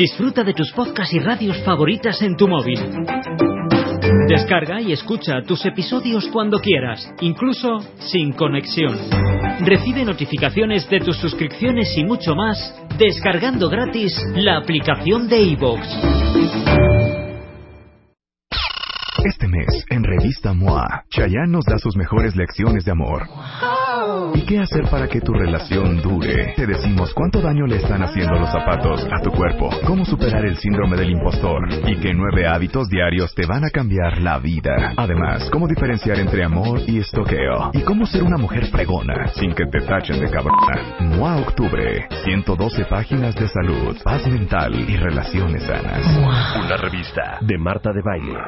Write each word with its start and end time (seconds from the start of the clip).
Disfruta 0.00 0.42
de 0.42 0.54
tus 0.54 0.72
podcasts 0.72 1.12
y 1.12 1.18
radios 1.18 1.62
favoritas 1.62 2.22
en 2.22 2.34
tu 2.34 2.48
móvil. 2.48 2.80
Descarga 4.28 4.80
y 4.80 4.92
escucha 4.92 5.42
tus 5.46 5.66
episodios 5.66 6.26
cuando 6.32 6.58
quieras, 6.58 7.06
incluso 7.20 7.80
sin 7.98 8.32
conexión. 8.32 8.96
Recibe 9.60 10.06
notificaciones 10.06 10.88
de 10.88 11.00
tus 11.00 11.18
suscripciones 11.18 11.94
y 11.98 12.04
mucho 12.04 12.34
más 12.34 12.74
descargando 12.96 13.68
gratis 13.68 14.16
la 14.36 14.56
aplicación 14.56 15.28
de 15.28 15.42
iVoox. 15.42 15.86
Este 19.22 19.48
mes, 19.48 19.84
en 19.90 20.02
Revista 20.02 20.54
MOA, 20.54 21.04
Chayanne 21.10 21.52
nos 21.52 21.66
da 21.66 21.76
sus 21.76 21.94
mejores 21.94 22.34
lecciones 22.36 22.86
de 22.86 22.92
amor. 22.92 23.28
¿Y 24.34 24.42
qué 24.42 24.58
hacer 24.58 24.84
para 24.90 25.08
que 25.08 25.20
tu 25.20 25.32
relación 25.32 26.00
dure? 26.00 26.54
Te 26.56 26.66
decimos 26.66 27.12
cuánto 27.14 27.40
daño 27.40 27.66
le 27.66 27.76
están 27.76 28.02
haciendo 28.02 28.38
los 28.38 28.50
zapatos 28.50 29.06
a 29.10 29.22
tu 29.22 29.30
cuerpo, 29.30 29.70
cómo 29.86 30.04
superar 30.04 30.44
el 30.44 30.56
síndrome 30.56 30.96
del 30.96 31.10
impostor 31.10 31.68
y 31.86 31.96
qué 32.00 32.12
nueve 32.14 32.46
hábitos 32.46 32.88
diarios 32.88 33.34
te 33.34 33.46
van 33.46 33.64
a 33.64 33.70
cambiar 33.70 34.20
la 34.20 34.38
vida. 34.38 34.94
Además, 34.96 35.48
cómo 35.50 35.68
diferenciar 35.68 36.18
entre 36.18 36.44
amor 36.44 36.80
y 36.86 36.98
estoqueo 36.98 37.70
y 37.72 37.82
cómo 37.82 38.06
ser 38.06 38.22
una 38.22 38.36
mujer 38.36 38.70
pregona 38.70 39.28
sin 39.28 39.54
que 39.54 39.66
te 39.66 39.80
tachen 39.80 40.20
de 40.20 40.30
cabrona. 40.30 40.96
MOA 41.00 41.36
Octubre, 41.38 42.06
112 42.24 42.84
páginas 42.86 43.34
de 43.34 43.48
salud, 43.48 43.96
paz 44.02 44.26
mental 44.26 44.74
y 44.88 44.96
relaciones 44.96 45.62
sanas. 45.64 46.06
Una 46.56 46.76
revista 46.76 47.38
de 47.40 47.58
Marta 47.58 47.90
de 47.92 48.02
Baile. 48.02 48.38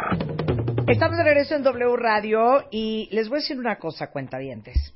Estamos 0.88 1.16
de 1.16 1.24
regreso 1.24 1.55
en 1.55 1.62
W 1.62 1.96
Radio 1.96 2.64
y 2.70 3.08
les 3.12 3.28
voy 3.28 3.38
a 3.38 3.40
decir 3.40 3.58
una 3.58 3.77
cosa, 3.77 4.10
cuentavientes. 4.10 4.94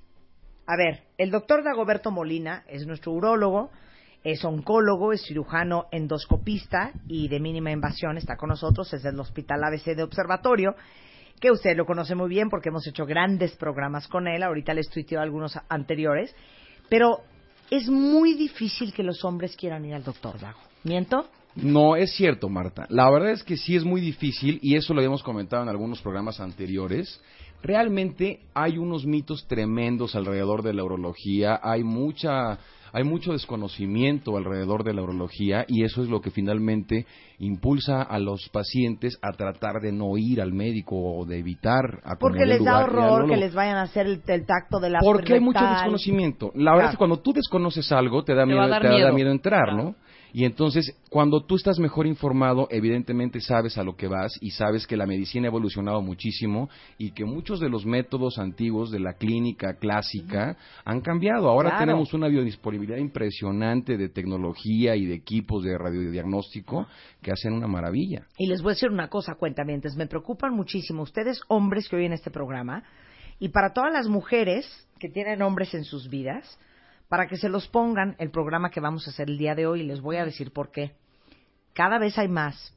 A 0.67 0.77
ver, 0.77 1.05
el 1.17 1.31
doctor 1.31 1.63
Dagoberto 1.63 2.11
Molina 2.11 2.65
es 2.67 2.87
nuestro 2.87 3.13
urólogo, 3.13 3.71
es 4.25 4.45
oncólogo, 4.45 5.13
es 5.13 5.23
cirujano 5.23 5.87
endoscopista 5.93 6.93
y 7.07 7.29
de 7.29 7.39
mínima 7.39 7.71
invasión, 7.71 8.17
está 8.17 8.37
con 8.37 8.49
nosotros, 8.49 8.93
es 8.93 9.05
del 9.05 9.21
Hospital 9.21 9.63
ABC 9.63 9.95
de 9.95 10.03
Observatorio, 10.03 10.75
que 11.41 11.53
usted 11.53 11.77
lo 11.77 11.87
conoce 11.87 12.17
muy 12.17 12.29
bien 12.29 12.51
porque 12.51 12.71
hemos 12.71 12.87
hecho 12.89 13.07
grandes 13.07 13.55
programas 13.57 14.09
con 14.09 14.27
él, 14.27 14.43
ahorita 14.43 14.75
les 14.75 14.89
tuiteo 14.89 15.21
algunos 15.21 15.57
anteriores, 15.69 16.35
pero 16.89 17.21
es 17.71 17.89
muy 17.89 18.35
difícil 18.35 18.93
que 18.93 19.05
los 19.05 19.25
hombres 19.25 19.57
quieran 19.57 19.85
ir 19.85 19.95
al 19.95 20.03
doctor 20.03 20.41
Dago. 20.41 20.59
¿Miento? 20.83 21.29
No, 21.55 21.97
es 21.97 22.15
cierto, 22.15 22.49
Marta. 22.49 22.87
La 22.91 23.11
verdad 23.11 23.31
es 23.31 23.43
que 23.43 23.57
sí 23.57 23.77
es 23.77 23.85
muy 23.85 24.01
difícil 24.01 24.59
y 24.63 24.77
eso 24.77 24.93
lo 24.93 25.01
habíamos 25.01 25.23
comentado 25.23 25.63
en 25.63 25.69
algunos 25.69 26.03
programas 26.03 26.39
anteriores. 26.39 27.21
Realmente 27.67 28.43
hay 28.55 28.79
unos 28.79 29.07
mitos 29.07 29.45
tremendos 29.49 30.15
alrededor 30.15 30.63
de 30.63 30.73
la 30.73 30.85
urología, 30.85 31.59
hay 31.61 31.83
mucha 31.83 32.61
hay 32.93 33.03
mucho 33.03 33.33
desconocimiento 33.33 34.37
alrededor 34.37 34.85
de 34.85 34.95
la 34.95 35.03
urología 35.03 35.65
y 35.67 35.83
eso 35.83 36.03
es 36.03 36.09
lo 36.09 36.21
que 36.21 36.31
finalmente 36.31 37.05
impulsa 37.41 38.01
a 38.03 38.19
los 38.21 38.49
pacientes 38.51 39.19
a 39.21 39.33
tratar 39.37 39.81
de 39.83 39.91
no 39.91 40.17
ir 40.17 40.41
al 40.41 40.53
médico 40.53 40.97
o 40.97 41.25
de 41.27 41.41
evitar 41.41 41.99
acudir 42.05 42.19
Porque 42.21 42.47
les 42.47 42.65
da 42.65 42.85
horror 42.85 43.29
que 43.29 43.37
les 43.37 43.53
vayan 43.53 43.79
a 43.79 43.83
hacer 43.83 44.07
el, 44.07 44.23
el 44.29 44.47
tacto 44.47 44.79
de 44.79 44.91
la 44.91 45.01
Porque 45.01 45.35
hay 45.35 45.41
mucho 45.41 45.63
desconocimiento. 45.63 46.53
La 46.55 46.71
verdad 46.71 46.87
es 46.87 46.91
que 46.93 46.99
cuando 46.99 47.19
tú 47.19 47.33
desconoces 47.33 47.91
algo, 47.91 48.23
te 48.23 48.35
da 48.35 48.43
Te 48.43 48.47
miedo, 48.47 48.63
a 48.63 48.81
te 48.81 48.87
da 48.87 48.95
miedo. 48.95 49.13
miedo 49.13 49.31
entrar, 49.33 49.75
¿no? 49.75 49.97
Y 50.37 50.45
entonces, 50.45 50.95
cuando 51.09 51.47
tú 51.47 51.57
estás 51.57 51.79
mejor 51.79 52.07
informado, 52.07 52.69
evidentemente 52.71 53.41
sabes 53.41 53.79
a 53.79 53.83
lo 53.83 53.97
que 53.97 54.07
vas 54.07 54.37
y 54.43 54.51
sabes 54.51 54.87
que 54.87 54.95
la 54.95 55.07
medicina 55.07 55.47
ha 55.47 55.49
evolucionado 55.49 56.03
muchísimo 56.03 56.69
y 56.99 57.13
que 57.13 57.25
muchos 57.25 57.59
de 57.59 57.71
los 57.71 57.87
métodos 57.87 58.39
antiguos 58.39 58.91
de 58.91 59.01
la 59.01 59.15
clínica 59.15 59.79
clásica 59.81 60.59
han 60.85 61.01
cambiado. 61.01 61.49
Ahora 61.49 61.71
Claro. 61.71 61.87
tenemos 61.87 62.13
una 62.13 62.29
biodisponibilidad 62.29 62.99
impresionante 62.99 63.97
de 63.97 64.11
tecnología 64.11 64.95
y 64.95 65.07
de 65.07 65.15
equipos 65.15 65.65
de 65.65 65.79
radiodiagnóstico 65.79 66.87
que 67.23 67.33
hacen 67.33 67.55
una 67.55 67.67
maravilla. 67.67 68.27
Y 68.37 68.49
les 68.49 68.61
voy 68.61 68.73
a 68.73 68.75
decir 68.75 68.91
una 68.91 69.09
cosa, 69.09 69.37
cuentamientos, 69.37 69.97
me 69.97 70.07
preocupan 70.07 70.53
muchísimo 70.53 71.01
ustedes 71.03 71.41
hombres 71.49 71.89
que 71.89 71.97
oyen 71.97 72.13
este 72.13 72.31
programa 72.31 72.83
y 73.39 73.49
para 73.49 73.73
todas 73.73 73.91
las 73.91 74.07
mujeres 74.07 74.67
que 74.99 75.09
tienen 75.09 75.41
hombres 75.41 75.73
en 75.73 75.85
sus 75.85 76.11
vidas, 76.11 76.59
para 77.09 77.27
que 77.27 77.37
se 77.37 77.49
los 77.49 77.69
pongan 77.69 78.17
el 78.19 78.31
programa 78.31 78.71
que 78.71 78.81
vamos 78.81 79.07
a 79.07 79.11
hacer 79.11 79.29
el 79.29 79.39
día 79.39 79.55
de 79.55 79.67
hoy 79.67 79.83
les 79.83 80.01
voy 80.01 80.17
a 80.17 80.25
decir 80.25 80.53
por 80.53 80.71
qué. 80.71 80.93
Cada 81.73 81.99
vez 81.99 82.19
hay 82.19 82.29
más 82.29 82.75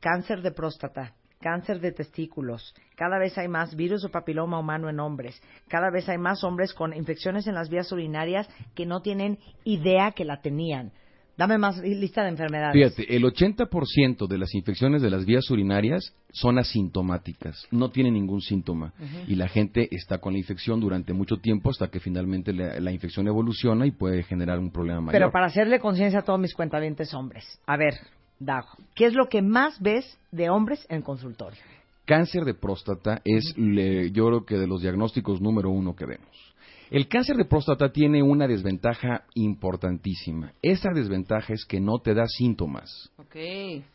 cáncer 0.00 0.42
de 0.42 0.52
próstata, 0.52 1.14
cáncer 1.40 1.80
de 1.80 1.92
testículos, 1.92 2.74
cada 2.96 3.18
vez 3.18 3.36
hay 3.38 3.48
más 3.48 3.76
virus 3.76 4.04
o 4.04 4.10
papiloma 4.10 4.58
humano 4.58 4.88
en 4.88 5.00
hombres, 5.00 5.40
cada 5.68 5.90
vez 5.90 6.08
hay 6.08 6.18
más 6.18 6.42
hombres 6.44 6.72
con 6.72 6.94
infecciones 6.94 7.46
en 7.46 7.54
las 7.54 7.68
vías 7.68 7.90
urinarias 7.92 8.48
que 8.74 8.86
no 8.86 9.00
tienen 9.02 9.38
idea 9.64 10.12
que 10.12 10.24
la 10.24 10.40
tenían. 10.40 10.92
Dame 11.38 11.56
más 11.56 11.78
lista 11.78 12.24
de 12.24 12.30
enfermedades. 12.30 12.74
Fíjate, 12.74 13.16
el 13.16 13.22
80% 13.22 14.26
de 14.26 14.38
las 14.38 14.52
infecciones 14.54 15.00
de 15.02 15.08
las 15.08 15.24
vías 15.24 15.48
urinarias 15.50 16.12
son 16.32 16.58
asintomáticas, 16.58 17.66
no 17.70 17.90
tienen 17.90 18.14
ningún 18.14 18.40
síntoma. 18.40 18.92
Y 19.28 19.36
la 19.36 19.46
gente 19.48 19.88
está 19.92 20.18
con 20.18 20.32
la 20.32 20.40
infección 20.40 20.80
durante 20.80 21.12
mucho 21.12 21.36
tiempo 21.36 21.70
hasta 21.70 21.88
que 21.88 22.00
finalmente 22.00 22.52
la, 22.52 22.80
la 22.80 22.90
infección 22.90 23.28
evoluciona 23.28 23.86
y 23.86 23.92
puede 23.92 24.24
generar 24.24 24.58
un 24.58 24.72
problema 24.72 25.00
mayor. 25.00 25.12
Pero 25.20 25.30
para 25.30 25.46
hacerle 25.46 25.78
conciencia 25.78 26.18
a 26.18 26.22
todos 26.22 26.40
mis 26.40 26.54
cuentavientes 26.54 27.14
hombres. 27.14 27.44
A 27.66 27.76
ver, 27.76 27.94
Dago, 28.40 28.68
¿qué 28.96 29.06
es 29.06 29.14
lo 29.14 29.28
que 29.28 29.40
más 29.40 29.80
ves 29.80 30.18
de 30.32 30.50
hombres 30.50 30.84
en 30.88 31.02
consultorio? 31.02 31.58
Cáncer 32.04 32.44
de 32.44 32.54
próstata 32.54 33.20
es, 33.24 33.54
le- 33.56 34.10
yo 34.10 34.26
creo 34.26 34.44
que 34.44 34.56
de 34.56 34.66
los 34.66 34.80
diagnósticos 34.82 35.40
número 35.40 35.70
uno 35.70 35.94
que 35.94 36.06
vemos. 36.06 36.47
El 36.90 37.06
cáncer 37.06 37.36
de 37.36 37.44
próstata 37.44 37.90
tiene 37.92 38.22
una 38.22 38.46
desventaja 38.46 39.24
importantísima. 39.34 40.52
Esa 40.62 40.88
desventaja 40.94 41.52
es 41.52 41.66
que 41.66 41.80
no 41.80 41.98
te 41.98 42.14
da 42.14 42.26
síntomas. 42.26 43.10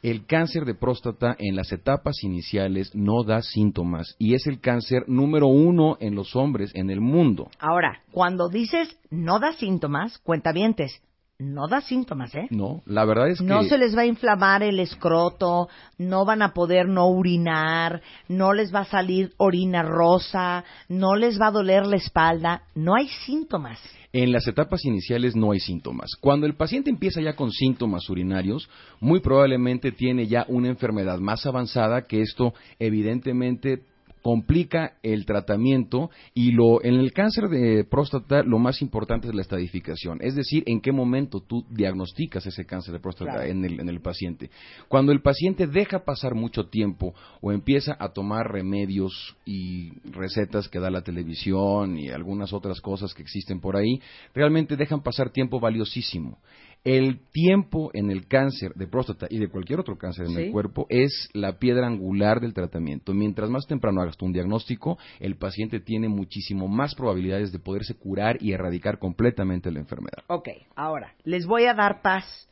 El 0.04 0.26
cáncer 0.28 0.64
de 0.66 0.76
próstata 0.76 1.36
en 1.40 1.56
las 1.56 1.72
etapas 1.72 2.24
iniciales 2.24 2.94
no 2.94 3.24
da 3.24 3.42
síntomas 3.42 4.16
y 4.20 4.36
es 4.36 4.46
el 4.46 4.60
cáncer 4.60 5.06
número 5.08 5.48
uno 5.48 5.98
en 6.00 6.14
los 6.14 6.36
hombres 6.36 6.72
en 6.76 6.92
el 6.92 7.02
mundo. 7.02 7.50
Ahora, 7.60 8.04
cuando 8.12 8.48
dices 8.48 8.96
no 9.10 9.40
da 9.40 9.54
síntomas, 9.54 10.20
cuentavientes, 10.20 11.02
no 11.44 11.68
da 11.68 11.82
síntomas, 11.82 12.34
¿eh? 12.36 12.48
No, 12.50 12.82
la 12.86 13.06
verdad 13.06 13.30
es 13.30 13.40
que 13.40 13.46
No 13.46 13.64
se 13.64 13.78
les 13.78 13.96
va 13.96 14.02
a 14.02 14.06
inflamar 14.06 14.64
el 14.64 14.80
escroto, 14.80 15.68
no 15.98 16.26
van 16.26 16.42
a 16.42 16.54
poder 16.54 16.88
no 16.88 17.08
orinar, 17.08 18.02
no 18.28 18.54
les 18.54 18.74
va 18.74 18.82
a 18.82 18.86
salir 18.86 19.34
orina 19.38 19.84
rosa, 19.84 20.64
no 20.88 21.16
les 21.16 21.40
va 21.40 21.48
a 21.48 21.52
doler 21.52 21.86
la 21.86 21.98
espalda, 21.98 22.64
no 22.76 22.96
hay 22.96 23.08
síntomas. 23.26 23.80
En 24.14 24.32
las 24.32 24.48
etapas 24.48 24.86
iniciales 24.86 25.36
no 25.36 25.52
hay 25.52 25.60
síntomas. 25.60 26.12
Cuando 26.22 26.46
el 26.46 26.56
paciente 26.56 26.92
empieza 26.92 27.20
ya 27.20 27.36
con 27.36 27.52
síntomas 27.52 28.08
urinarios, 28.10 28.70
muy 29.00 29.22
probablemente 29.22 29.92
tiene 29.92 30.28
ya 30.28 30.46
una 30.48 30.70
enfermedad 30.70 31.18
más 31.18 31.46
avanzada 31.48 32.04
que 32.04 32.22
esto 32.22 32.54
evidentemente 32.78 33.82
complica 34.24 34.94
el 35.04 35.26
tratamiento 35.26 36.10
y 36.34 36.52
lo 36.54 36.84
en 36.84 36.96
el 36.96 37.12
cáncer 37.12 37.50
de 37.50 37.84
próstata 37.84 38.42
lo 38.42 38.58
más 38.58 38.82
importante 38.82 39.28
es 39.28 39.36
la 39.36 39.42
estadificación, 39.42 40.18
es 40.22 40.34
decir, 40.34 40.64
en 40.66 40.82
qué 40.82 40.92
momento 40.92 41.42
tú 41.42 41.66
diagnosticas 41.70 42.46
ese 42.48 42.66
cáncer 42.66 42.94
de 42.94 43.00
próstata 43.00 43.34
Claro. 43.34 43.44
en 43.44 43.64
el, 43.66 43.80
en 43.80 43.90
el 43.90 44.02
paciente. 44.02 44.50
Cuando 44.88 45.12
el 45.12 45.22
paciente 45.22 45.68
deja 45.68 46.06
pasar 46.06 46.34
mucho 46.36 46.68
tiempo 46.68 47.14
o 47.42 47.52
empieza 47.52 47.96
a 48.00 48.10
tomar 48.10 48.52
remedios 48.52 49.36
y 49.46 49.92
recetas 50.12 50.70
que 50.70 50.80
da 50.80 50.90
la 50.90 51.02
televisión 51.04 51.98
y 51.98 52.10
algunas 52.10 52.54
otras 52.54 52.80
cosas 52.80 53.14
que 53.14 53.22
existen 53.22 53.60
por 53.60 53.76
ahí, 53.76 54.00
realmente 54.34 54.78
dejan 54.78 55.04
pasar 55.04 55.30
tiempo 55.32 55.60
valiosísimo. 55.60 56.40
El 56.84 57.22
tiempo 57.32 57.92
en 57.94 58.12
el 58.12 58.28
cáncer 58.28 58.74
de 58.76 58.88
próstata 58.88 59.28
y 59.30 59.40
de 59.40 59.48
cualquier 59.48 59.80
otro 59.80 59.98
cáncer 59.98 60.26
en 60.26 60.34
Sí. 60.36 60.42
el 60.44 60.52
cuerpo 60.52 60.86
es 60.90 61.30
la 61.34 61.58
piedra 61.58 61.88
angular 61.88 62.42
del 62.42 62.54
tratamiento. 62.54 63.14
Mientras 63.14 63.50
más 63.50 63.66
temprano 63.68 64.02
hagas 64.02 64.18
tú 64.18 64.26
un 64.26 64.34
diagnóstico, 64.34 64.98
el 65.22 65.38
paciente 65.38 65.80
tiene 65.80 66.10
muchísimo 66.10 66.68
más 66.68 66.94
probabilidades 66.94 67.54
de 67.54 67.60
poderse 67.60 67.96
curar 67.96 68.38
y 68.42 68.52
erradicar 68.52 69.00
completamente 69.00 69.72
la 69.72 69.80
enfermedad. 69.80 70.24
Ok, 70.28 70.50
ahora, 70.76 71.14
les 71.24 71.46
voy 71.46 71.66
a 71.66 71.74
dar 71.74 72.02
paz. 72.02 72.50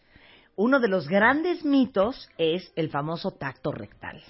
Uno 0.55 0.79
de 0.79 0.87
los 0.87 1.09
grandes 1.09 1.65
mitos 1.65 2.29
es 2.37 2.71
el 2.77 2.89
famoso 2.89 3.31
tacto 3.31 3.71
rectal. 3.73 4.21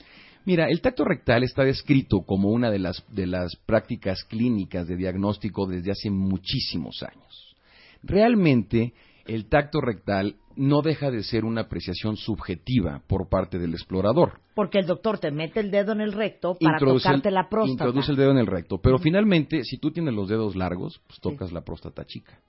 Mira, 0.45 0.67
el 0.69 0.81
tacto 0.81 1.05
rectal 1.05 1.43
está 1.43 1.63
descrito 1.63 2.21
como 2.21 2.49
una 2.49 2.71
de 2.71 2.79
las, 2.79 3.03
de 3.13 3.27
las 3.27 3.55
prácticas 3.67 4.23
clínicas 4.23 4.87
de 4.87 4.95
diagnóstico 4.95 5.67
desde 5.67 5.91
hace 5.91 6.09
muchísimos 6.09 7.03
años. 7.03 7.55
Realmente, 8.01 8.93
el 9.25 9.47
tacto 9.47 9.81
rectal 9.81 10.35
no 10.55 10.81
deja 10.81 11.11
de 11.11 11.23
ser 11.23 11.45
una 11.45 11.61
apreciación 11.61 12.17
subjetiva 12.17 13.01
por 13.07 13.29
parte 13.29 13.57
del 13.57 13.73
explorador. 13.73 14.41
Porque 14.53 14.79
el 14.79 14.85
doctor 14.85 15.17
te 15.19 15.31
mete 15.31 15.59
el 15.59 15.71
dedo 15.71 15.93
en 15.93 16.01
el 16.01 16.11
recto 16.11 16.55
para 16.59 16.77
tocarte 16.77 17.31
la 17.31 17.49
próstata. 17.49 17.85
Introduce 17.85 18.11
el 18.11 18.17
dedo 18.17 18.31
en 18.31 18.37
el 18.37 18.47
recto. 18.47 18.79
Pero 18.79 18.97
finalmente, 18.97 19.63
si 19.63 19.77
tú 19.77 19.91
tienes 19.91 20.13
los 20.13 20.27
dedos 20.27 20.55
largos, 20.55 21.01
pues 21.07 21.19
tocas 21.19 21.51
la 21.51 21.61
próstata 21.61 22.05
chica. 22.05 22.39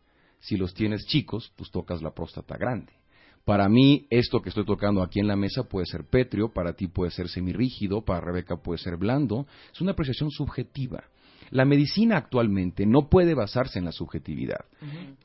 Si 0.40 0.56
los 0.56 0.74
tienes 0.74 1.06
chicos, 1.06 1.52
pues 1.56 1.70
tocas 1.70 2.02
la 2.02 2.10
próstata 2.10 2.56
grande. 2.56 2.92
Para 3.44 3.68
mí, 3.68 4.06
esto 4.10 4.40
que 4.40 4.50
estoy 4.50 4.64
tocando 4.64 5.02
aquí 5.02 5.18
en 5.18 5.26
la 5.26 5.36
mesa 5.36 5.64
puede 5.64 5.86
ser 5.86 6.04
pétreo, 6.04 6.52
para 6.52 6.74
ti 6.74 6.86
puede 6.86 7.10
ser 7.10 7.28
semirrígido, 7.28 8.02
para 8.02 8.20
Rebeca 8.20 8.56
puede 8.56 8.78
ser 8.78 8.96
blando. 8.96 9.46
Es 9.72 9.80
una 9.80 9.92
apreciación 9.92 10.30
subjetiva. 10.30 11.04
La 11.52 11.66
medicina 11.66 12.16
actualmente 12.16 12.86
no 12.86 13.08
puede 13.10 13.34
basarse 13.34 13.78
en 13.78 13.84
la 13.84 13.92
subjetividad. 13.92 14.64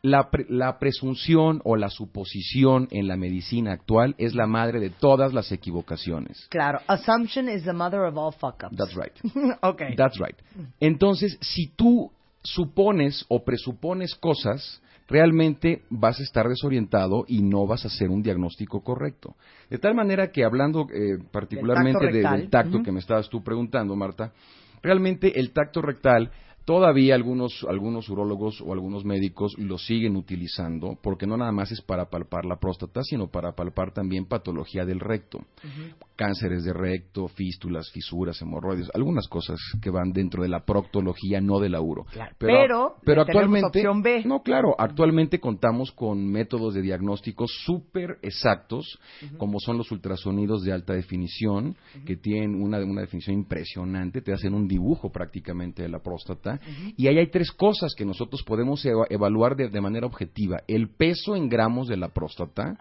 la, 0.02 0.30
la, 0.50 0.78
presunción 0.78 1.62
o 1.64 1.78
la 1.78 1.90
suposición 1.90 2.90
en 2.92 3.08
la 3.08 3.16
medicina 3.16 3.72
actual 3.72 4.14
es 4.18 4.36
la 4.36 4.46
madre 4.46 4.82
de 4.82 4.90
todas 4.90 5.34
las 5.34 5.54
equivocaciones. 5.54 6.48
Claro, 6.50 6.82
assumption 6.88 7.48
is 7.48 7.64
the 7.64 7.72
mother 7.72 8.02
of 8.02 8.18
all 8.18 8.34
fuck 8.34 8.62
ups. 8.64 8.78
That's 8.78 8.94
right. 8.94 9.14
okay. 9.64 9.96
That's 9.96 10.20
right. 10.20 10.36
Entonces, 10.82 11.38
si 11.40 11.68
tú 11.68 12.12
supones 12.44 13.26
o 13.30 13.46
presupones 13.46 14.14
cosas, 14.14 14.82
realmente 15.08 15.84
vas 15.90 16.20
a 16.20 16.24
estar 16.24 16.50
desorientado 16.50 17.24
y 17.28 17.42
no 17.42 17.66
vas 17.66 17.86
a 17.86 17.88
hacer 17.88 18.10
un 18.10 18.22
diagnóstico 18.22 18.82
correcto. 18.82 19.36
De 19.70 19.78
tal 19.78 19.96
manera 19.96 20.32
que 20.32 20.44
hablando 20.44 20.88
eh, 20.94 21.20
particularmente 21.32 22.12
del 22.12 22.50
tacto 22.50 22.84
que 22.84 22.92
me 22.92 23.00
estabas 23.00 23.30
tú 23.30 23.42
preguntando, 23.42 23.96
Marta, 23.96 24.34
realmente 24.88 25.40
el 25.40 25.52
tacto 25.52 25.82
rectal 25.82 26.32
Todavía 26.68 27.16
algunos, 27.16 27.66
algunos 27.70 28.10
urólogos 28.10 28.60
o 28.60 28.74
algunos 28.74 29.06
médicos 29.06 29.58
lo 29.58 29.78
siguen 29.78 30.18
utilizando 30.18 30.98
porque 31.02 31.26
no 31.26 31.38
nada 31.38 31.54
más 31.54 31.72
es 31.72 31.82
para 31.82 32.10
palpar 32.10 32.44
la 32.44 32.58
próstata, 32.58 33.04
sino 33.04 33.28
para 33.28 33.54
palpar 33.54 33.94
también 33.94 34.26
patología 34.26 34.84
del 34.84 35.00
recto. 35.00 35.40
Cánceres 36.18 36.66
de 36.66 36.74
recto, 36.74 37.30
fístulas, 37.30 37.90
fisuras, 37.92 38.42
hemorroides, 38.42 38.92
algunas 38.94 39.30
cosas 39.30 39.62
que 39.82 39.90
van 39.90 40.12
dentro 40.12 40.44
de 40.44 40.50
la 40.50 40.66
proctología, 40.66 41.40
no 41.40 41.62
de 41.62 41.70
la 41.70 41.80
uro. 41.80 42.06
pero, 42.38 42.96
pero, 43.02 43.22
actualmente, 43.22 43.82
no, 44.26 44.44
claro, 44.44 44.76
actualmente 44.78 45.40
contamos 45.40 45.94
con 45.94 46.28
métodos 46.28 46.74
de 46.74 46.82
diagnóstico 46.82 47.48
súper 47.48 48.18
exactos, 48.22 49.00
como 49.38 49.62
son 49.62 49.78
los 49.78 49.90
ultrasonidos 49.90 50.64
de 50.64 50.74
alta 50.74 50.92
definición, 50.92 51.78
que 52.06 52.18
tienen 52.18 52.62
una, 52.62 52.80
una 52.80 53.00
definición 53.00 53.38
impresionante, 53.38 54.22
te 54.22 54.34
hacen 54.34 54.54
un 54.54 54.68
dibujo 54.68 55.10
prácticamente 55.10 55.84
de 55.84 55.88
la 55.88 56.00
próstata 56.00 56.57
y 56.96 57.08
ahí 57.08 57.18
hay 57.18 57.28
tres 57.28 57.52
cosas 57.52 57.94
que 57.96 58.06
nosotros 58.06 58.44
podemos 58.44 58.86
evaluar 58.86 59.56
de, 59.56 59.82
manera 59.82 60.08
objetiva. 60.08 60.62
El 60.68 60.90
peso 60.90 61.36
en 61.36 61.50
gramos 61.50 61.88
de 61.88 61.98
la 61.98 62.10
próstata, 62.10 62.78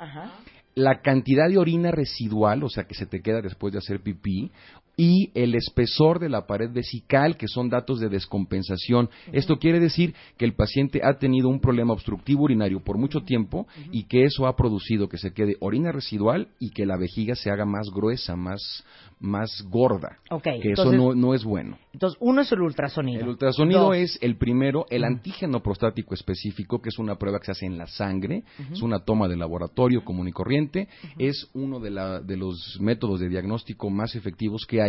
la 0.75 1.01
cantidad 1.01 1.49
de 1.49 1.59
orina 1.59 1.91
residual, 1.91 2.63
o 2.63 2.69
sea, 2.69 2.85
que 2.85 2.95
se 2.95 3.07
te 3.07 3.23
queda 3.23 3.41
después 3.41 3.73
de 3.73 3.79
hacer 3.79 4.01
pipí, 4.01 4.51
y 4.97 5.31
el 5.35 5.55
espesor 5.55 6.19
de 6.19 6.31
la 6.31 6.47
pared 6.47 6.71
vesical, 6.73 7.37
que 7.37 7.49
son 7.49 7.69
datos 7.69 8.01
de 8.01 8.09
descompensación. 8.09 9.11
Esto 9.33 9.59
quiere 9.59 9.79
decir 9.79 10.15
que 10.39 10.47
el 10.47 10.55
paciente 10.55 11.03
ha 11.05 11.19
tenido 11.19 11.49
un 11.49 11.61
problema 11.61 11.93
obstructivo 11.93 12.45
urinario 12.45 12.83
por 12.83 12.97
mucho 12.97 13.21
tiempo 13.21 13.67
y 13.93 14.05
que 14.05 14.25
eso 14.25 14.47
ha 14.47 14.57
producido 14.57 15.09
que 15.09 15.19
se 15.19 15.35
quede 15.35 15.57
orina 15.61 15.93
residual 15.93 16.49
y 16.59 16.71
que 16.71 16.87
la 16.87 16.97
vejiga 16.97 17.35
se 17.35 17.51
haga 17.51 17.67
más 17.67 17.91
gruesa, 17.95 18.37
más, 18.37 18.85
más 19.21 19.63
gorda. 19.69 20.19
que 20.43 20.73
eso 20.73 20.93
no, 20.93 21.15
no, 21.15 21.35
es 21.35 21.45
bueno. 21.45 21.79
Entonces, 21.93 22.19
uno 22.21 22.41
es 22.41 22.51
el 22.53 22.63
ultrasonido. 22.63 23.21
El 23.21 23.29
ultrasonido 23.29 23.93
es 23.93 24.19
el 24.23 24.37
primero, 24.37 24.87
el 24.89 25.05
antígeno 25.05 25.63
prostático 25.63 26.15
específico, 26.15 26.81
que 26.81 26.89
es 26.89 26.99
una 26.99 27.17
prueba 27.17 27.39
que 27.39 27.47
se 27.47 27.53
hace 27.53 27.67
en 27.67 27.77
la 27.77 27.87
sangre, 27.87 28.45
es 28.73 28.81
una 28.81 29.01
toma 29.01 29.29
de 29.29 29.37
laboratorio 29.37 30.05
común 30.05 30.29
y 30.29 30.33
corriente, 30.33 30.89
es 31.19 31.51
uno 31.53 31.81
de, 31.81 31.91
la, 31.91 32.21
de 32.21 32.37
los 32.37 32.79
métodos 32.81 33.21
de 33.21 33.29
diagnóstico 33.29 33.91
más 33.91 34.15
efectivos 34.15 34.67
que 34.67 34.81
hay 34.83 34.86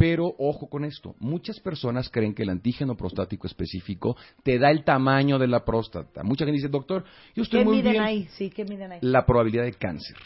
pero 0.00 0.34
ojo 0.38 0.70
con 0.70 0.86
esto, 0.86 1.14
muchas 1.18 1.60
personas 1.60 2.08
creen 2.08 2.34
que 2.34 2.44
el 2.44 2.48
antígeno 2.48 2.96
prostático 2.96 3.46
específico 3.46 4.16
te 4.42 4.58
da 4.58 4.70
el 4.70 4.82
tamaño 4.82 5.38
de 5.38 5.46
la 5.46 5.62
próstata. 5.62 6.22
Mucha 6.22 6.46
gente 6.46 6.56
dice, 6.56 6.68
doctor, 6.68 7.04
yo 7.34 7.42
estoy 7.42 7.66
muy 7.66 7.82
bien. 7.82 8.00
Ahí? 8.00 8.26
Sí, 8.30 8.48
¿qué 8.48 8.64
miden 8.64 8.92
ahí? 8.92 8.98
La 9.02 9.26
probabilidad 9.26 9.64
de 9.64 9.74
cáncer. 9.74 10.16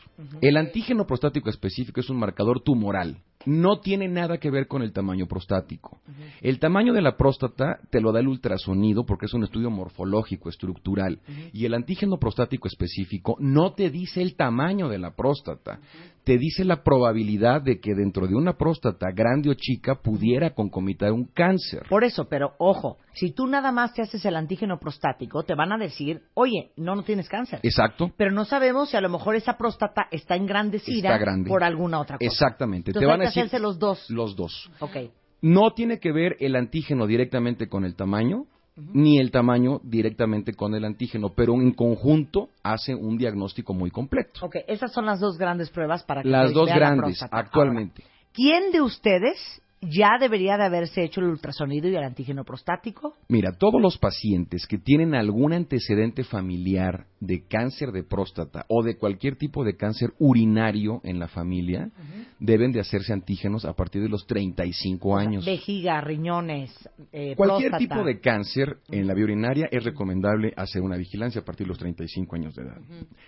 El 0.40 0.56
antígeno 0.58 1.08
prostático 1.08 1.50
específico 1.50 1.98
es 1.98 2.08
un 2.08 2.18
marcador 2.18 2.60
tumoral 2.60 3.20
no 3.46 3.80
tiene 3.80 4.08
nada 4.08 4.38
que 4.38 4.50
ver 4.50 4.66
con 4.66 4.82
el 4.82 4.92
tamaño 4.92 5.26
prostático. 5.26 6.00
El 6.40 6.58
tamaño 6.58 6.92
de 6.92 7.02
la 7.02 7.16
próstata 7.16 7.78
te 7.90 8.00
lo 8.00 8.12
da 8.12 8.20
el 8.20 8.28
ultrasonido 8.28 9.04
porque 9.04 9.26
es 9.26 9.34
un 9.34 9.44
estudio 9.44 9.70
morfológico, 9.70 10.48
estructural. 10.48 11.20
Y 11.52 11.66
el 11.66 11.74
antígeno 11.74 12.18
prostático 12.18 12.68
específico 12.68 13.36
no 13.38 13.72
te 13.72 13.90
dice 13.90 14.22
el 14.22 14.36
tamaño 14.36 14.88
de 14.88 14.98
la 14.98 15.14
próstata, 15.14 15.80
te 16.24 16.38
dice 16.38 16.64
la 16.64 16.82
probabilidad 16.82 17.62
de 17.62 17.80
que 17.80 17.94
dentro 17.94 18.26
de 18.26 18.34
una 18.34 18.54
próstata 18.54 19.10
grande 19.14 19.50
o 19.50 19.54
chica 19.54 19.96
pudiera 19.96 20.54
concomitar 20.54 21.12
un 21.12 21.26
cáncer. 21.26 21.82
Por 21.88 22.02
eso, 22.02 22.26
pero 22.28 22.54
ojo, 22.58 22.98
si 23.12 23.32
tú 23.32 23.46
nada 23.46 23.70
más 23.72 23.92
te 23.92 24.02
haces 24.02 24.24
el 24.24 24.36
antígeno 24.36 24.78
prostático, 24.78 25.42
te 25.42 25.54
van 25.54 25.72
a 25.72 25.78
decir, 25.78 26.22
oye, 26.32 26.72
no, 26.76 26.96
no 26.96 27.02
tienes 27.02 27.28
cáncer. 27.28 27.60
Exacto. 27.62 28.10
Pero 28.16 28.32
no 28.32 28.46
sabemos 28.46 28.90
si 28.90 28.96
a 28.96 29.02
lo 29.02 29.10
mejor 29.10 29.36
esa 29.36 29.58
próstata 29.58 30.08
está 30.10 30.34
engrandecida 30.34 31.18
por 31.46 31.62
alguna 31.62 32.00
otra 32.00 32.16
cosa. 32.16 32.26
Exactamente. 32.26 32.92
te 32.92 33.04
van 33.04 33.20
a 33.20 33.28
hacerse 33.28 33.58
los 33.58 33.78
dos. 33.78 34.08
Los 34.08 34.34
dos. 34.34 34.70
Ok. 34.80 34.96
No 35.42 35.72
tiene 35.74 35.98
que 35.98 36.10
ver 36.10 36.36
el 36.40 36.56
antígeno 36.56 37.06
directamente 37.06 37.68
con 37.68 37.84
el 37.84 37.96
tamaño, 37.96 38.46
ni 38.76 39.18
el 39.18 39.30
tamaño 39.30 39.80
directamente 39.84 40.54
con 40.54 40.74
el 40.74 40.84
antígeno, 40.84 41.34
pero 41.34 41.54
en 41.54 41.72
conjunto 41.72 42.48
hace 42.62 42.94
un 42.94 43.16
diagnóstico 43.16 43.72
muy 43.72 43.90
completo. 43.90 44.44
Ok, 44.44 44.56
esas 44.66 44.92
son 44.92 45.06
las 45.06 45.20
dos 45.20 45.38
grandes 45.38 45.70
pruebas 45.70 46.02
para 46.02 46.22
que 46.22 46.28
Las 46.28 46.52
dos 46.52 46.68
grandes, 46.68 47.22
actualmente. 47.30 48.02
¿Quién 48.32 48.72
de 48.72 48.80
ustedes 48.80 49.62
ya 49.90 50.18
debería 50.18 50.56
de 50.56 50.64
haberse 50.64 51.02
hecho 51.02 51.20
el 51.20 51.28
ultrasonido 51.28 51.88
y 51.88 51.96
el 51.96 52.04
antígeno 52.04 52.44
prostático? 52.44 53.14
Mira, 53.28 53.52
todos 53.58 53.80
los 53.80 53.98
pacientes 53.98 54.66
que 54.66 54.78
tienen 54.78 55.14
algún 55.14 55.52
antecedente 55.52 56.24
familiar 56.24 57.06
de 57.20 57.46
cáncer 57.46 57.90
de 57.92 58.02
próstata 58.02 58.66
o 58.68 58.82
de 58.82 58.96
cualquier 58.96 59.36
tipo 59.36 59.64
de 59.64 59.76
cáncer 59.76 60.12
urinario 60.18 61.00
en 61.04 61.18
la 61.18 61.28
familia 61.28 61.90
deben 62.38 62.72
de 62.72 62.80
hacerse 62.80 63.12
antígenos 63.12 63.64
a 63.64 63.72
partir 63.72 64.02
de 64.02 64.08
los 64.08 64.26
35 64.26 65.16
años. 65.16 65.46
Vejiga, 65.46 66.00
riñones, 66.00 66.72
eh, 67.12 67.34
Cualquier 67.36 67.76
tipo 67.78 68.04
de 68.04 68.20
cáncer 68.20 68.78
en 68.90 69.06
la 69.06 69.14
vía 69.14 69.24
urinaria 69.24 69.68
es 69.70 69.84
recomendable 69.84 70.52
hacer 70.56 70.82
una 70.82 70.96
vigilancia 70.96 71.40
a 71.40 71.44
partir 71.44 71.66
de 71.66 71.68
los 71.68 71.78
35 71.78 72.36
años 72.36 72.54
de 72.54 72.62
edad. 72.62 72.78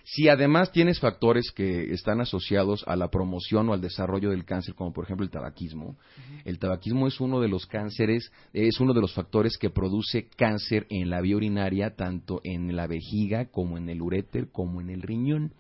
Si 0.05 0.29
además 0.29 0.73
tienes 0.73 1.01
factores 1.01 1.51
que 1.53 1.93
están 1.93 2.21
asociados 2.21 2.85
a 2.87 2.97
la 2.97 3.09
promoción 3.09 3.69
o 3.69 3.73
al 3.73 3.81
desarrollo 3.81 4.31
del 4.31 4.45
cáncer, 4.45 4.75
como 4.75 4.93
por 4.93 5.05
ejemplo 5.05 5.25
el 5.25 5.31
tabaquismo, 5.31 5.97
el 6.47 6.59
tabaquismo 6.59 7.07
es 7.07 7.21
uno 7.21 7.41
de 7.41 7.49
los 7.49 7.67
cánceres, 7.67 8.33
es 8.55 8.81
uno 8.81 8.95
de 8.95 9.03
los 9.03 9.13
factores 9.13 9.59
que 9.59 9.69
produce 9.69 10.29
cáncer 10.37 10.87
en 10.89 11.11
la 11.11 11.21
vía 11.21 11.37
urinaria, 11.37 11.97
tanto 11.97 12.41
en 12.45 12.75
la 12.75 12.87
vejiga 12.87 13.51
como 13.51 13.77
en 13.77 13.91
el 13.91 14.01
uréter, 14.01 14.51
como 14.51 14.81
en 14.81 14.89
el 14.89 15.03
riñón 15.03 15.53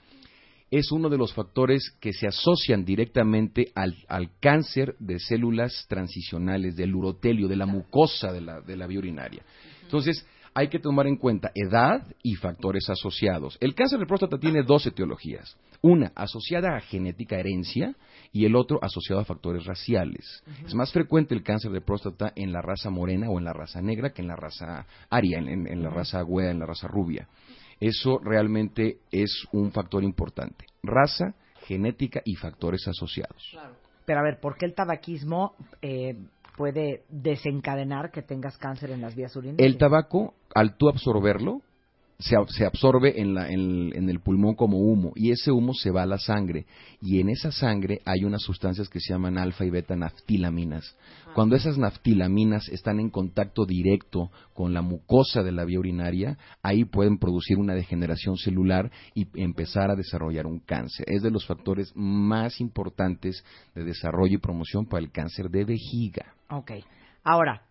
es 0.70 0.90
uno 0.90 1.08
de 1.08 1.18
los 1.18 1.32
factores 1.32 1.96
que 2.00 2.12
se 2.12 2.26
asocian 2.26 2.84
directamente 2.84 3.70
al, 3.74 3.94
cáncer 4.40 4.96
de 4.98 5.18
células 5.20 5.86
transicionales, 5.88 6.76
del 6.76 6.94
urotelio, 6.94 7.46
de 7.46 7.56
la 7.56 7.66
mucosa 7.66 8.32
de 8.32 8.40
la, 8.40 8.60
de 8.60 8.76
la 8.76 8.86
vía 8.86 8.98
urinaria. 8.98 9.44
Entonces, 9.82 10.26
hay 10.56 10.68
que 10.68 10.78
tomar 10.78 11.06
en 11.06 11.16
cuenta 11.16 11.52
edad 11.54 12.02
y 12.22 12.34
factores 12.34 12.88
asociados. 12.88 13.58
El 13.60 13.74
cáncer 13.74 13.98
de 13.98 14.06
próstata 14.06 14.38
tiene 14.38 14.62
dos 14.62 14.86
etiologías. 14.86 15.54
Una 15.82 16.12
asociada 16.14 16.74
a 16.74 16.80
genética 16.80 17.36
herencia 17.36 17.94
y 18.32 18.46
el 18.46 18.56
otro 18.56 18.78
asociado 18.82 19.20
a 19.20 19.26
factores 19.26 19.66
raciales. 19.66 20.42
Es 20.64 20.74
más 20.74 20.90
frecuente 20.92 21.34
el 21.34 21.42
cáncer 21.42 21.72
de 21.72 21.82
próstata 21.82 22.32
en 22.34 22.54
la 22.54 22.62
raza 22.62 22.88
morena 22.88 23.28
o 23.28 23.36
en 23.36 23.44
la 23.44 23.52
raza 23.52 23.82
negra 23.82 24.14
que 24.14 24.22
en 24.22 24.28
la 24.28 24.36
raza 24.36 24.86
aria, 25.10 25.36
en, 25.40 25.82
la 25.82 25.90
raza 25.90 26.22
güera, 26.22 26.52
en 26.52 26.60
la 26.60 26.66
raza 26.66 26.88
rubia. 26.88 27.28
Eso 27.78 28.18
realmente 28.24 29.00
es 29.12 29.46
un 29.52 29.72
factor 29.72 30.04
importante. 30.04 30.64
Raza, 30.82 31.34
genética 31.66 32.22
y 32.24 32.34
factores 32.34 32.88
asociados. 32.88 33.58
Pero 34.06 34.20
a 34.20 34.22
ver, 34.22 34.40
¿por 34.40 34.56
qué 34.56 34.64
el 34.64 34.74
tabaquismo 34.74 35.54
eh, 35.82 36.16
puede 36.56 37.04
desencadenar 37.08 38.10
que 38.10 38.22
tengas 38.22 38.56
cáncer 38.58 38.90
en 38.90 39.00
las 39.00 39.14
vías 39.14 39.34
urinarias? 39.36 39.66
El 39.66 39.78
tabaco, 39.78 40.34
al 40.54 40.76
tú 40.76 40.88
absorberlo, 40.88 41.60
se, 42.18 42.64
absorbe 42.64 43.20
en, 43.20 43.34
la, 43.34 43.50
en, 43.50 44.08
el 44.08 44.20
pulmón 44.20 44.54
como 44.54 44.78
humo 44.78 45.12
y 45.14 45.32
ese 45.32 45.50
humo 45.50 45.74
se 45.74 45.90
va 45.90 46.02
a 46.02 46.06
la 46.06 46.18
sangre 46.18 46.66
y 47.02 47.20
en 47.20 47.28
esa 47.28 47.52
sangre 47.52 48.00
hay 48.06 48.24
unas 48.24 48.42
sustancias 48.42 48.88
que 48.88 49.00
se 49.00 49.12
llaman 49.12 49.36
alfa 49.36 49.64
y 49.64 49.70
beta 49.70 49.96
naftilaminas. 49.96 50.96
Cuando 51.34 51.56
esas 51.56 51.76
naftilaminas 51.76 52.68
están 52.68 53.00
en 53.00 53.10
contacto 53.10 53.66
directo 53.66 54.30
con 54.54 54.72
la 54.72 54.80
mucosa 54.80 55.42
de 55.42 55.52
la 55.52 55.64
vía 55.66 55.78
urinaria, 55.78 56.38
ahí 56.62 56.84
pueden 56.84 57.18
producir 57.18 57.58
una 57.58 57.74
degeneración 57.74 58.38
celular 58.38 58.90
y 59.14 59.26
empezar 59.34 59.90
a 59.90 59.96
desarrollar 59.96 60.46
un 60.46 60.60
cáncer. 60.60 61.04
Es 61.08 61.22
de 61.22 61.30
los 61.30 61.46
factores 61.46 61.92
más 61.94 62.60
importantes 62.60 63.44
de 63.74 63.84
desarrollo 63.84 64.36
y 64.36 64.40
promoción 64.40 64.86
para 64.86 65.04
el 65.04 65.12
cáncer 65.12 65.50
de 65.50 65.64
vejiga. 65.64 66.34
Ok. 66.48 66.72
Ahora, 67.22 67.65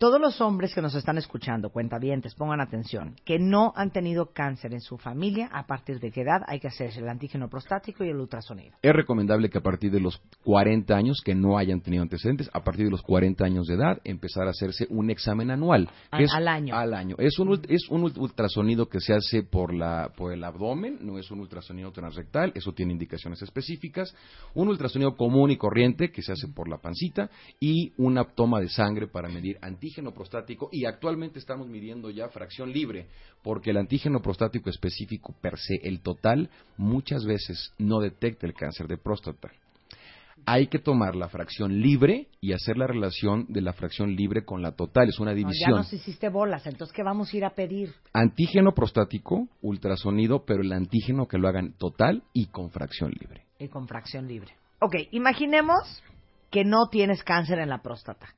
todos 0.00 0.18
los 0.18 0.40
hombres 0.40 0.74
que 0.74 0.80
nos 0.80 0.94
están 0.94 1.18
escuchando, 1.18 1.68
cuentavientes, 1.68 2.34
pongan 2.34 2.62
atención, 2.62 3.16
que 3.26 3.38
no 3.38 3.74
han 3.76 3.90
tenido 3.90 4.30
cáncer 4.32 4.72
en 4.72 4.80
su 4.80 4.96
familia, 4.96 5.50
¿a 5.52 5.66
partir 5.66 6.00
de 6.00 6.10
qué 6.10 6.22
edad 6.22 6.40
hay 6.46 6.58
que 6.58 6.68
hacerse 6.68 7.00
el 7.00 7.08
antígeno 7.10 7.50
prostático 7.50 8.02
y 8.02 8.08
el 8.08 8.16
ultrasonido? 8.16 8.74
Es 8.80 8.94
recomendable 8.94 9.50
que 9.50 9.58
a 9.58 9.60
partir 9.60 9.90
de 9.92 10.00
los 10.00 10.16
40 10.42 10.96
años, 10.96 11.20
que 11.22 11.34
no 11.34 11.58
hayan 11.58 11.82
tenido 11.82 12.02
antecedentes, 12.02 12.48
a 12.54 12.64
partir 12.64 12.86
de 12.86 12.90
los 12.92 13.02
40 13.02 13.44
años 13.44 13.66
de 13.66 13.74
edad, 13.74 14.00
empezar 14.04 14.46
a 14.46 14.50
hacerse 14.52 14.86
un 14.88 15.10
examen 15.10 15.50
anual. 15.50 15.90
Al- 16.10 16.22
es- 16.24 16.32
al 16.32 16.48
año. 16.48 16.74
Al 16.74 16.94
año. 16.94 17.16
Es 17.18 17.38
un, 17.38 17.60
es 17.68 17.86
un 17.90 18.00
ult- 18.04 18.16
ultrasonido 18.16 18.88
que 18.88 19.00
se 19.00 19.12
hace 19.12 19.42
por, 19.42 19.74
la, 19.74 20.10
por 20.16 20.32
el 20.32 20.42
abdomen, 20.44 20.96
no 21.02 21.18
es 21.18 21.30
un 21.30 21.40
ultrasonido 21.40 21.92
transrectal, 21.92 22.52
eso 22.54 22.72
tiene 22.72 22.92
indicaciones 22.94 23.42
específicas. 23.42 24.14
Un 24.54 24.68
ultrasonido 24.68 25.14
común 25.14 25.50
y 25.50 25.58
corriente 25.58 26.10
que 26.10 26.22
se 26.22 26.32
hace 26.32 26.48
por 26.48 26.70
la 26.70 26.78
pancita 26.78 27.28
y 27.60 27.92
una 27.98 28.24
toma 28.24 28.60
de 28.60 28.70
sangre 28.70 29.06
para 29.06 29.28
medir 29.28 29.58
antígeno 29.90 30.12
prostático 30.12 30.68
y 30.70 30.84
actualmente 30.84 31.40
estamos 31.40 31.66
midiendo 31.66 32.10
ya 32.10 32.28
fracción 32.28 32.72
libre 32.72 33.08
porque 33.42 33.70
el 33.70 33.76
antígeno 33.76 34.20
prostático 34.20 34.70
específico 34.70 35.34
per 35.40 35.58
se, 35.58 35.80
el 35.82 36.00
total, 36.00 36.48
muchas 36.76 37.24
veces 37.24 37.72
no 37.78 37.98
detecta 37.98 38.46
el 38.46 38.54
cáncer 38.54 38.86
de 38.86 38.98
próstata. 38.98 39.50
Hay 40.46 40.68
que 40.68 40.78
tomar 40.78 41.16
la 41.16 41.28
fracción 41.28 41.80
libre 41.80 42.28
y 42.40 42.52
hacer 42.52 42.78
la 42.78 42.86
relación 42.86 43.46
de 43.48 43.60
la 43.62 43.72
fracción 43.72 44.14
libre 44.14 44.44
con 44.44 44.62
la 44.62 44.72
total, 44.72 45.08
es 45.08 45.18
una 45.18 45.32
No, 45.32 45.36
ya 45.36 45.42
división. 45.44 45.70
nos 45.72 45.92
hiciste 45.92 46.28
bolas, 46.28 46.66
entonces 46.66 46.94
¿qué 46.94 47.02
vamos 47.02 47.32
a 47.32 47.36
ir 47.36 47.44
a 47.44 47.50
pedir? 47.50 47.92
Antígeno 48.12 48.72
prostático, 48.72 49.48
ultrasonido, 49.60 50.44
pero 50.46 50.62
el 50.62 50.72
antígeno 50.72 51.26
que 51.26 51.36
lo 51.36 51.48
hagan 51.48 51.72
total 51.78 52.22
y 52.32 52.46
con 52.46 52.70
fracción 52.70 53.10
libre. 53.20 53.42
Y 53.58 53.66
con 53.68 53.88
fracción 53.88 54.28
libre. 54.28 54.52
Ok, 54.80 54.94
imaginemos 55.10 56.02
que 56.50 56.64
no 56.64 56.88
tienes 56.90 57.22
cáncer 57.22 57.58
en 57.58 57.68
la 57.68 57.82
próstata. 57.82 58.34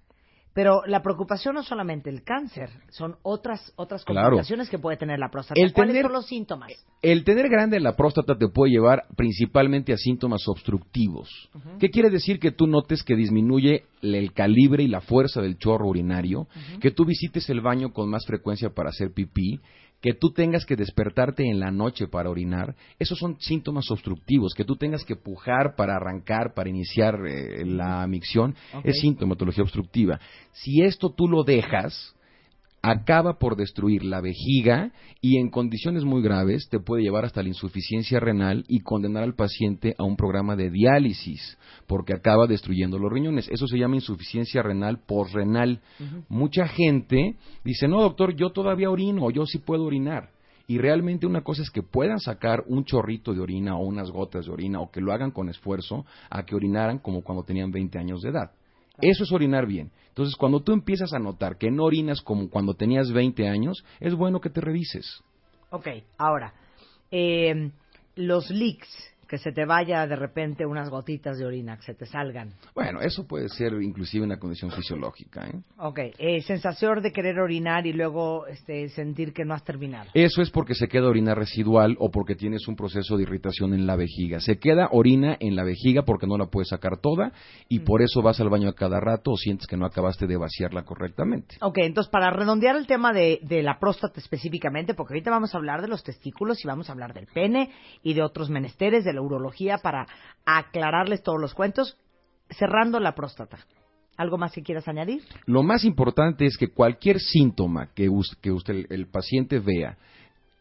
Pero 0.54 0.82
la 0.86 1.00
preocupación 1.02 1.54
no 1.54 1.62
es 1.62 1.66
solamente 1.66 2.10
el 2.10 2.22
cáncer, 2.24 2.68
son 2.90 3.16
otras 3.22 3.72
otras 3.76 4.04
Claro. 4.04 4.28
complicaciones 4.30 4.68
que 4.68 4.78
puede 4.78 4.98
tener 4.98 5.18
la 5.18 5.30
próstata. 5.30 5.58
El 5.60 5.72
¿Cuáles 5.72 5.92
tener- 5.94 6.04
son 6.04 6.12
los 6.12 6.26
síntomas? 6.26 6.70
El 7.00 7.24
tener 7.24 7.48
grande 7.48 7.80
la 7.80 7.96
próstata 7.96 8.36
te 8.36 8.48
puede 8.48 8.72
llevar 8.72 9.04
principalmente 9.16 9.92
a 9.92 9.96
síntomas 9.96 10.46
obstructivos. 10.48 11.28
¿Qué 11.78 11.88
quiere 11.90 12.10
decir 12.10 12.38
que 12.38 12.50
tú 12.52 12.66
notes 12.66 13.02
que 13.02 13.16
disminuye 13.16 13.84
el 14.02 14.14
el 14.22 14.32
calibre 14.32 14.82
y 14.82 14.88
la 14.88 15.00
fuerza 15.00 15.40
del 15.40 15.56
chorro 15.58 15.86
urinario, 15.88 16.46
que 16.80 16.90
tú 16.90 17.04
visites 17.04 17.48
el 17.50 17.60
baño 17.60 17.92
con 17.92 18.10
más 18.10 18.24
frecuencia 18.26 18.70
para 18.70 18.90
hacer 18.90 19.12
pipí, 19.12 19.60
que 20.02 20.14
tú 20.14 20.32
tengas 20.32 20.66
que 20.66 20.76
despertarte 20.76 21.48
en 21.48 21.60
la 21.60 21.70
noche 21.70 22.08
para 22.08 22.28
orinar? 22.28 22.74
Esos 22.98 23.18
son 23.18 23.40
síntomas 23.40 23.90
obstructivos, 23.90 24.52
que 24.52 24.64
tú 24.64 24.76
tengas 24.76 25.04
que 25.04 25.16
pujar 25.16 25.76
para 25.76 25.96
arrancar, 25.96 26.52
para 26.54 26.68
iniciar 26.68 27.20
eh, 27.26 27.64
la 27.64 28.04
micción, 28.08 28.54
es 28.82 29.00
sintomatología 29.00 29.62
obstructiva. 29.62 30.20
Si 30.52 30.82
esto 30.82 31.14
tú 31.16 31.28
lo 31.28 31.44
dejas, 31.44 32.14
acaba 32.82 33.38
por 33.38 33.56
destruir 33.56 34.04
la 34.04 34.20
vejiga 34.20 34.92
y 35.20 35.38
en 35.38 35.50
condiciones 35.50 36.04
muy 36.04 36.20
graves 36.20 36.68
te 36.68 36.80
puede 36.80 37.04
llevar 37.04 37.24
hasta 37.24 37.42
la 37.42 37.48
insuficiencia 37.48 38.18
renal 38.18 38.64
y 38.66 38.80
condenar 38.80 39.22
al 39.22 39.34
paciente 39.34 39.94
a 39.98 40.02
un 40.02 40.16
programa 40.16 40.56
de 40.56 40.70
diálisis 40.70 41.56
porque 41.86 42.12
acaba 42.12 42.48
destruyendo 42.48 42.98
los 42.98 43.12
riñones. 43.12 43.48
Eso 43.48 43.68
se 43.68 43.78
llama 43.78 43.96
insuficiencia 43.96 44.62
renal 44.62 44.98
posrenal. 45.06 45.80
Mucha 46.28 46.66
gente 46.66 47.36
dice, 47.64 47.86
no 47.86 48.02
doctor, 48.02 48.34
yo 48.34 48.50
todavía 48.50 48.90
orino, 48.90 49.30
yo 49.30 49.46
sí 49.46 49.58
puedo 49.58 49.84
orinar. 49.84 50.30
Y 50.66 50.78
realmente 50.78 51.26
una 51.26 51.42
cosa 51.42 51.62
es 51.62 51.70
que 51.70 51.82
puedan 51.82 52.18
sacar 52.18 52.64
un 52.66 52.84
chorrito 52.84 53.34
de 53.34 53.40
orina 53.40 53.76
o 53.76 53.84
unas 53.84 54.10
gotas 54.10 54.46
de 54.46 54.52
orina 54.52 54.80
o 54.80 54.90
que 54.90 55.00
lo 55.00 55.12
hagan 55.12 55.30
con 55.30 55.48
esfuerzo 55.48 56.04
a 56.30 56.44
que 56.44 56.54
orinaran 56.54 56.98
como 56.98 57.22
cuando 57.22 57.44
tenían 57.44 57.70
20 57.70 57.98
años 57.98 58.22
de 58.22 58.30
edad. 58.30 58.52
Eso 59.00 59.24
es 59.24 59.32
orinar 59.32 59.66
bien. 59.66 59.90
Entonces, 60.08 60.36
cuando 60.36 60.60
tú 60.60 60.72
empiezas 60.72 61.12
a 61.14 61.18
notar 61.18 61.56
que 61.56 61.70
no 61.70 61.84
orinas 61.84 62.20
como 62.20 62.50
cuando 62.50 62.74
tenías 62.74 63.10
20 63.10 63.48
años, 63.48 63.84
es 64.00 64.14
bueno 64.14 64.40
que 64.40 64.50
te 64.50 64.60
revises. 64.60 65.22
Ok, 65.70 65.88
ahora, 66.18 66.52
eh, 67.10 67.70
los 68.16 68.50
leaks, 68.50 68.88
que 69.32 69.38
se 69.38 69.50
te 69.50 69.64
vaya 69.64 70.06
de 70.06 70.14
repente 70.14 70.66
unas 70.66 70.90
gotitas 70.90 71.38
de 71.38 71.46
orina, 71.46 71.78
que 71.78 71.84
se 71.84 71.94
te 71.94 72.04
salgan. 72.04 72.52
Bueno, 72.74 73.00
eso 73.00 73.26
puede 73.26 73.48
ser 73.48 73.72
inclusive 73.80 74.22
una 74.22 74.38
condición 74.38 74.70
fisiológica. 74.70 75.48
¿eh? 75.48 75.58
Ok, 75.78 76.00
eh, 76.18 76.42
sensación 76.42 77.00
de 77.00 77.12
querer 77.12 77.40
orinar 77.40 77.86
y 77.86 77.94
luego 77.94 78.46
este, 78.46 78.90
sentir 78.90 79.32
que 79.32 79.46
no 79.46 79.54
has 79.54 79.64
terminado. 79.64 80.10
Eso 80.12 80.42
es 80.42 80.50
porque 80.50 80.74
se 80.74 80.86
queda 80.86 81.08
orina 81.08 81.34
residual 81.34 81.96
o 81.98 82.10
porque 82.10 82.34
tienes 82.34 82.68
un 82.68 82.76
proceso 82.76 83.16
de 83.16 83.22
irritación 83.22 83.72
en 83.72 83.86
la 83.86 83.96
vejiga. 83.96 84.38
Se 84.40 84.58
queda 84.58 84.90
orina 84.92 85.38
en 85.40 85.56
la 85.56 85.64
vejiga 85.64 86.02
porque 86.02 86.26
no 86.26 86.36
la 86.36 86.48
puedes 86.48 86.68
sacar 86.68 86.98
toda 86.98 87.32
y 87.70 87.78
por 87.78 88.02
eso 88.02 88.20
vas 88.20 88.38
al 88.38 88.50
baño 88.50 88.68
a 88.68 88.74
cada 88.74 89.00
rato 89.00 89.30
o 89.30 89.36
sientes 89.38 89.66
que 89.66 89.78
no 89.78 89.86
acabaste 89.86 90.26
de 90.26 90.36
vaciarla 90.36 90.84
correctamente. 90.84 91.56
Ok, 91.62 91.78
entonces 91.78 92.10
para 92.10 92.28
redondear 92.28 92.76
el 92.76 92.86
tema 92.86 93.14
de, 93.14 93.40
de 93.44 93.62
la 93.62 93.78
próstata 93.78 94.20
específicamente, 94.20 94.92
porque 94.92 95.14
ahorita 95.14 95.30
vamos 95.30 95.54
a 95.54 95.56
hablar 95.56 95.80
de 95.80 95.88
los 95.88 96.02
testículos 96.02 96.62
y 96.62 96.68
vamos 96.68 96.90
a 96.90 96.92
hablar 96.92 97.14
del 97.14 97.28
pene 97.28 97.70
y 98.02 98.12
de 98.12 98.22
otros 98.22 98.50
menesteres, 98.50 99.04
de 99.04 99.14
la 99.14 99.21
urología, 99.22 99.78
para 99.78 100.06
aclararles 100.44 101.22
todos 101.22 101.40
los 101.40 101.54
cuentos, 101.54 101.96
cerrando 102.50 103.00
la 103.00 103.14
próstata. 103.14 103.58
¿Algo 104.16 104.36
más 104.36 104.52
que 104.52 104.62
quieras 104.62 104.86
añadir? 104.88 105.22
Lo 105.46 105.62
más 105.62 105.84
importante 105.84 106.44
es 106.44 106.56
que 106.58 106.68
cualquier 106.68 107.18
síntoma 107.18 107.88
que, 107.94 108.08
us- 108.10 108.36
que 108.42 108.50
usted, 108.52 108.74
el, 108.74 108.86
el 108.90 109.06
paciente 109.08 109.58
vea 109.58 109.96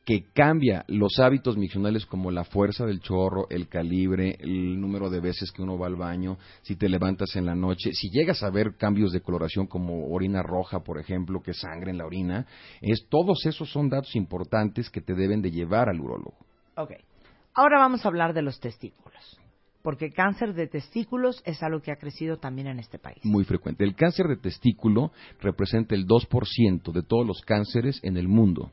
que 0.04 0.24
cambia 0.34 0.84
los 0.88 1.20
hábitos 1.20 1.58
miccionales 1.58 2.08
como 2.08 2.32
la 2.32 2.44
fuerza 2.44 2.86
del 2.88 3.02
chorro, 3.02 3.46
el 3.52 3.68
calibre, 3.68 4.36
el 4.40 4.82
número 4.82 5.12
de 5.12 5.20
veces 5.20 5.52
que 5.52 5.62
uno 5.62 5.78
va 5.78 5.86
al 5.86 5.96
baño, 5.96 6.38
si 6.64 6.76
te 6.76 6.90
levantas 6.90 7.36
en 7.36 7.46
la 7.46 7.54
noche, 7.54 7.92
si 7.94 8.10
llegas 8.10 8.42
a 8.42 8.50
ver 8.50 8.78
cambios 8.78 9.12
de 9.12 9.22
coloración 9.22 9.68
como 9.68 10.08
orina 10.12 10.42
roja, 10.42 10.80
por 10.80 10.98
ejemplo, 11.00 11.42
que 11.44 11.54
sangre 11.54 11.92
en 11.92 12.00
la 12.00 12.06
orina, 12.08 12.48
es 12.82 13.06
todos 13.10 13.46
esos 13.46 13.70
son 13.70 13.90
datos 13.90 14.16
importantes 14.16 14.90
que 14.90 15.02
te 15.02 15.14
deben 15.14 15.42
de 15.44 15.52
llevar 15.52 15.88
al 15.88 16.00
urólogo. 16.00 16.36
Ok. 16.78 16.94
Ahora 17.54 17.80
vamos 17.80 18.06
a 18.06 18.08
hablar 18.08 18.34
de 18.34 18.42
los 18.42 18.60
testículos. 18.60 19.38
Porque 19.84 20.12
cáncer 20.12 20.54
de 20.54 20.68
testículos 20.68 21.42
es 21.46 21.64
algo 21.64 21.82
que 21.82 21.92
ha 21.92 21.96
crecido 21.96 22.38
también 22.38 22.68
en 22.68 22.80
este 22.80 23.00
país. 23.00 23.18
Muy 23.24 23.44
frecuente. 23.46 23.84
El 23.84 23.96
cáncer 23.96 24.28
de 24.28 24.38
testículo 24.38 25.12
representa 25.42 25.96
el 25.96 26.06
2% 26.06 26.92
de 26.92 27.02
todos 27.02 27.26
los 27.26 27.42
cánceres 27.42 28.00
en 28.04 28.16
el 28.18 28.28
mundo. 28.28 28.72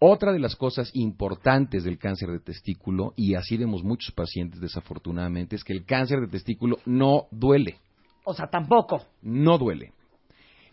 Otra 0.00 0.32
de 0.32 0.40
las 0.40 0.56
cosas 0.56 0.90
importantes 0.94 1.84
del 1.84 1.96
cáncer 1.98 2.30
de 2.30 2.40
testículo, 2.40 3.12
y 3.16 3.34
así 3.36 3.56
vemos 3.56 3.84
muchos 3.84 4.12
pacientes 4.12 4.60
desafortunadamente, 4.60 5.54
es 5.54 5.62
que 5.62 5.72
el 5.72 5.84
cáncer 5.84 6.20
de 6.22 6.26
testículo 6.26 6.78
no 6.84 7.26
duele, 7.30 7.76
O 8.24 8.34
sea, 8.34 8.48
tampoco. 8.48 9.04
no 9.22 9.58
duele. 9.58 9.92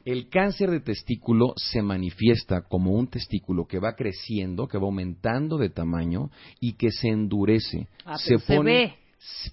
El 0.06 0.30
cáncer 0.30 0.72
de 0.72 0.80
testículo 0.80 1.54
se 1.58 1.82
manifiesta 1.82 2.62
como 2.62 2.92
un 2.92 3.08
testículo 3.08 3.66
que 3.66 3.80
va 3.80 3.96
creciendo, 3.96 4.68
que 4.68 4.78
va 4.78 4.86
aumentando 4.86 5.58
de 5.58 5.70
tamaño 5.70 6.30
y 6.60 6.74
que 6.74 6.92
se 6.92 7.10
endurece. 7.10 7.88
Ah, 8.06 8.18
se 8.18 8.38
ve. 8.62 8.96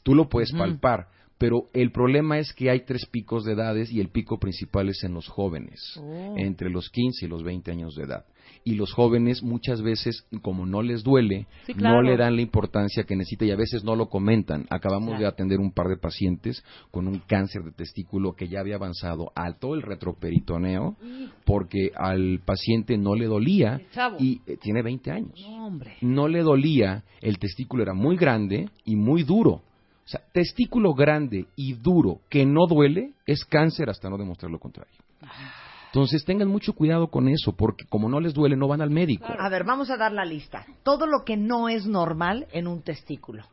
Tú 0.02 0.14
lo 0.14 0.28
puedes 0.28 0.52
palpar, 0.52 1.08
pero 1.38 1.68
el 1.74 1.92
problema 1.92 2.38
es 2.38 2.52
que 2.52 2.70
hay 2.70 2.80
tres 2.86 3.06
picos 3.06 3.44
de 3.44 3.52
edades 3.52 3.90
y 3.92 4.00
el 4.00 4.08
pico 4.08 4.38
principal 4.38 4.88
es 4.88 5.04
en 5.04 5.14
los 5.14 5.28
jóvenes, 5.28 5.80
Oh. 6.00 6.34
entre 6.38 6.70
los 6.70 6.88
15 6.90 7.26
y 7.26 7.28
los 7.28 7.42
20 7.42 7.70
años 7.70 7.94
de 7.94 8.04
edad. 8.04 8.24
Y 8.64 8.74
los 8.74 8.92
jóvenes 8.92 9.42
muchas 9.42 9.80
veces, 9.82 10.24
como 10.42 10.66
no 10.66 10.82
les 10.82 11.02
duele, 11.04 11.46
Sí, 11.66 11.74
claro. 11.74 11.96
no 11.96 12.02
le 12.02 12.16
dan 12.16 12.36
la 12.36 12.42
importancia 12.42 13.04
que 13.04 13.14
necesita 13.16 13.44
y 13.44 13.50
a 13.50 13.56
veces 13.56 13.84
no 13.84 13.94
lo 13.96 14.08
comentan. 14.08 14.66
Acabamos 14.70 15.10
Claro. 15.10 15.20
de 15.22 15.26
atender 15.28 15.60
un 15.60 15.72
par 15.72 15.88
de 15.88 15.96
pacientes 15.96 16.64
con 16.90 17.06
un 17.06 17.20
cáncer 17.26 17.62
de 17.62 17.72
testículo 17.72 18.34
que 18.34 18.48
ya 18.48 18.60
había 18.60 18.76
avanzado 18.76 19.30
a 19.36 19.52
todo 19.58 19.74
el 19.74 19.82
retroperitoneo 19.82 20.96
porque 21.44 21.90
al 21.96 22.40
paciente 22.44 22.96
no 22.98 23.14
le 23.14 23.26
dolía 23.26 23.80
y 24.18 24.40
eh, 24.46 24.56
tiene 24.60 24.82
20 24.82 25.10
años 25.10 25.38
no 26.00 26.28
le 26.28 26.40
dolía, 26.42 27.04
el 27.20 27.38
testículo 27.38 27.82
era 27.82 27.94
muy 27.94 28.16
grande 28.16 28.68
y 28.84 28.96
muy 28.96 29.22
duro. 29.22 29.62
O 30.06 30.08
sea, 30.08 30.20
testículo 30.32 30.94
grande 30.94 31.46
y 31.56 31.72
duro 31.74 32.20
que 32.30 32.46
no 32.46 32.66
duele 32.68 33.12
es 33.26 33.44
cáncer 33.44 33.90
hasta 33.90 34.08
no 34.08 34.16
demostrar 34.16 34.52
lo 34.52 34.60
contrario. 34.60 34.94
Entonces 35.86 36.24
tengan 36.24 36.46
mucho 36.48 36.74
cuidado 36.74 37.08
con 37.08 37.28
eso, 37.28 37.52
porque 37.56 37.86
como 37.88 38.08
no 38.08 38.20
les 38.20 38.32
duele, 38.32 38.54
no 38.56 38.68
van 38.68 38.82
al 38.82 38.90
médico. 38.90 39.26
A 39.26 39.48
ver, 39.48 39.64
vamos 39.64 39.90
a 39.90 39.96
dar 39.96 40.12
la 40.12 40.24
lista. 40.24 40.64
Todo 40.84 41.06
lo 41.06 41.24
que 41.24 41.36
no 41.36 41.68
es 41.68 41.86
normal 41.86 42.46
en 42.52 42.68
un 42.68 42.82
testículo. 42.82 43.44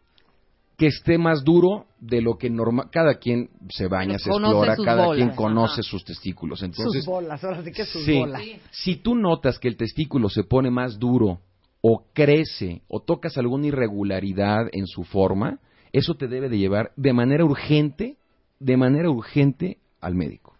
Que 0.77 0.87
esté 0.87 1.17
más 1.17 1.43
duro 1.43 1.85
de 1.99 2.21
lo 2.21 2.37
que 2.37 2.49
normal. 2.49 2.89
Cada 2.91 3.15
quien 3.15 3.49
se 3.69 3.87
baña, 3.87 4.19
se 4.19 4.29
Conoce 4.29 4.51
explora, 4.51 4.75
sus 4.75 4.85
cada 4.85 5.05
bolas, 5.05 5.17
quien 5.17 5.35
conoce 5.35 5.73
ajá. 5.81 5.83
sus 5.83 6.03
testículos. 6.05 6.61
Entonces, 6.61 7.03
sus 7.03 7.05
bolas, 7.11 7.43
ahora 7.43 7.63
sí 7.63 7.71
que 7.71 7.85
sus 7.85 8.03
Sí. 8.03 8.19
bolas. 8.19 8.41
Si 8.71 8.97
tú 8.97 9.15
notas 9.15 9.57
que 9.57 9.67
el 9.69 9.77
testículo 9.77 10.29
se 10.29 10.43
pone 10.43 10.69
más 10.69 10.99
duro 10.99 11.39
o 11.81 12.03
crece 12.13 12.81
o 12.87 12.99
tocas 12.99 13.37
alguna 13.37 13.67
irregularidad 13.67 14.67
en 14.71 14.85
su 14.87 15.03
forma, 15.03 15.59
eso 15.93 16.15
te 16.15 16.27
debe 16.27 16.49
de 16.49 16.57
llevar 16.57 16.91
de 16.97 17.13
manera 17.13 17.45
urgente, 17.45 18.17
de 18.59 18.75
manera 18.75 19.09
urgente 19.09 19.77
al 20.01 20.15
médico, 20.15 20.57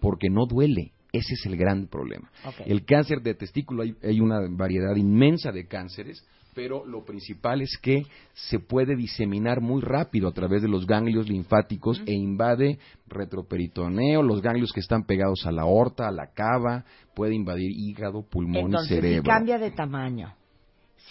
porque 0.00 0.30
no 0.30 0.46
duele. 0.46 0.92
Ese 1.12 1.34
es 1.34 1.46
el 1.46 1.56
gran 1.56 1.86
problema. 1.88 2.30
El 2.66 2.84
cáncer 2.84 3.22
de 3.22 3.34
testículo, 3.34 3.82
hay, 3.82 3.96
hay 4.02 4.20
una 4.20 4.40
variedad 4.50 4.94
inmensa 4.96 5.50
de 5.50 5.66
cánceres, 5.66 6.24
pero 6.54 6.86
lo 6.86 7.04
principal 7.04 7.60
es 7.60 7.78
que 7.82 8.04
se 8.32 8.58
puede 8.58 8.96
diseminar 8.96 9.60
muy 9.60 9.82
rápido 9.82 10.28
a 10.28 10.32
través 10.32 10.62
de 10.62 10.68
los 10.68 10.86
ganglios 10.86 11.28
linfáticos 11.28 12.02
e 12.06 12.14
invade 12.14 12.78
retroperitoneo, 13.08 14.22
los 14.22 14.40
ganglios 14.40 14.72
que 14.72 14.80
están 14.80 15.04
pegados 15.04 15.46
a 15.46 15.52
la 15.52 15.62
aorta, 15.62 16.08
a 16.08 16.10
la 16.10 16.32
cava, 16.32 16.84
puede 17.14 17.34
invadir 17.34 17.70
hígado, 17.70 18.22
pulmón 18.22 18.66
Entonces, 18.66 18.90
y 18.90 18.94
cerebro. 18.94 19.22
si 19.22 19.28
cambia 19.28 19.58
de 19.58 19.70
tamaño, 19.70 20.34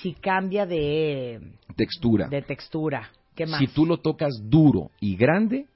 si 0.01 0.13
cambia 0.13 0.65
de, 0.65 1.39
Textura. 1.75 3.11
Si 3.59 3.67
tú 3.67 3.85
lo 3.85 3.97
tocas 3.97 4.33
duro 4.43 4.91
y 4.99 5.15
grande, 5.15 5.67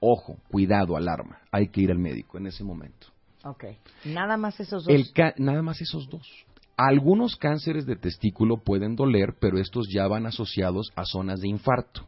ojo, 0.00 0.36
cuidado, 0.50 0.96
alarma. 0.96 1.38
Hay 1.50 1.68
que 1.68 1.80
ir 1.82 1.90
al 1.90 1.98
médico 1.98 2.38
en 2.38 2.46
ese 2.46 2.64
momento. 2.64 3.06
Ok. 3.44 3.64
Nada 4.04 4.36
más 4.36 4.60
esos 4.60 4.84
dos. 4.84 4.94
El 4.94 5.12
ca- 5.12 5.34
nada 5.38 5.62
más 5.62 5.80
esos 5.80 6.08
dos. 6.08 6.26
Algunos 6.76 7.36
cánceres 7.36 7.84
de 7.86 7.96
testículo 7.96 8.58
pueden 8.58 8.96
doler, 8.96 9.34
pero 9.38 9.58
estos 9.58 9.86
ya 9.92 10.06
van 10.06 10.26
asociados 10.26 10.90
a 10.96 11.04
zonas 11.04 11.40
de 11.40 11.48
infarto. 11.48 12.06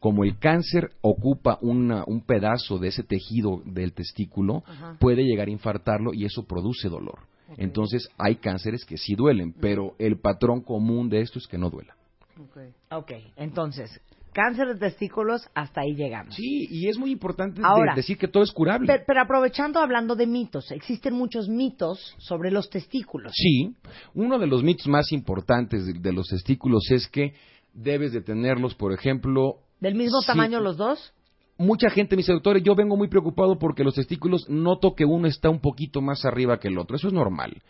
Como 0.00 0.24
el 0.24 0.38
cáncer 0.38 0.90
ocupa 1.00 1.58
una- 1.60 2.04
un 2.06 2.20
pedazo 2.22 2.78
de 2.78 2.88
ese 2.88 3.02
tejido 3.02 3.60
del 3.64 3.92
testículo, 3.92 4.62
Ajá. 4.66 4.96
puede 5.00 5.24
llegar 5.24 5.48
a 5.48 5.50
infartarlo 5.50 6.14
y 6.14 6.24
eso 6.24 6.44
produce 6.46 6.88
dolor. 6.88 7.20
Entonces 7.56 8.08
hay 8.18 8.36
cánceres 8.36 8.84
que 8.84 8.98
sí 8.98 9.14
duelen, 9.14 9.54
pero 9.58 9.94
el 9.98 10.18
patrón 10.20 10.60
común 10.60 11.08
de 11.08 11.20
esto 11.22 11.38
es 11.38 11.46
que 11.46 11.56
no 11.58 11.70
duela. 11.70 11.94
Ok, 12.90 13.12
entonces, 13.36 14.00
cáncer 14.38 14.68
de 14.68 14.76
testículos, 14.76 15.42
hasta 15.52 15.80
ahí 15.80 15.96
llegamos. 15.96 16.32
Sí, 16.36 16.68
y 16.70 16.88
es 16.88 16.96
muy 16.96 17.10
importante 17.10 17.60
de- 17.60 17.94
decir 17.96 18.16
que 18.16 18.28
todo 18.28 18.44
es 18.44 18.52
curable. 18.52 18.86
Pero, 18.86 19.02
pero 19.04 19.20
aprovechando 19.22 19.80
hablando 19.80 20.14
de 20.14 20.28
mitos, 20.28 20.70
existen 20.70 21.12
muchos 21.14 21.48
mitos 21.48 22.14
sobre 22.18 22.52
los 22.52 22.70
testículos. 22.70 23.32
Sí, 23.34 23.74
uno 24.14 24.38
de 24.38 24.46
los 24.46 24.62
mitos 24.62 24.86
más 24.86 25.10
importantes 25.10 25.84
de, 25.86 25.94
de 25.94 26.12
los 26.12 26.28
testículos 26.28 26.88
es 26.92 27.08
que 27.08 27.32
debes 27.74 28.12
de 28.12 28.20
tenerlos, 28.20 28.76
por 28.76 28.92
ejemplo, 28.92 29.56
¿Del 29.80 29.96
mismo 29.96 30.20
tamaño 30.24 30.60
los 30.60 30.76
dos? 30.76 31.12
Mucha 31.58 31.90
gente 31.90 32.14
me 32.16 32.20
dice, 32.20 32.32
doctor, 32.32 32.58
yo 32.62 32.74
vengo 32.74 32.96
muy 32.96 33.08
preocupado 33.08 33.58
porque 33.58 33.82
los 33.84 33.94
testículos 33.94 34.48
noto 34.48 34.94
que 34.94 35.04
uno 35.04 35.26
está 35.26 35.50
un 35.50 35.60
poquito 35.60 36.00
más 36.00 36.24
arriba 36.24 36.58
que 36.58 36.68
el 36.68 36.78
otro. 36.78 36.96
Eso 36.96 37.08
es 37.08 37.12
normal. 37.12 37.60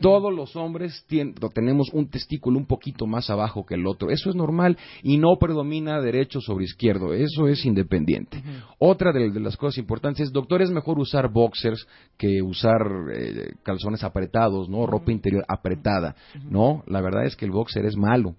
Todos 0.00 0.32
los 0.32 0.54
hombres 0.54 1.04
tien- 1.08 1.34
lo 1.40 1.48
tenemos 1.48 1.88
un 1.92 2.08
testículo 2.08 2.56
un 2.58 2.66
poquito 2.66 3.04
más 3.06 3.30
abajo 3.30 3.66
que 3.66 3.74
el 3.74 3.86
otro. 3.86 4.10
Eso 4.10 4.30
es 4.30 4.36
normal 4.36 4.78
y 5.02 5.18
no 5.18 5.36
predomina 5.40 6.00
derecho 6.00 6.40
sobre 6.40 6.64
izquierdo. 6.64 7.12
Eso 7.14 7.48
es 7.48 7.64
independiente. 7.66 8.42
Otra 8.78 9.12
de, 9.12 9.30
de 9.30 9.40
las 9.40 9.56
cosas 9.56 9.78
importantes 9.78 10.26
es, 10.28 10.32
doctor, 10.32 10.62
es 10.62 10.70
mejor 10.70 11.00
usar 11.00 11.28
boxers 11.32 11.86
que 12.16 12.40
usar 12.42 12.80
eh, 13.12 13.54
calzones 13.64 14.04
apretados, 14.04 14.68
¿no? 14.68 14.86
Ropa 14.86 15.10
interior 15.10 15.44
apretada. 15.48 16.14
No, 16.48 16.84
la 16.86 17.00
verdad 17.00 17.24
es 17.26 17.34
que 17.34 17.44
el 17.44 17.50
boxer 17.50 17.84
es 17.86 17.96
malo 17.96 18.36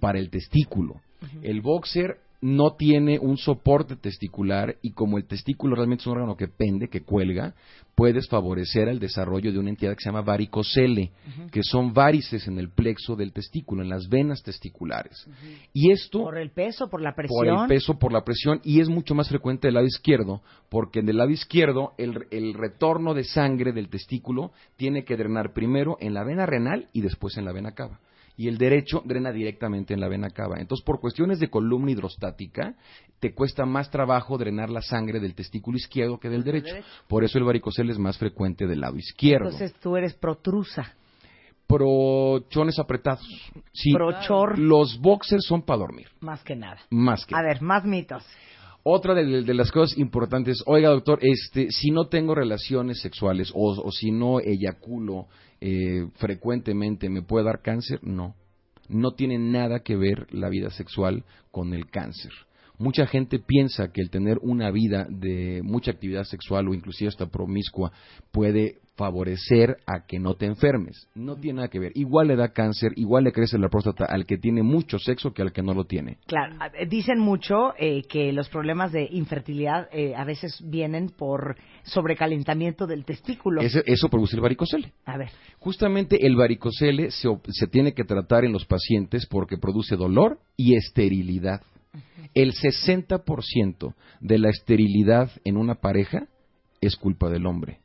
para 0.00 0.18
el 0.18 0.30
testículo. 0.30 0.96
El 1.42 1.60
boxer 1.60 2.16
no 2.42 2.74
tiene 2.74 3.20
un 3.20 3.38
soporte 3.38 3.94
testicular 3.94 4.76
y 4.82 4.90
como 4.90 5.16
el 5.16 5.26
testículo 5.26 5.76
realmente 5.76 6.02
es 6.02 6.06
un 6.08 6.14
órgano 6.14 6.36
que 6.36 6.48
pende, 6.48 6.88
que 6.88 7.02
cuelga, 7.02 7.54
puedes 7.94 8.28
favorecer 8.28 8.88
el 8.88 8.98
desarrollo 8.98 9.52
de 9.52 9.60
una 9.60 9.70
entidad 9.70 9.92
que 9.92 10.02
se 10.02 10.08
llama 10.08 10.22
varicocele, 10.22 11.12
que 11.52 11.62
son 11.62 11.94
varices 11.94 12.48
en 12.48 12.58
el 12.58 12.70
plexo 12.70 13.14
del 13.14 13.32
testículo, 13.32 13.82
en 13.82 13.88
las 13.88 14.08
venas 14.08 14.42
testiculares. 14.42 15.24
Y 15.72 15.92
esto 15.92 16.24
¿Por 16.24 16.36
el 16.36 16.50
peso, 16.50 16.90
por 16.90 17.00
la 17.00 17.14
presión? 17.14 17.38
por 17.38 17.62
el 17.62 17.68
peso, 17.68 17.98
por 17.98 18.12
la 18.12 18.24
presión, 18.24 18.60
y 18.64 18.80
es 18.80 18.88
mucho 18.88 19.14
más 19.14 19.28
frecuente 19.28 19.68
del 19.68 19.74
lado 19.74 19.86
izquierdo, 19.86 20.42
porque 20.68 20.98
en 20.98 21.08
el 21.08 21.18
lado 21.18 21.30
izquierdo 21.30 21.92
el, 21.96 22.26
el 22.32 22.54
retorno 22.54 23.14
de 23.14 23.22
sangre 23.22 23.72
del 23.72 23.88
testículo 23.88 24.50
tiene 24.76 25.04
que 25.04 25.16
drenar 25.16 25.52
primero 25.52 25.96
en 26.00 26.12
la 26.12 26.24
vena 26.24 26.44
renal 26.44 26.88
y 26.92 27.02
después 27.02 27.36
en 27.36 27.44
la 27.44 27.52
vena 27.52 27.70
cava. 27.72 28.00
Y 28.36 28.48
el 28.48 28.56
derecho 28.58 29.02
drena 29.04 29.30
directamente 29.30 29.92
en 29.94 30.00
la 30.00 30.08
vena 30.08 30.30
cava. 30.30 30.58
Entonces, 30.58 30.84
por 30.84 31.00
cuestiones 31.00 31.38
de 31.38 31.48
columna 31.50 31.90
hidrostática, 31.90 32.74
te 33.20 33.34
cuesta 33.34 33.66
más 33.66 33.90
trabajo 33.90 34.38
drenar 34.38 34.70
la 34.70 34.80
sangre 34.82 35.20
del 35.20 35.34
testículo 35.34 35.76
izquierdo 35.76 36.18
que 36.18 36.28
del 36.28 36.42
derecho. 36.42 36.74
Por 37.08 37.24
eso 37.24 37.38
el 37.38 37.44
varicocele 37.44 37.92
es 37.92 37.98
más 37.98 38.16
frecuente 38.18 38.66
del 38.66 38.80
lado 38.80 38.96
izquierdo. 38.96 39.46
Entonces 39.50 39.74
tú 39.80 39.96
eres 39.96 40.14
protrusa. 40.14 40.94
Prochones 41.66 42.78
apretados. 42.78 43.26
Sí. 43.72 43.92
Prochor. 43.92 44.58
Los 44.58 44.98
boxers 45.00 45.44
son 45.46 45.62
para 45.62 45.78
dormir, 45.78 46.08
Más 46.20 46.42
que 46.44 46.54
nada. 46.54 46.78
más 46.90 47.24
que 47.24 47.34
A 47.34 47.42
ver, 47.42 47.62
más 47.62 47.84
mitos. 47.84 48.24
Otra 48.82 49.14
de, 49.14 49.42
de 49.42 49.54
las 49.54 49.70
cosas 49.70 49.96
importantes, 49.96 50.62
oiga 50.66 50.88
doctor, 50.90 51.18
este, 51.22 51.70
si 51.70 51.90
no 51.92 52.08
tengo 52.08 52.34
relaciones 52.34 53.00
sexuales 53.00 53.52
o, 53.54 53.70
o 53.80 53.90
si 53.92 54.10
no 54.10 54.40
eyaculo 54.40 55.28
eh, 55.64 56.08
frecuentemente, 56.16 57.08
¿me 57.08 57.22
puede 57.22 57.44
dar 57.44 57.62
cáncer? 57.62 58.00
No, 58.02 58.34
no 58.88 59.12
tiene 59.12 59.38
nada 59.38 59.84
que 59.84 59.94
ver 59.94 60.26
la 60.34 60.48
vida 60.48 60.70
sexual 60.70 61.22
con 61.52 61.72
el 61.72 61.88
cáncer. 61.88 62.32
Mucha 62.82 63.06
gente 63.06 63.38
piensa 63.38 63.92
que 63.92 64.00
el 64.00 64.10
tener 64.10 64.38
una 64.42 64.72
vida 64.72 65.06
de 65.08 65.60
mucha 65.62 65.92
actividad 65.92 66.24
sexual 66.24 66.66
o 66.66 66.74
inclusive 66.74 67.10
hasta 67.10 67.26
promiscua 67.26 67.92
puede 68.32 68.80
favorecer 68.96 69.76
a 69.86 70.04
que 70.04 70.18
no 70.18 70.34
te 70.34 70.46
enfermes. 70.46 71.08
No 71.14 71.36
tiene 71.36 71.58
nada 71.58 71.68
que 71.68 71.78
ver. 71.78 71.92
Igual 71.94 72.26
le 72.26 72.34
da 72.36 72.52
cáncer, 72.52 72.90
igual 72.96 73.22
le 73.22 73.32
crece 73.32 73.56
la 73.56 73.68
próstata 73.68 74.04
al 74.06 74.26
que 74.26 74.36
tiene 74.36 74.64
mucho 74.64 74.98
sexo 74.98 75.32
que 75.32 75.42
al 75.42 75.52
que 75.52 75.62
no 75.62 75.74
lo 75.74 75.84
tiene. 75.84 76.18
Claro, 76.26 76.56
dicen 76.88 77.20
mucho 77.20 77.72
eh, 77.78 78.02
que 78.08 78.32
los 78.32 78.48
problemas 78.48 78.90
de 78.90 79.08
infertilidad 79.12 79.88
eh, 79.92 80.14
a 80.16 80.24
veces 80.24 80.60
vienen 80.64 81.08
por 81.08 81.56
sobrecalentamiento 81.84 82.88
del 82.88 83.04
testículo. 83.04 83.62
Eso 83.62 84.08
produce 84.08 84.34
el 84.34 84.42
varicocele. 84.42 84.92
A 85.04 85.16
ver, 85.16 85.30
Justamente 85.62 86.26
el 86.26 86.34
varicocele 86.34 87.12
se, 87.12 87.28
se 87.50 87.68
tiene 87.68 87.94
que 87.94 88.02
tratar 88.02 88.44
en 88.44 88.50
los 88.50 88.66
pacientes 88.66 89.26
porque 89.26 89.58
produce 89.58 89.94
dolor 89.94 90.40
y 90.56 90.74
esterilidad. 90.74 91.60
El 92.34 92.52
60% 92.52 93.94
de 94.20 94.38
la 94.38 94.50
esterilidad 94.50 95.30
en 95.44 95.56
una 95.56 95.76
pareja 95.76 96.28
es 96.80 96.96
culpa 96.96 97.28
del 97.28 97.46
hombre. 97.46 97.80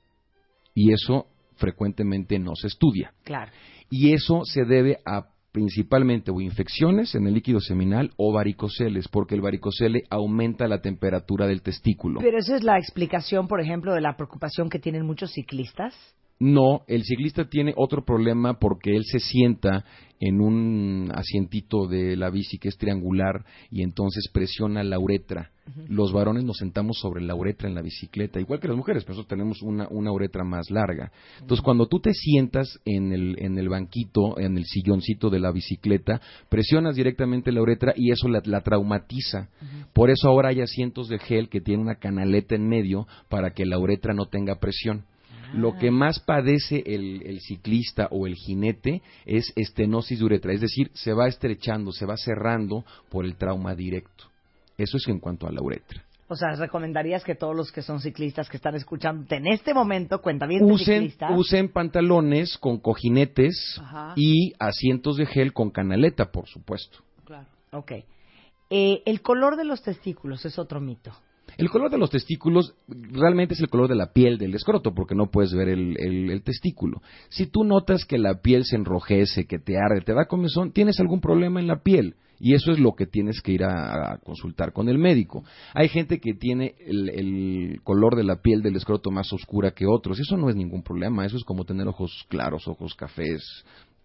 Y 0.73 0.93
eso 0.93 1.27
frecuentemente 1.55 2.39
no 2.39 2.51
se 2.55 2.67
estudia. 2.67 3.13
claro. 3.23 3.51
Y 3.89 4.13
eso 4.13 4.41
se 4.43 4.65
debe 4.65 4.99
a 5.05 5.27
principalmente 5.57 6.29
o 6.29 6.39
infecciones 6.39 7.15
en 7.15 7.25
el 7.25 7.33
líquido 7.33 7.59
seminal 7.59 8.11
o 8.15 8.31
varicoceles, 8.31 9.07
porque 9.07 9.33
el 9.33 9.41
varicocele 9.41 10.03
aumenta 10.09 10.67
la 10.67 10.81
temperatura 10.81 11.47
del 11.47 11.63
testículo. 11.63 12.19
Pero 12.21 12.37
esa 12.37 12.57
es 12.57 12.63
la 12.63 12.77
explicación, 12.77 13.47
por 13.47 13.59
ejemplo, 13.59 13.95
de 13.95 14.01
la 14.01 14.15
preocupación 14.15 14.69
que 14.69 14.77
tienen 14.77 15.03
muchos 15.03 15.31
ciclistas. 15.31 15.95
No, 16.39 16.83
el 16.87 17.03
ciclista 17.03 17.49
tiene 17.49 17.73
otro 17.75 18.05
problema 18.05 18.59
porque 18.59 18.95
él 18.95 19.03
se 19.05 19.19
sienta 19.19 19.85
en 20.19 20.41
un 20.41 21.11
asientito 21.13 21.87
de 21.87 22.15
la 22.15 22.29
bici 22.29 22.57
que 22.57 22.69
es 22.69 22.77
triangular 22.77 23.45
y 23.71 23.83
entonces 23.83 24.29
presiona 24.31 24.83
la 24.83 24.99
uretra. 24.99 25.51
Los 25.89 26.13
varones 26.13 26.45
nos 26.45 26.57
sentamos 26.57 26.97
sobre 26.97 27.21
la 27.21 27.35
uretra 27.35 27.67
en 27.67 27.75
la 27.75 27.81
bicicleta, 27.81 28.39
igual 28.39 28.59
que 28.59 28.69
las 28.69 28.77
mujeres, 28.77 29.03
pero 29.03 29.15
nosotros 29.15 29.37
tenemos 29.37 29.61
una, 29.61 29.87
una 29.89 30.13
uretra 30.13 30.45
más 30.45 30.71
larga. 30.71 31.11
Entonces, 31.41 31.61
cuando 31.61 31.87
tú 31.87 31.99
te 31.99 32.13
sientas 32.13 32.79
en 32.85 33.11
el, 33.11 33.35
en 33.39 33.57
el 33.57 33.67
banquito, 33.67 34.39
en 34.39 34.57
el 34.57 34.65
silloncito 34.65 35.29
de 35.29 35.39
la 35.39 35.51
bicicleta, 35.51 36.21
presionas 36.47 36.95
directamente 36.95 37.51
la 37.51 37.61
uretra 37.61 37.93
y 37.97 38.11
eso 38.11 38.29
la, 38.29 38.41
la 38.45 38.61
traumatiza. 38.61 39.49
Por 39.93 40.09
eso 40.09 40.29
ahora 40.29 40.49
hay 40.49 40.61
asientos 40.61 41.09
de 41.09 41.19
gel 41.19 41.49
que 41.49 41.59
tienen 41.59 41.85
una 41.85 41.95
canaleta 41.95 42.55
en 42.55 42.69
medio 42.69 43.05
para 43.27 43.51
que 43.51 43.65
la 43.65 43.77
uretra 43.77 44.13
no 44.13 44.27
tenga 44.27 44.59
presión. 44.59 45.03
Lo 45.53 45.77
que 45.77 45.91
más 45.91 46.19
padece 46.19 46.83
el, 46.85 47.21
el 47.25 47.39
ciclista 47.41 48.07
o 48.11 48.27
el 48.27 48.35
jinete 48.35 49.01
es 49.25 49.53
estenosis 49.55 50.19
de 50.19 50.25
uretra, 50.25 50.53
es 50.53 50.61
decir, 50.61 50.91
se 50.93 51.13
va 51.13 51.27
estrechando, 51.27 51.91
se 51.91 52.05
va 52.05 52.17
cerrando 52.17 52.85
por 53.09 53.25
el 53.25 53.35
trauma 53.35 53.75
directo. 53.75 54.25
Eso 54.77 54.97
es 54.97 55.07
en 55.07 55.19
cuanto 55.19 55.47
a 55.47 55.51
la 55.51 55.61
uretra. 55.61 56.03
O 56.29 56.35
sea, 56.35 56.51
recomendarías 56.55 57.23
que 57.23 57.35
todos 57.35 57.55
los 57.55 57.71
que 57.71 57.81
son 57.81 58.01
ciclistas 58.01 58.49
que 58.49 58.57
están 58.57 58.75
escuchándote 58.75 59.37
en 59.37 59.47
este 59.47 59.73
momento, 59.73 60.21
cuenta 60.21 60.45
bien 60.45 60.63
Usen, 60.63 61.03
ciclistas, 61.03 61.31
usen 61.33 61.69
pantalones 61.69 62.57
con 62.57 62.79
cojinetes 62.79 63.77
Ajá. 63.79 64.13
y 64.17 64.53
asientos 64.59 65.15
de 65.15 65.25
gel 65.25 65.53
con 65.53 65.71
canaleta, 65.71 66.31
por 66.31 66.47
supuesto. 66.47 66.99
Ok. 67.71 67.91
Eh, 68.69 69.03
el 69.05 69.21
color 69.21 69.55
de 69.55 69.63
los 69.63 69.81
testículos 69.81 70.45
es 70.45 70.59
otro 70.59 70.81
mito. 70.81 71.13
El 71.57 71.69
color 71.69 71.89
de 71.89 71.97
los 71.97 72.09
testículos 72.09 72.75
realmente 72.87 73.53
es 73.53 73.61
el 73.61 73.69
color 73.69 73.87
de 73.87 73.95
la 73.95 74.11
piel 74.11 74.37
del 74.37 74.53
escroto, 74.53 74.93
porque 74.93 75.15
no 75.15 75.31
puedes 75.31 75.53
ver 75.53 75.69
el, 75.69 75.95
el- 75.99 76.29
el 76.29 76.43
testículo. 76.43 77.01
Si 77.29 77.47
tú 77.47 77.63
notas 77.63 78.05
que 78.05 78.17
la 78.17 78.41
piel 78.41 78.65
se 78.65 78.75
enrojece, 78.75 79.45
que 79.45 79.57
te 79.59 79.77
arde, 79.77 80.01
te 80.01 80.13
da 80.13 80.25
comezón, 80.25 80.71
tienes 80.71 80.99
algún 80.99 81.21
problema 81.21 81.59
en 81.59 81.67
la 81.67 81.81
piel. 81.81 82.15
Y 82.39 82.53
eso 82.53 82.71
es 82.71 82.77
lo 82.79 82.93
que 82.93 83.07
tienes 83.07 83.41
que 83.41 83.51
ir 83.53 83.63
a, 83.63 84.19
consultar 84.23 84.71
con 84.71 84.89
el 84.89 84.99
médico. 84.99 85.43
Hay 85.73 85.89
gente 85.89 86.19
que 86.19 86.33
tiene 86.35 86.75
el, 86.85 87.09
el 87.09 87.81
color 87.83 88.15
de 88.15 88.23
la 88.23 88.41
piel 88.43 88.61
del 88.61 88.75
escroto 88.75 89.09
más 89.09 89.33
oscura 89.33 89.71
que 89.71 89.87
otros. 89.87 90.19
Eso 90.19 90.37
no 90.37 90.47
es 90.47 90.55
ningún 90.55 90.83
problema. 90.83 91.25
Eso 91.25 91.37
es 91.37 91.43
como 91.43 91.65
tener 91.65 91.87
ojos 91.87 92.25
claros, 92.29 92.67
ojos 92.67 92.93
cafés, 92.93 93.41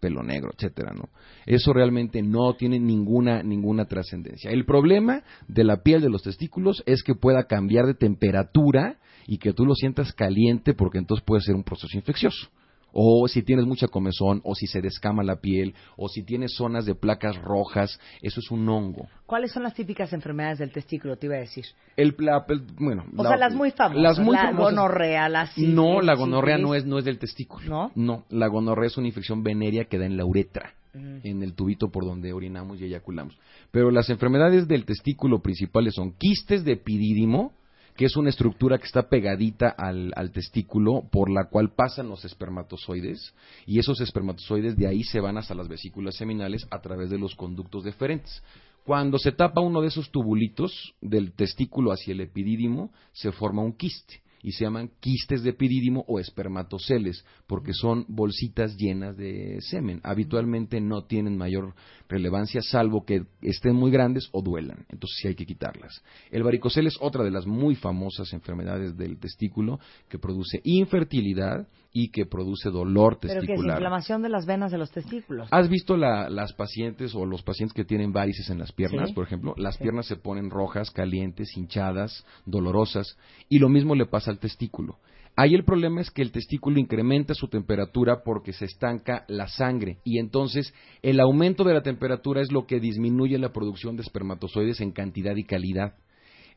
pelo 0.02 0.24
negro, 0.24 0.50
etcétera, 0.52 0.92
¿no? 0.94 1.10
Eso 1.46 1.72
realmente 1.72 2.22
no 2.22 2.54
tiene 2.54 2.80
ninguna 2.80 3.44
ninguna 3.44 3.84
trascendencia. 3.84 4.50
El 4.50 4.64
problema 4.64 5.22
de 5.46 5.62
la 5.62 5.82
piel 5.84 6.02
de 6.02 6.10
los 6.10 6.22
testículos 6.22 6.82
es 6.86 7.04
que 7.04 7.14
pueda 7.14 7.44
cambiar 7.44 7.86
de 7.86 7.94
temperatura 7.94 8.98
y 9.28 9.38
que 9.38 9.52
tú 9.52 9.64
lo 9.64 9.76
sientas 9.76 10.12
caliente 10.12 10.74
porque 10.74 10.98
entonces 10.98 11.24
puede 11.24 11.42
ser 11.42 11.54
un 11.54 11.62
proceso 11.62 11.96
infeccioso. 11.96 12.48
O 12.92 13.26
si 13.28 13.42
tienes 13.42 13.66
mucha 13.66 13.88
comezón, 13.88 14.40
o 14.44 14.54
si 14.54 14.66
se 14.66 14.80
descama 14.80 15.22
la 15.22 15.36
piel, 15.40 15.74
o 15.96 16.08
si 16.08 16.22
tienes 16.22 16.54
zonas 16.54 16.84
de 16.86 16.94
placas 16.94 17.36
rojas, 17.40 17.98
eso 18.20 18.40
es 18.40 18.50
un 18.50 18.68
hongo. 18.68 19.08
¿Cuáles 19.26 19.52
son 19.52 19.62
las 19.62 19.74
típicas 19.74 20.12
enfermedades 20.12 20.58
del 20.58 20.70
testículo? 20.72 21.16
Te 21.16 21.26
iba 21.26 21.36
a 21.36 21.40
decir. 21.40 21.64
El, 21.96 22.14
la- 22.18 22.44
el- 22.48 22.62
bueno, 22.78 23.04
O 23.16 23.22
la- 23.22 23.30
sea, 23.30 23.38
las 23.38 23.54
muy 23.54 23.70
famosas. 23.70 24.02
Las 24.02 24.18
muy 24.18 24.36
la 24.36 24.42
famosas. 24.44 24.74
gonorrea, 24.74 25.28
la 25.28 25.46
sífilis, 25.46 25.74
No, 25.74 26.00
la 26.02 26.14
gonorrea 26.14 26.56
sífilis. 26.56 26.68
no 26.68 26.74
es, 26.74 26.86
no 26.86 26.98
es 26.98 27.04
del 27.04 27.18
testículo. 27.18 27.66
¿No? 27.68 27.90
No, 27.94 28.24
la 28.30 28.46
gonorrea 28.48 28.86
es 28.88 28.96
una 28.98 29.08
infección 29.08 29.42
venérea 29.42 29.84
que 29.86 29.98
da 29.98 30.06
en 30.06 30.16
la 30.16 30.24
uretra, 30.24 30.74
Mm. 30.94 31.20
en 31.24 31.42
el 31.42 31.54
tubito 31.54 31.90
por 31.90 32.04
donde 32.04 32.34
orinamos 32.34 32.78
y 32.80 32.84
eyaculamos. 32.84 33.38
Pero 33.70 33.90
las 33.90 34.10
enfermedades 34.10 34.68
del 34.68 34.84
testículo 34.84 35.40
principales 35.40 35.94
son 35.94 36.12
quistes 36.12 36.64
de 36.64 36.72
epidídimo, 36.72 37.52
que 37.96 38.06
es 38.06 38.16
una 38.16 38.30
estructura 38.30 38.78
que 38.78 38.86
está 38.86 39.08
pegadita 39.08 39.68
al, 39.68 40.12
testículo 40.32 41.02
por 41.10 41.30
la 41.30 41.48
cual 41.48 41.74
pasan 41.74 42.08
los 42.08 42.24
espermatozoides 42.24 43.34
y 43.66 43.78
esos 43.78 44.00
espermatozoides 44.00 44.76
de 44.76 44.86
ahí 44.86 45.02
se 45.04 45.20
van 45.20 45.36
hasta 45.36 45.54
las 45.54 45.68
vesículas 45.68 46.16
seminales 46.16 46.66
a 46.70 46.80
través 46.80 47.10
de 47.10 47.18
los 47.18 47.34
conductos 47.34 47.84
deferentes. 47.84 48.42
Cuando 48.84 49.18
se 49.18 49.32
tapa 49.32 49.60
uno 49.60 49.80
de 49.80 49.88
esos 49.88 50.10
tubulitos 50.10 50.94
del 51.00 51.32
testículo 51.32 51.92
hacia 51.92 52.12
el 52.12 52.20
epidídimo, 52.20 52.92
se 53.12 53.30
forma 53.30 53.62
un 53.62 53.74
quiste 53.74 54.21
y 54.42 54.52
se 54.52 54.64
llaman 54.64 54.90
quistes 55.00 55.42
de 55.42 55.50
epidídimo 55.50 56.04
o 56.08 56.18
espermatoceles, 56.18 57.24
porque 57.46 57.72
son 57.72 58.04
bolsitas 58.08 58.76
llenas 58.76 59.16
de 59.16 59.58
semen. 59.60 60.00
Habitualmente 60.02 60.80
no 60.80 61.04
tienen 61.04 61.36
mayor 61.36 61.74
relevancia, 62.08 62.60
salvo 62.60 63.04
que 63.04 63.24
estén 63.40 63.74
muy 63.74 63.90
grandes 63.90 64.28
o 64.32 64.42
duelan. 64.42 64.84
Entonces 64.88 65.18
sí 65.20 65.28
hay 65.28 65.34
que 65.34 65.46
quitarlas. 65.46 66.02
El 66.30 66.42
varicocele 66.42 66.88
es 66.88 66.98
otra 67.00 67.22
de 67.22 67.30
las 67.30 67.46
muy 67.46 67.76
famosas 67.76 68.32
enfermedades 68.32 68.96
del 68.96 69.18
testículo 69.18 69.78
que 70.08 70.18
produce 70.18 70.60
infertilidad 70.64 71.68
y 71.92 72.10
que 72.10 72.24
produce 72.26 72.70
dolor 72.70 73.18
Pero 73.20 73.34
que 73.34 73.38
es 73.38 73.46
testicular. 73.46 73.76
inflamación 73.76 74.22
de 74.22 74.28
las 74.30 74.46
venas 74.46 74.72
de 74.72 74.78
los 74.78 74.90
testículos. 74.90 75.48
¿Has 75.50 75.68
visto 75.68 75.96
la- 75.96 76.30
las 76.30 76.52
pacientes 76.54 77.14
o 77.14 77.26
los 77.26 77.42
pacientes 77.42 77.74
que 77.74 77.84
tienen 77.84 78.12
varices 78.12 78.48
en 78.50 78.58
las 78.58 78.72
piernas, 78.72 79.10
Sí. 79.10 79.14
por 79.14 79.24
ejemplo? 79.26 79.54
Las 79.58 79.76
Sí. 79.76 79.82
piernas 79.82 80.06
se 80.06 80.16
ponen 80.16 80.48
rojas, 80.50 80.90
calientes, 80.90 81.56
hinchadas, 81.56 82.24
dolorosas, 82.46 83.18
y 83.48 83.58
lo 83.58 83.68
mismo 83.68 83.94
le 83.94 84.06
pasa 84.06 84.30
al 84.30 84.38
testículo. 84.38 84.98
Ahí 85.34 85.54
el 85.54 85.64
problema 85.64 86.02
es 86.02 86.10
que 86.10 86.20
el 86.20 86.30
testículo 86.30 86.78
incrementa 86.78 87.32
su 87.34 87.48
temperatura 87.48 88.22
porque 88.22 88.52
se 88.52 88.66
estanca 88.66 89.24
la 89.28 89.48
sangre 89.48 89.96
y 90.04 90.18
entonces 90.18 90.74
el 91.00 91.20
aumento 91.20 91.64
de 91.64 91.72
la 91.72 91.82
temperatura 91.82 92.42
es 92.42 92.52
lo 92.52 92.66
que 92.66 92.80
disminuye 92.80 93.38
la 93.38 93.50
producción 93.52 93.96
de 93.96 94.02
espermatozoides 94.02 94.80
en 94.82 94.92
cantidad 94.92 95.34
y 95.36 95.44
calidad. 95.44 95.94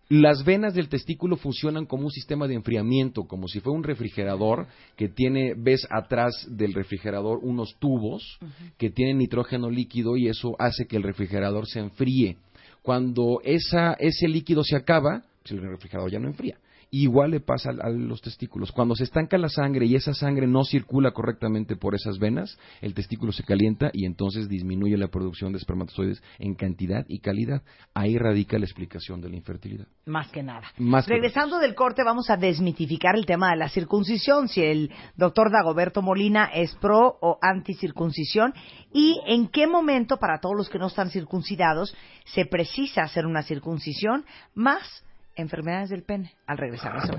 Las 0.08 0.44
venas 0.44 0.76
del 0.76 0.88
testículo 0.88 1.36
funcionan 1.36 1.88
como 1.88 2.06
un 2.06 2.12
sistema 2.12 2.48
de 2.48 2.54
enfriamiento, 2.54 3.24
como 3.24 3.48
si 3.48 3.60
fuera 3.60 3.78
un 3.78 3.84
refrigerador 3.84 4.68
que 4.96 5.10
tiene, 5.10 5.56
ves 5.58 5.88
atrás 5.89 6.48
del 6.48 6.74
refrigerador 6.74 7.39
unos 7.41 7.76
tubos 7.80 8.38
que 8.78 8.91
tienen 8.91 9.18
nitrógeno 9.18 9.70
líquido 9.72 10.15
y 10.15 10.28
eso 10.28 10.56
hace 10.60 10.86
que 10.86 10.98
el 10.98 11.04
refrigerador 11.04 11.65
se 11.68 11.80
enfríe. 11.80 12.38
Cuando 12.84 13.39
esa, 13.44 13.94
ese 13.94 14.28
líquido 14.28 14.63
se 14.63 14.76
acaba, 14.76 15.24
pues 15.41 15.52
el 15.54 15.62
refrigerador 15.62 16.12
ya 16.12 16.20
no 16.20 16.28
enfría. 16.28 16.58
Igual 16.91 17.32
le 17.32 17.39
pasa 17.39 17.71
a, 17.71 17.88
a 17.88 17.89
los 17.89 18.21
testículos. 18.21 18.71
Cuando 18.71 18.95
se 18.95 19.04
estanca 19.04 19.38
la 19.38 19.50
sangre 19.50 19.86
y 19.86 19.95
esa 19.95 20.13
sangre 20.13 20.48
no 20.48 20.63
circula 20.63 21.12
correctamente 21.12 21.76
por 21.76 21.95
esas 21.95 22.19
venas, 22.19 22.58
el 22.82 22.93
testículo 22.93 23.32
se 23.32 23.43
calienta 23.43 23.89
y 23.93 24.06
entonces 24.06 24.50
disminuye 24.50 24.98
la 24.98 25.08
producción 25.08 25.52
de 25.52 25.58
espermatozoides 25.58 26.21
en 26.39 26.56
cantidad 26.56 27.06
y 27.08 27.19
calidad. 27.19 27.63
Ahí 27.93 28.17
radica 28.17 28.58
la 28.58 28.65
explicación 28.65 29.21
de 29.21 29.30
la 29.30 29.36
infertilidad. 29.36 29.88
Más 30.06 30.30
que 30.30 30.43
nada. 30.43 30.63
Más 30.78 31.06
que 31.06 31.13
Regresando 31.13 31.60
del 31.60 31.76
corte, 31.76 32.04
vamos 32.04 32.30
a 32.30 32.38
desmitificar 32.38 33.15
el 33.15 33.26
tema 33.26 33.52
de 33.52 33.58
la 33.58 33.69
circuncisión, 33.69 34.48
si 34.48 34.62
el 34.62 34.91
doctor 35.15 35.52
Dagoberto 35.52 36.02
Molina 36.02 36.45
es 36.54 36.76
pro 36.76 37.17
o 37.21 37.38
anti-circuncisión 37.41 38.54
y 38.93 39.19
en 39.26 39.48
qué 39.48 39.67
momento, 39.67 40.17
para 40.17 40.39
todos 40.39 40.56
los 40.56 40.69
que 40.69 40.80
no 40.80 40.88
están 40.88 41.10
circuncidados, 41.10 41.95
se 42.26 42.45
precisa 42.45 43.04
hacer 43.04 43.26
una 43.26 43.43
circuncisión, 43.43 44.26
más 44.54 45.05
enfermedades 45.36 45.89
del 45.89 46.04
pene, 46.04 46.34
al 46.48 46.58
regresar. 46.58 46.98
eso. 46.98 47.13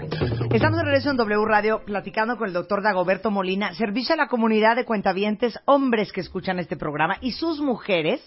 Estamos 0.51 0.79
de 0.79 0.85
regreso 0.85 1.11
en 1.11 1.17
W 1.17 1.45
Radio 1.45 1.85
platicando 1.85 2.37
con 2.37 2.49
el 2.49 2.55
doctor 2.55 2.83
Dagoberto 2.83 3.31
Molina, 3.31 3.75
servicio 3.75 4.15
a 4.15 4.17
la 4.17 4.29
comunidad 4.29 4.77
de 4.77 4.85
cuentavientes, 4.85 5.59
hombres 5.67 6.13
que 6.13 6.21
escuchan 6.21 6.59
este 6.59 6.77
programa 6.77 7.19
y 7.21 7.33
sus 7.33 7.61
mujeres, 7.61 8.21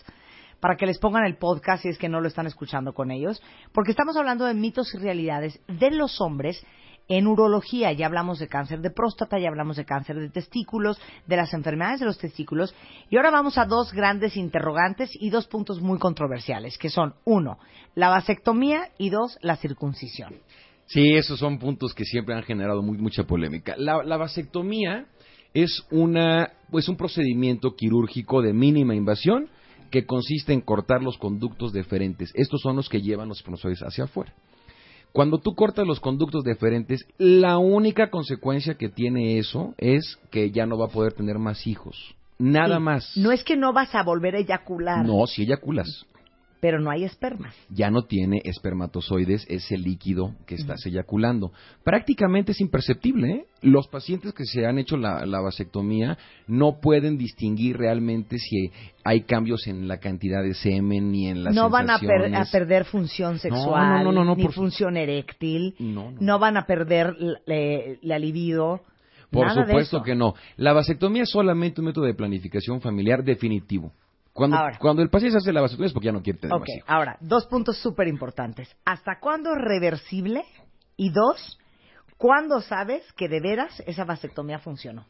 para 0.59 0.75
que 0.75 0.85
les 0.85 0.99
pongan 0.99 1.25
el 1.25 1.37
podcast 1.37 1.83
si 1.83 1.89
es 1.89 1.97
que 1.97 2.09
no 2.09 2.21
lo 2.21 2.27
están 2.27 2.47
escuchando 2.47 2.93
con 2.93 3.11
ellos, 3.11 3.41
porque 3.71 3.91
estamos 3.91 4.15
hablando 4.17 4.45
de 4.45 4.53
mitos 4.53 4.93
y 4.93 4.97
realidades 4.97 5.59
de 5.67 5.91
los 5.91 6.19
hombres 6.21 6.63
en 7.09 7.27
urología. 7.27 7.91
Ya 7.91 8.05
hablamos 8.05 8.39
de 8.39 8.47
cáncer 8.47 8.79
de 8.79 8.91
próstata, 8.91 9.37
ya 9.37 9.49
hablamos 9.49 9.75
de 9.75 9.83
cáncer 9.83 10.17
de 10.17 10.29
testículos, 10.29 10.97
de 11.27 11.35
las 11.35 11.53
enfermedades 11.53 11.99
de 11.99 12.05
los 12.05 12.17
testículos, 12.17 12.73
y 13.09 13.17
ahora 13.17 13.31
vamos 13.31 13.57
a 13.57 13.65
dos 13.65 13.91
grandes 13.91 14.37
interrogantes 14.37 15.09
y 15.13 15.29
dos 15.29 15.47
puntos 15.47 15.81
muy 15.81 15.99
controversiales, 15.99 16.77
que 16.77 16.89
son, 16.89 17.15
uno, 17.25 17.57
la 17.95 18.09
vasectomía 18.09 18.89
y 18.97 19.09
dos, 19.09 19.37
la 19.41 19.57
circuncisión. 19.57 20.35
Sí, 20.85 21.15
esos 21.15 21.39
son 21.39 21.59
puntos 21.59 21.93
que 21.93 22.05
siempre 22.05 22.33
han 22.33 22.43
generado 22.43 22.81
muy, 22.81 22.97
mucha 22.97 23.23
polémica. 23.23 23.75
La, 23.77 24.03
la 24.03 24.17
vasectomía 24.17 25.05
es 25.53 25.83
una, 25.91 26.51
pues 26.71 26.87
un 26.89 26.95
procedimiento 26.95 27.75
quirúrgico 27.75 28.41
de 28.41 28.53
mínima 28.53 28.95
invasión 28.95 29.49
que 29.91 30.05
consiste 30.05 30.53
en 30.53 30.61
cortar 30.61 31.01
los 31.01 31.17
conductos 31.17 31.73
deferentes. 31.73 32.31
Estos 32.35 32.61
son 32.61 32.75
los 32.75 32.89
que 32.89 33.01
llevan 33.01 33.27
los 33.27 33.39
espermatozoides 33.39 33.81
hacia 33.81 34.05
afuera. 34.05 34.33
Cuando 35.11 35.39
tú 35.39 35.55
cortas 35.55 35.87
los 35.87 35.99
conductos 35.99 36.43
deferentes, 36.43 37.05
la 37.17 37.57
única 37.57 38.09
consecuencia 38.09 38.75
que 38.75 38.89
tiene 38.89 39.39
eso 39.39 39.73
es 39.77 40.17
que 40.31 40.51
ya 40.51 40.65
no 40.65 40.77
va 40.77 40.85
a 40.85 40.89
poder 40.89 41.13
tener 41.13 41.39
más 41.39 41.65
hijos. 41.65 42.15
Nada 42.37 42.77
Sí, 42.77 42.83
más. 42.83 43.17
No 43.17 43.31
es 43.31 43.43
que 43.43 43.57
no 43.57 43.73
vas 43.73 43.93
a 43.95 44.03
volver 44.03 44.35
a 44.35 44.39
eyacular, 44.39 45.05
No, 45.05 45.25
si 45.27 45.43
eyaculas. 45.43 46.05
Pero 46.61 46.79
no 46.79 46.91
hay 46.91 47.03
espermas. 47.03 47.55
ya 47.69 47.89
no 47.89 48.03
tiene 48.03 48.41
espermatozoides 48.43 49.45
ese 49.49 49.77
líquido 49.77 50.35
que 50.45 50.55
estás 50.55 50.85
eyaculando. 50.85 51.51
Prácticamente 51.83 52.51
es 52.51 52.61
imperceptible. 52.61 53.31
¿eh? 53.31 53.45
Los 53.61 53.87
pacientes 53.87 54.33
que 54.33 54.45
se 54.45 54.65
han 54.65 54.77
hecho 54.77 54.97
la, 54.97 55.25
la 55.25 55.39
vasectomía 55.41 56.17
no 56.47 56.79
pueden 56.81 57.17
distinguir 57.17 57.77
realmente 57.77 58.37
si 58.39 58.71
hay 59.03 59.21
cambios 59.21 59.67
en 59.67 59.87
la 59.87 59.97
cantidad 59.99 60.43
de 60.43 60.53
semen 60.53 61.11
ni 61.11 61.27
en 61.27 61.43
las 61.43 61.55
no 61.55 61.69
van 61.69 61.89
a, 61.89 61.99
per- 61.99 62.11
a 62.11 62.23
sensaciones. 62.23 62.51
perder 62.51 62.85
función 62.85 63.39
sexual, 63.39 64.03
no, 64.03 64.11
no, 64.11 64.23
no, 64.25 64.35
ni 64.35 64.43
por- 64.43 64.53
función 64.53 64.97
eréctil, 64.97 65.75
No, 65.79 66.11
no. 66.19 66.39
van 66.39 66.57
a 66.57 66.65
perder 66.65 67.15
la 68.01 68.19
libido. 68.19 68.81
Por 69.31 69.45
nada 69.45 69.63
supuesto 69.65 70.01
que 70.01 70.15
no. 70.15 70.33
La 70.57 70.73
vasectomía 70.73 71.23
es 71.23 71.29
solamente 71.29 71.81
un 71.81 71.85
método 71.85 72.05
de 72.05 72.15
planificación 72.15 72.81
familiar 72.81 73.23
definitivo. 73.23 73.91
Cuando, 74.33 74.57
Ahora. 74.57 74.77
cuando 74.79 75.01
el 75.01 75.09
paciente 75.09 75.33
se 75.33 75.37
hace 75.39 75.53
la 75.53 75.61
vasectomía 75.61 75.87
es 75.87 75.93
porque 75.93 76.05
ya 76.05 76.11
no 76.11 76.21
quiere 76.21 76.39
tener 76.39 76.53
Ok, 76.55 76.61
más 76.61 76.69
hijos. 76.69 76.89
ahora, 76.89 77.17
dos 77.19 77.45
puntos 77.47 77.77
súper 77.79 78.07
importantes. 78.07 78.69
¿Hasta 78.85 79.19
cuándo 79.19 79.51
es 79.51 79.57
reversible? 79.61 80.43
Y 80.95 81.09
dos, 81.11 81.57
¿cuándo 82.17 82.61
sabes 82.61 83.03
que 83.13 83.27
de 83.27 83.39
veras 83.41 83.81
esa 83.87 84.05
vasectomía 84.05 84.59
funcionó? 84.59 85.05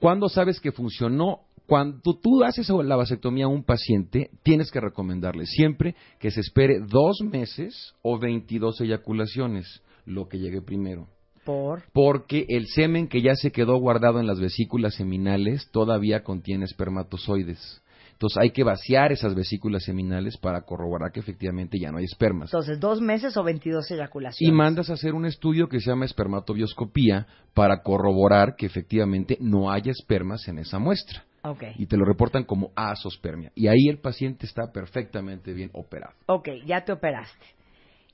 ¿Cuándo 0.00 0.28
sabes 0.28 0.60
que 0.60 0.72
funcionó? 0.72 1.40
Cuando 1.66 2.18
tú 2.18 2.42
haces 2.44 2.68
la 2.70 2.96
vasectomía 2.96 3.44
a 3.44 3.48
un 3.48 3.62
paciente, 3.64 4.30
tienes 4.42 4.70
que 4.70 4.80
recomendarle 4.80 5.44
siempre 5.44 5.94
que 6.18 6.30
se 6.30 6.40
espere 6.40 6.80
dos 6.80 7.18
meses 7.22 7.94
o 8.02 8.18
22 8.18 8.80
eyaculaciones, 8.80 9.82
lo 10.06 10.28
que 10.28 10.38
llegue 10.38 10.62
primero. 10.62 11.08
Por. 11.44 11.82
Porque 11.92 12.46
el 12.48 12.66
semen 12.68 13.08
que 13.08 13.20
ya 13.20 13.34
se 13.34 13.52
quedó 13.52 13.76
guardado 13.78 14.18
en 14.20 14.26
las 14.26 14.40
vesículas 14.40 14.94
seminales 14.94 15.68
todavía 15.70 16.22
contiene 16.22 16.64
espermatozoides. 16.64 17.82
Entonces 18.18 18.38
hay 18.42 18.50
que 18.50 18.64
vaciar 18.64 19.12
esas 19.12 19.32
vesículas 19.36 19.84
seminales 19.84 20.36
para 20.36 20.62
corroborar 20.62 21.12
que 21.12 21.20
efectivamente 21.20 21.78
ya 21.78 21.92
no 21.92 21.98
hay 21.98 22.04
espermas. 22.04 22.48
Entonces, 22.52 22.80
dos 22.80 23.00
meses 23.00 23.36
o 23.36 23.44
22 23.44 23.88
Y 23.88 23.94
eyaculaciones. 23.94 24.56
mandas 24.56 24.90
a 24.90 24.94
hacer 24.94 25.14
un 25.14 25.24
estudio 25.24 25.68
que 25.68 25.78
se 25.78 25.88
llama 25.90 26.04
espermatobioscopía 26.04 27.28
para 27.54 27.80
corroborar 27.82 28.56
que 28.56 28.66
efectivamente 28.66 29.38
no 29.40 29.70
haya 29.70 29.92
espermas 29.92 30.48
en 30.48 30.58
esa 30.58 30.80
muestra. 30.80 31.22
Ok, 31.44 31.62
Y 31.78 31.86
te 31.86 31.96
lo 31.96 32.04
reportan 32.04 32.42
como 32.42 32.72
asospermia. 32.74 33.52
Y 33.54 33.68
ahí 33.68 33.86
el 33.88 33.98
paciente 33.98 34.46
está 34.46 34.72
perfectamente 34.72 35.52
bien 35.52 35.70
operado. 35.72 36.14
ok, 36.26 36.48
ya 36.66 36.84
te 36.84 36.90
operaste. 36.90 37.46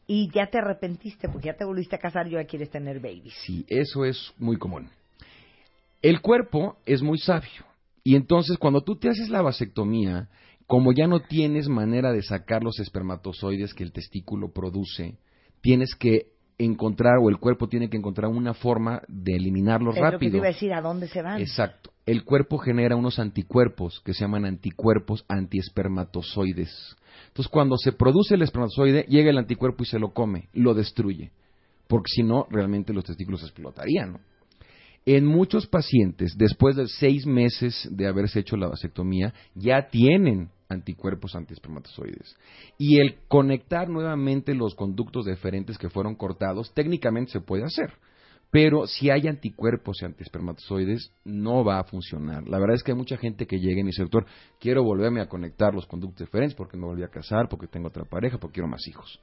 Y 0.07 0.31
ya 0.35 0.49
te 0.51 0.59
arrepentiste 0.59 1.31
porque 1.31 1.47
ya 1.47 1.55
te 1.57 1.65
volviste 1.65 1.97
a 1.97 1.99
casar 1.99 2.27
y 2.29 2.33
ya 2.33 2.45
quieres 2.45 2.69
tener 2.69 3.01
babies. 3.01 3.33
Sí, 3.47 3.65
eso 3.69 4.05
es 4.05 4.35
muy 4.37 4.59
común. 4.59 4.91
El 6.03 6.21
cuerpo 6.21 6.77
es 6.85 7.01
muy 7.01 7.17
sabio. 7.17 7.65
Y 8.05 8.17
entonces 8.17 8.59
cuando 8.59 8.83
tú 8.83 8.97
te 8.97 9.09
haces 9.09 9.31
la 9.31 9.43
vasectomía, 9.43 10.29
como 10.67 10.93
ya 10.93 11.07
no 11.07 11.21
tienes 11.21 11.69
manera 11.69 12.13
de 12.13 12.23
sacar 12.23 12.63
los 12.63 12.79
espermatozoides 12.79 13.75
que 13.75 13.83
el 13.83 13.93
testículo 13.93 14.53
produce, 14.53 15.19
tienes 15.63 15.95
que 15.95 16.35
encontrar, 16.59 17.15
o 17.21 17.31
el 17.31 17.39
cuerpo 17.39 17.67
tiene 17.69 17.89
que 17.89 17.97
encontrar 17.97 18.31
una 18.31 18.55
forma 18.55 19.03
de 19.09 19.35
eliminarlos 19.37 19.97
Es 19.97 20.01
lo 20.01 20.05
que 20.05 20.11
te 20.11 20.13
rápido. 20.13 20.37
iba 20.37 20.47
a 20.47 20.53
decir, 20.53 20.73
¿a 20.73 20.81
dónde 20.81 21.09
se 21.09 21.23
van? 21.23 21.41
Exacto. 21.41 21.91
El 22.07 22.25
cuerpo 22.25 22.59
genera 22.59 22.95
unos 22.95 23.19
anticuerpos 23.19 24.01
que 24.05 24.13
se 24.13 24.21
llaman 24.21 24.45
anticuerpos 24.45 25.25
antiespermatozoides. 25.29 26.97
Entonces, 27.29 27.51
cuando 27.51 27.77
se 27.77 27.93
produce 27.93 28.35
el 28.35 28.43
espermatozoide, 28.43 29.07
llega 29.09 29.31
el 29.31 29.39
anticuerpo 29.39 29.83
y 29.83 29.87
se 29.87 29.99
lo 29.99 30.13
come, 30.13 30.49
lo 30.53 30.75
destruye. 30.75 31.33
Porque 31.89 32.11
si 32.15 32.23
no, 32.23 32.47
realmente 32.51 32.93
los 32.93 33.05
testículos 33.05 33.43
explotarían. 33.43 34.13
¿no? 34.13 34.21
En 35.07 35.27
muchos 35.27 35.67
pacientes, 35.67 36.35
después 36.39 36.77
de 36.77 36.87
seis 36.87 37.27
meses 37.27 37.89
de 37.91 38.07
haberse 38.07 38.41
hecho 38.41 38.57
la 38.57 38.69
vasectomía, 38.69 39.35
ya 39.55 39.89
tienen 39.89 40.49
anticuerpos 40.71 41.35
antiespermatozoides. 41.37 42.37
Y 42.79 42.99
el 42.99 43.17
conectar 43.29 43.89
nuevamente 43.89 44.55
los 44.55 44.75
conductos 44.75 45.27
deferentes 45.27 45.77
que 45.77 45.91
fueron 45.91 46.15
cortados, 46.15 46.73
técnicamente 46.73 47.33
se 47.33 47.41
puede 47.41 47.65
hacer. 47.65 47.93
Pero 48.51 48.87
si 48.87 49.11
hay 49.11 49.27
anticuerpos 49.27 50.01
y 50.01 50.07
antiespermatozoides, 50.07 51.13
no 51.25 51.65
va 51.65 51.81
a 51.81 51.85
funcionar. 51.85 52.49
La 52.49 52.59
verdad 52.59 52.77
es 52.77 52.83
que 52.83 52.93
hay 52.93 52.97
mucha 52.97 53.19
gente 53.19 53.47
que 53.47 53.59
llega 53.59 53.81
y 53.81 53.85
dice, 53.85 54.03
doctor, 54.03 54.25
quiero 54.59 54.85
volverme 54.85 55.21
a 55.21 55.29
conectar 55.29 55.75
los 55.75 55.87
conductos 55.87 56.21
deferentes 56.21 56.55
porque 56.55 56.79
me 56.79 56.87
volví 56.87 57.03
a 57.03 57.09
casar, 57.09 57.49
porque 57.51 57.67
tengo 57.67 57.89
otra 57.89 58.05
pareja, 58.05 58.39
porque 58.39 58.55
quiero 58.55 58.69
más 58.69 58.87
hijos 58.87 59.21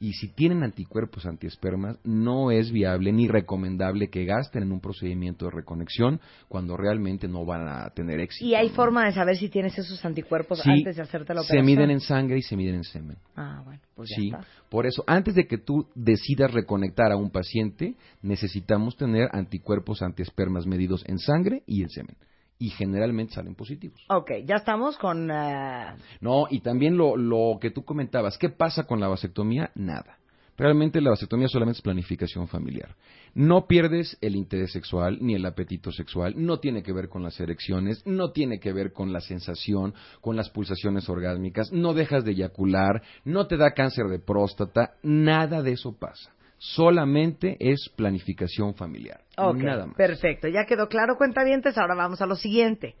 y 0.00 0.12
si 0.12 0.28
tienen 0.28 0.62
anticuerpos 0.62 1.26
antiespermas, 1.26 1.98
no 2.04 2.50
es 2.50 2.70
viable 2.70 3.12
ni 3.12 3.28
recomendable 3.28 4.08
que 4.08 4.24
gasten 4.24 4.64
en 4.64 4.72
un 4.72 4.80
procedimiento 4.80 5.46
de 5.46 5.52
reconexión 5.52 6.20
cuando 6.48 6.76
realmente 6.76 7.28
no 7.28 7.44
van 7.44 7.68
a 7.68 7.90
tener 7.90 8.20
éxito. 8.20 8.44
¿Y 8.44 8.54
hay 8.54 8.68
forma 8.70 9.04
de 9.06 9.12
saber 9.12 9.36
si 9.36 9.48
tienes 9.48 9.78
esos 9.78 10.04
anticuerpos 10.04 10.66
antes 10.66 10.96
de 10.96 11.02
hacerte 11.02 11.34
la 11.34 11.40
operación? 11.40 11.64
Se 11.64 11.66
miden 11.66 11.90
en 11.90 12.00
sangre 12.00 12.38
y 12.38 12.42
se 12.42 12.56
miden 12.56 12.76
en 12.76 12.84
semen. 12.84 13.16
Ah, 13.36 13.62
bueno, 13.64 13.80
pues 13.94 14.10
ya 14.10 14.16
sí, 14.16 14.26
está. 14.28 14.44
por 14.68 14.86
eso, 14.86 15.04
antes 15.06 15.34
de 15.34 15.46
que 15.46 15.58
tú 15.58 15.88
decidas 15.94 16.52
reconectar 16.52 17.12
a 17.12 17.16
un 17.16 17.30
paciente, 17.30 17.94
necesitamos 18.22 18.96
tener 18.96 19.28
anticuerpos 19.32 20.02
antiespermas 20.02 20.66
medidos 20.66 21.04
en 21.06 21.18
sangre 21.18 21.62
y 21.66 21.82
en 21.82 21.90
semen 21.90 22.16
y 22.58 22.70
generalmente 22.70 23.34
salen 23.34 23.54
positivos. 23.54 24.00
Ok, 24.08 24.30
ya 24.46 24.56
estamos 24.56 24.96
con... 24.98 25.30
eh, 25.30 25.94
No, 26.20 26.46
y 26.50 26.60
también 26.60 26.96
lo, 26.96 27.16
lo 27.16 27.58
que 27.60 27.70
tú 27.70 27.84
comentabas, 27.84 28.38
¿qué 28.38 28.48
pasa 28.48 28.84
con 28.84 29.00
la 29.00 29.08
vasectomía? 29.08 29.70
Nada. 29.74 30.18
Realmente 30.56 31.00
la 31.00 31.10
vasectomía 31.10 31.48
solamente 31.48 31.78
es 31.78 31.82
planificación 31.82 32.46
familiar. 32.46 32.94
No 33.34 33.66
pierdes 33.66 34.16
el 34.20 34.36
interés 34.36 34.70
sexual 34.70 35.18
ni 35.20 35.34
el 35.34 35.44
apetito 35.44 35.90
sexual, 35.90 36.34
no 36.36 36.60
tiene 36.60 36.84
que 36.84 36.92
ver 36.92 37.08
con 37.08 37.24
las 37.24 37.40
erecciones, 37.40 38.06
no 38.06 38.30
tiene 38.30 38.60
que 38.60 38.72
ver 38.72 38.92
con 38.92 39.12
la 39.12 39.20
sensación, 39.20 39.94
con 40.20 40.36
las 40.36 40.50
pulsaciones 40.50 41.08
orgásmicas, 41.08 41.72
no 41.72 41.92
dejas 41.92 42.24
de 42.24 42.32
eyacular, 42.32 43.02
no 43.24 43.48
te 43.48 43.56
da 43.56 43.72
cáncer 43.72 44.06
de 44.06 44.20
próstata, 44.20 44.94
nada 45.02 45.60
de 45.62 45.72
eso 45.72 45.98
pasa. 45.98 46.33
Solamente 46.66 47.56
es 47.60 47.90
planificación 47.94 48.74
familiar. 48.74 49.20
Ok, 49.36 49.56
Nada 49.58 49.84
más. 49.86 49.96
perfecto. 49.96 50.48
Ya 50.48 50.64
quedó 50.64 50.88
claro, 50.88 51.16
cuentavientes. 51.18 51.76
Ahora 51.76 51.94
vamos 51.94 52.22
a 52.22 52.26
lo 52.26 52.36
siguiente. 52.36 52.94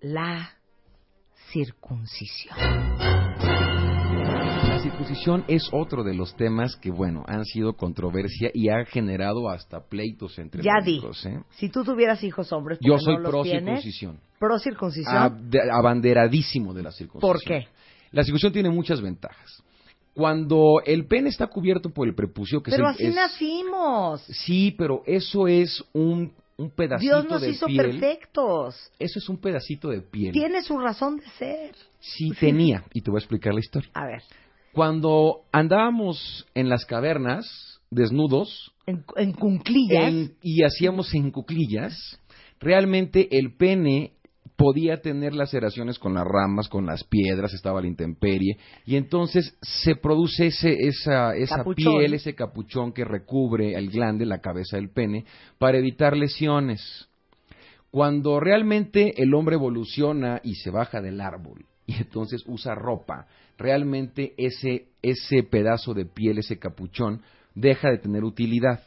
La 0.00 0.50
circuncisión. 1.52 2.56
La 3.38 4.80
circuncisión 4.82 5.44
es 5.46 5.68
otro 5.72 6.02
de 6.02 6.14
los 6.14 6.34
temas 6.36 6.74
que, 6.76 6.90
bueno, 6.90 7.22
han 7.28 7.44
sido 7.44 7.74
controversia 7.74 8.50
y 8.52 8.68
ha 8.68 8.84
generado 8.84 9.48
hasta 9.48 9.80
pleitos 9.88 10.36
entre 10.40 10.62
Ya 10.62 10.80
di. 10.84 10.96
médicos, 10.96 11.24
¿eh? 11.26 11.38
Si 11.50 11.68
tú 11.68 11.84
tuvieras 11.84 12.22
hijos 12.24 12.52
hombres, 12.52 12.78
Yo 12.82 12.98
soy 12.98 13.16
no 13.16 13.30
pro 13.30 13.42
tienes, 13.42 13.62
circuncisión. 13.82 14.18
Pro 14.40 14.58
circuncisión. 14.58 15.14
Ab- 15.14 15.70
abanderadísimo 15.72 16.74
de 16.74 16.82
la 16.82 16.90
circuncisión. 16.90 17.32
¿Por 17.32 17.40
qué? 17.42 17.68
La 18.10 18.24
circuncisión 18.24 18.52
tiene 18.52 18.70
muchas 18.70 19.00
ventajas. 19.00 19.62
Cuando 20.14 20.80
el 20.86 21.06
pene 21.06 21.28
está 21.28 21.48
cubierto 21.48 21.90
por 21.90 22.06
el 22.08 22.14
prepucio, 22.14 22.62
que 22.62 22.70
es 22.70 22.76
Pero 22.76 22.88
el- 22.88 22.94
así 22.94 23.06
es- 23.06 23.14
nacimos. 23.14 24.22
Sí, 24.22 24.74
pero 24.78 25.02
eso 25.06 25.48
es 25.48 25.82
un, 25.92 26.32
un 26.56 26.70
pedacito 26.70 27.16
Dios 27.20 27.28
nos 27.28 27.42
de 27.42 27.50
hizo 27.50 27.66
piel. 27.66 27.76
perfectos. 27.98 28.76
Eso 28.98 29.18
es 29.18 29.28
un 29.28 29.38
pedacito 29.38 29.88
de 29.88 30.00
piel. 30.02 30.32
Tiene 30.32 30.62
su 30.62 30.78
razón 30.78 31.16
de 31.16 31.28
ser. 31.38 31.74
Sí 31.98 32.30
tenía, 32.38 32.84
y 32.92 33.00
te 33.00 33.10
voy 33.10 33.18
a 33.18 33.22
explicar 33.22 33.52
la 33.54 33.60
historia. 33.60 33.90
A 33.94 34.06
ver, 34.06 34.22
Cuando 34.72 35.42
andábamos 35.52 36.46
en 36.54 36.68
las 36.68 36.84
cavernas, 36.84 37.80
desnudos, 37.90 38.72
en, 38.86 39.04
en 39.16 39.32
cunclillas. 39.32 40.08
en- 40.08 40.34
y 40.42 40.64
hacíamos 40.64 41.14
en 41.14 41.30
cuclillas, 41.30 41.96
realmente 42.60 43.36
el 43.38 43.56
pene 43.56 44.13
podía 44.56 44.98
tener 45.00 45.34
laceraciones 45.34 45.98
con 45.98 46.14
las 46.14 46.24
ramas, 46.24 46.68
con 46.68 46.86
las 46.86 47.04
piedras, 47.04 47.52
estaba 47.54 47.80
la 47.80 47.88
intemperie, 47.88 48.56
y 48.86 48.96
entonces 48.96 49.56
se 49.62 49.96
produce 49.96 50.46
ese, 50.46 50.86
esa, 50.86 51.34
esa 51.34 51.58
Capuchón. 51.58 51.98
piel, 51.98 52.14
ese 52.14 52.34
capuchón 52.34 52.92
que 52.92 53.04
recubre 53.04 53.74
el 53.74 53.90
glande, 53.90 54.26
la 54.26 54.40
cabeza 54.40 54.76
del 54.76 54.90
pene, 54.90 55.24
para 55.58 55.78
evitar 55.78 56.16
lesiones. 56.16 57.08
Cuando 57.90 58.40
realmente 58.40 59.22
el 59.22 59.34
hombre 59.34 59.54
evoluciona 59.54 60.40
y 60.42 60.54
se 60.56 60.70
baja 60.70 61.00
del 61.00 61.20
árbol 61.20 61.64
y 61.86 61.94
entonces 61.94 62.42
usa 62.46 62.74
ropa, 62.74 63.26
realmente 63.58 64.34
ese, 64.36 64.88
ese 65.02 65.42
pedazo 65.42 65.94
de 65.94 66.06
piel, 66.06 66.38
ese 66.38 66.58
capuchón, 66.58 67.22
deja 67.54 67.90
de 67.90 67.98
tener 67.98 68.24
utilidad. 68.24 68.82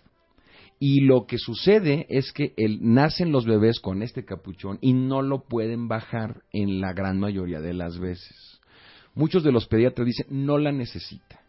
Y 0.80 1.02
lo 1.02 1.26
que 1.26 1.38
sucede 1.38 2.06
es 2.10 2.32
que 2.32 2.54
el, 2.56 2.80
nacen 2.82 3.32
los 3.32 3.46
bebés 3.46 3.80
con 3.80 4.04
este 4.04 4.26
capuchón 4.26 4.78
y 4.82 4.94
no 4.94 5.22
lo 5.22 5.44
pueden 5.46 5.88
bajar 5.88 6.44
en 6.54 6.82
la 6.82 6.94
gran 6.94 7.20
mayoría 7.20 7.60
de 7.60 7.74
las 7.74 8.00
veces. 8.00 8.62
Muchos 9.16 9.44
de 9.44 9.52
los 9.52 9.68
pediatras 9.68 10.06
dicen, 10.06 10.28
no 10.30 10.60
la 10.60 10.72
necesita. 10.72 11.42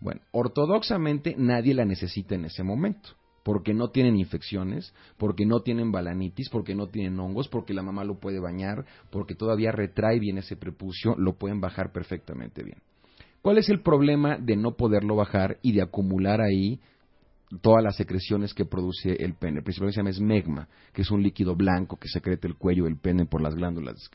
Bueno, 0.00 0.20
ortodoxamente 0.30 1.34
nadie 1.36 1.74
la 1.74 1.84
necesita 1.84 2.36
en 2.36 2.44
ese 2.44 2.62
momento, 2.62 3.10
porque 3.42 3.74
no 3.74 3.90
tienen 3.90 4.16
infecciones, 4.16 4.94
porque 5.16 5.44
no 5.44 5.60
tienen 5.62 5.90
balanitis, 5.90 6.48
porque 6.48 6.76
no 6.76 6.86
tienen 6.86 7.18
hongos, 7.18 7.48
porque 7.48 7.74
la 7.74 7.82
mamá 7.82 8.04
lo 8.04 8.20
puede 8.20 8.38
bañar, 8.38 8.84
porque 9.10 9.34
todavía 9.34 9.72
retrae 9.72 10.20
bien 10.20 10.38
ese 10.38 10.54
prepucio, 10.54 11.16
lo 11.16 11.36
pueden 11.36 11.60
bajar 11.60 11.90
perfectamente 11.90 12.62
bien. 12.62 12.78
¿Cuál 13.42 13.58
es 13.58 13.68
el 13.68 13.82
problema 13.82 14.36
de 14.38 14.56
no 14.56 14.76
poderlo 14.76 15.16
bajar 15.16 15.58
y 15.62 15.72
de 15.72 15.82
acumular 15.82 16.40
ahí 16.40 16.80
todas 17.60 17.82
las 17.82 17.96
secreciones 17.96 18.54
que 18.54 18.64
produce 18.64 19.12
el 19.12 19.34
pene? 19.34 19.62
Principalmente 19.62 19.94
se 19.94 20.00
llama 20.00 20.10
esmegma, 20.10 20.68
que 20.92 21.02
es 21.02 21.10
un 21.10 21.22
líquido 21.22 21.54
blanco 21.56 21.96
que 21.96 22.08
secreta 22.08 22.46
el 22.46 22.56
cuello 22.56 22.84
del 22.84 22.96
pene 22.96 23.26
por 23.26 23.40
las 23.40 23.54
glándulas. 23.54 24.10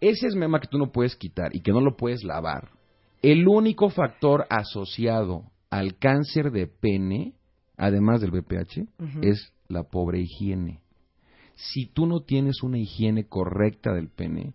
Ese 0.00 0.26
esmegma 0.26 0.60
que 0.60 0.68
tú 0.68 0.78
no 0.78 0.92
puedes 0.92 1.16
quitar 1.16 1.54
y 1.54 1.60
que 1.60 1.72
no 1.72 1.80
lo 1.80 1.96
puedes 1.96 2.24
lavar, 2.24 2.70
el 3.22 3.48
único 3.48 3.88
factor 3.88 4.46
asociado 4.50 5.44
al 5.70 5.96
cáncer 5.96 6.50
de 6.50 6.66
pene, 6.66 7.32
además 7.76 8.20
del 8.20 8.30
BPH, 8.30 8.86
es 9.22 9.52
la 9.66 9.84
pobre 9.84 10.20
higiene. 10.20 10.80
Si 11.54 11.86
tú 11.86 12.06
no 12.06 12.20
tienes 12.20 12.62
una 12.62 12.78
higiene 12.78 13.26
correcta 13.26 13.94
del 13.94 14.08
pene, 14.08 14.54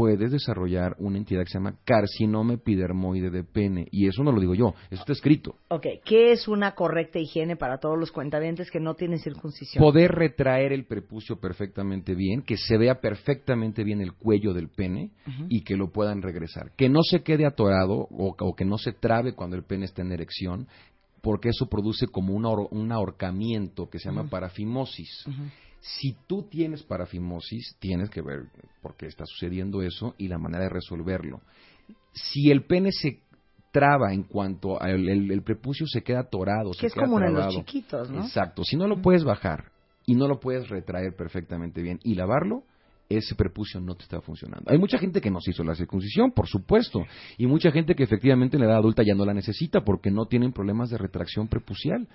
puedes 0.00 0.32
desarrollar 0.32 0.96
una 0.98 1.18
entidad 1.18 1.42
que 1.44 1.50
se 1.50 1.58
llama 1.58 1.74
carcinoma 1.84 2.54
epidermoide 2.54 3.28
de 3.30 3.44
pene. 3.44 3.86
Y 3.90 4.08
eso 4.08 4.24
no 4.24 4.32
lo 4.32 4.40
digo 4.40 4.54
yo, 4.54 4.72
eso 4.90 5.02
está 5.02 5.12
escrito. 5.12 5.56
Ok, 5.68 5.86
¿qué 6.06 6.32
es 6.32 6.48
una 6.48 6.72
correcta 6.74 7.18
higiene 7.18 7.56
para 7.56 7.76
todos 7.76 7.98
los 7.98 8.10
cuentavientes 8.10 8.70
que 8.70 8.80
no 8.80 8.94
tienen 8.94 9.18
circuncisión? 9.18 9.84
Poder 9.84 10.12
retraer 10.12 10.72
el 10.72 10.86
prepucio 10.86 11.38
perfectamente 11.38 12.14
bien, 12.14 12.40
que 12.40 12.56
se 12.56 12.78
vea 12.78 13.00
perfectamente 13.02 13.84
bien 13.84 14.00
el 14.00 14.14
cuello 14.14 14.54
del 14.54 14.70
pene 14.70 15.10
y 15.50 15.64
que 15.64 15.76
lo 15.76 15.92
puedan 15.92 16.22
regresar. 16.22 16.72
Que 16.78 16.88
no 16.88 17.02
se 17.02 17.22
quede 17.22 17.44
atorado 17.44 17.92
o, 18.10 18.34
o 18.38 18.54
que 18.56 18.64
no 18.64 18.78
se 18.78 18.92
trabe 18.92 19.34
cuando 19.34 19.56
el 19.56 19.64
pene 19.64 19.84
está 19.84 20.00
en 20.00 20.12
erección, 20.12 20.66
porque 21.20 21.50
eso 21.50 21.68
produce 21.68 22.06
como 22.06 22.32
un, 22.32 22.44
ahor- 22.44 22.68
un 22.70 22.90
ahorcamiento 22.90 23.90
que 23.90 23.98
se 23.98 24.08
llama 24.08 24.30
parafimosis. 24.30 25.26
Ujú. 25.26 25.42
Si 25.80 26.16
tú 26.26 26.42
tienes 26.42 26.82
parafimosis, 26.82 27.76
tienes 27.78 28.10
que 28.10 28.20
ver 28.22 28.44
por 28.82 28.96
qué 28.96 29.06
está 29.06 29.24
sucediendo 29.24 29.82
eso 29.82 30.14
y 30.18 30.28
la 30.28 30.38
manera 30.38 30.64
de 30.64 30.70
resolverlo. 30.70 31.40
Si 32.12 32.50
el 32.50 32.64
pene 32.64 32.92
se 32.92 33.20
traba 33.72 34.12
en 34.12 34.24
cuanto 34.24 34.80
al 34.80 35.08
el, 35.08 35.30
el 35.30 35.42
prepucio 35.42 35.86
se 35.86 36.02
queda 36.02 36.20
atorado, 36.20 36.72
se 36.74 36.80
Que 36.80 36.86
es 36.88 36.94
queda 36.94 37.04
como 37.04 37.20
en 37.20 37.34
los 37.34 37.54
chiquitos, 37.54 38.10
¿no? 38.10 38.22
Exacto. 38.22 38.64
Si 38.64 38.76
no 38.76 38.86
lo 38.86 39.00
puedes 39.00 39.24
bajar 39.24 39.72
y 40.06 40.14
no 40.14 40.28
lo 40.28 40.40
puedes 40.40 40.68
retraer 40.68 41.14
perfectamente 41.16 41.80
bien 41.82 42.00
y 42.02 42.14
lavarlo, 42.14 42.64
ese 43.08 43.34
prepucio 43.34 43.80
no 43.80 43.96
te 43.96 44.04
está 44.04 44.20
funcionando. 44.20 44.70
Hay 44.70 44.78
mucha 44.78 44.96
gente 44.96 45.20
que 45.20 45.30
no 45.30 45.40
se 45.40 45.50
hizo 45.50 45.64
la 45.64 45.74
circuncisión, 45.74 46.30
por 46.30 46.46
supuesto, 46.46 47.04
y 47.38 47.46
mucha 47.46 47.72
gente 47.72 47.94
que 47.94 48.04
efectivamente 48.04 48.56
en 48.56 48.62
la 48.62 48.68
edad 48.68 48.78
adulta 48.78 49.02
ya 49.02 49.14
no 49.14 49.24
la 49.24 49.34
necesita 49.34 49.80
porque 49.84 50.12
no 50.12 50.26
tienen 50.26 50.52
problemas 50.52 50.90
de 50.90 50.98
retracción 50.98 51.48
prepucial. 51.48 52.06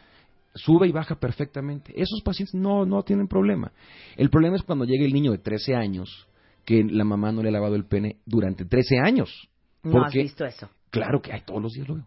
Sube 0.56 0.88
y 0.88 0.92
baja 0.92 1.16
perfectamente. 1.20 1.94
Esos 1.96 2.22
pacientes 2.24 2.56
no, 2.56 2.86
no 2.86 3.04
tienen 3.04 3.28
problema. 3.28 3.72
El 4.18 4.30
problema 4.30 4.56
es 4.56 4.64
cuando 4.64 4.86
llega 4.86 5.06
el 5.06 5.14
niño 5.14 5.32
de 5.32 5.38
13 5.40 5.76
años 5.76 6.28
que 6.64 6.84
la 6.84 7.04
mamá 7.04 7.32
no 7.32 7.44
le 7.44 7.50
ha 7.50 7.52
lavado 7.52 7.76
el 7.76 7.86
pene 7.86 8.18
durante 8.26 8.66
13 8.66 8.98
años. 9.04 9.50
No 9.84 10.04
has 10.04 10.14
visto 10.14 10.46
eso. 10.46 10.70
claro 10.90 11.22
que 11.22 11.32
hay 11.34 11.42
todos 11.42 11.62
los 11.62 11.74
días 11.74 11.88
lo 11.88 11.96
veo. 11.96 12.06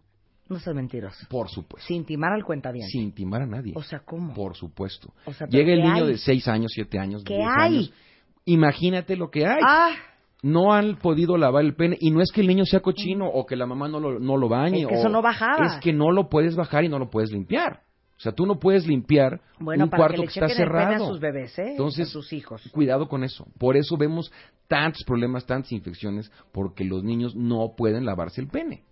No 0.49 0.57
seas 0.59 0.75
mentiroso. 0.75 1.27
Por 1.29 1.47
supuesto. 1.47 1.87
Sin 1.87 2.03
timar 2.05 2.33
al 2.33 2.43
cuentaviente. 2.43 2.89
Sin 2.89 3.03
intimar 3.03 3.43
a 3.43 3.45
nadie. 3.45 3.73
O 3.75 3.83
sea, 3.83 3.99
¿cómo? 3.99 4.33
Por 4.33 4.55
supuesto. 4.57 5.13
O 5.25 5.31
sea, 5.31 5.45
¿pero 5.47 5.59
Llega 5.63 5.73
el 5.75 5.81
niño 5.83 6.05
hay? 6.05 6.11
de 6.13 6.17
6 6.17 6.47
años, 6.47 6.71
7 6.73 6.97
años, 6.97 7.23
¿Qué 7.23 7.35
10 7.35 7.47
hay? 7.55 7.75
años. 7.75 7.93
Imagínate 8.45 9.15
lo 9.15 9.29
que 9.29 9.45
hay. 9.45 9.59
Ah, 9.63 9.91
No 10.41 10.73
han 10.73 10.95
podido 10.97 11.37
lavar 11.37 11.63
el 11.65 11.75
pene. 11.75 11.97
Y 11.99 12.11
no 12.11 12.21
es 12.21 12.31
que 12.31 12.41
el 12.41 12.47
niño 12.47 12.65
sea 12.65 12.79
cochino 12.79 13.27
o 13.29 13.45
que 13.45 13.55
la 13.55 13.65
mamá 13.67 13.87
no 13.89 13.99
lo, 13.99 14.19
no 14.19 14.37
lo 14.37 14.49
bañe. 14.49 14.81
Es 14.81 14.87
que 14.87 14.95
o- 14.95 14.97
eso 14.99 15.09
no 15.09 15.21
bajaba. 15.21 15.65
Es 15.67 15.79
que 15.83 15.93
no 15.93 16.11
lo 16.11 16.29
puedes 16.29 16.55
bajar 16.55 16.83
y 16.83 16.89
no 16.89 16.97
lo 16.97 17.09
puedes 17.09 17.31
limpiar. 17.31 17.81
O 18.19 18.21
sea, 18.21 18.33
tú 18.33 18.45
no 18.45 18.59
puedes 18.59 18.85
limpiar 18.85 19.39
bueno, 19.59 19.85
un 19.85 19.89
para 19.89 20.01
cuarto 20.01 20.15
que 20.23 20.27
le 20.27 20.33
que, 20.33 20.39
está 20.41 20.49
cerrado. 20.49 21.05
a 21.05 21.07
sus 21.07 21.21
bebés, 21.21 21.57
¿eh? 21.57 21.71
Entonces, 21.71 22.09
a 22.09 22.11
sus 22.11 22.33
hijos. 22.33 22.61
Cuidado 22.73 23.07
con 23.07 23.23
eso. 23.23 23.47
Por 23.57 23.77
eso 23.77 23.95
vemos 23.95 24.29
tantos 24.67 25.03
problemas, 25.05 25.45
tantas 25.45 25.71
infecciones, 25.71 26.29
porque 26.51 26.83
los 26.83 27.01
niños 27.03 27.33
no 27.33 27.75
pueden 27.77 28.05
lavarse 28.05 28.41
el 28.41 28.49
pene. 28.49 28.83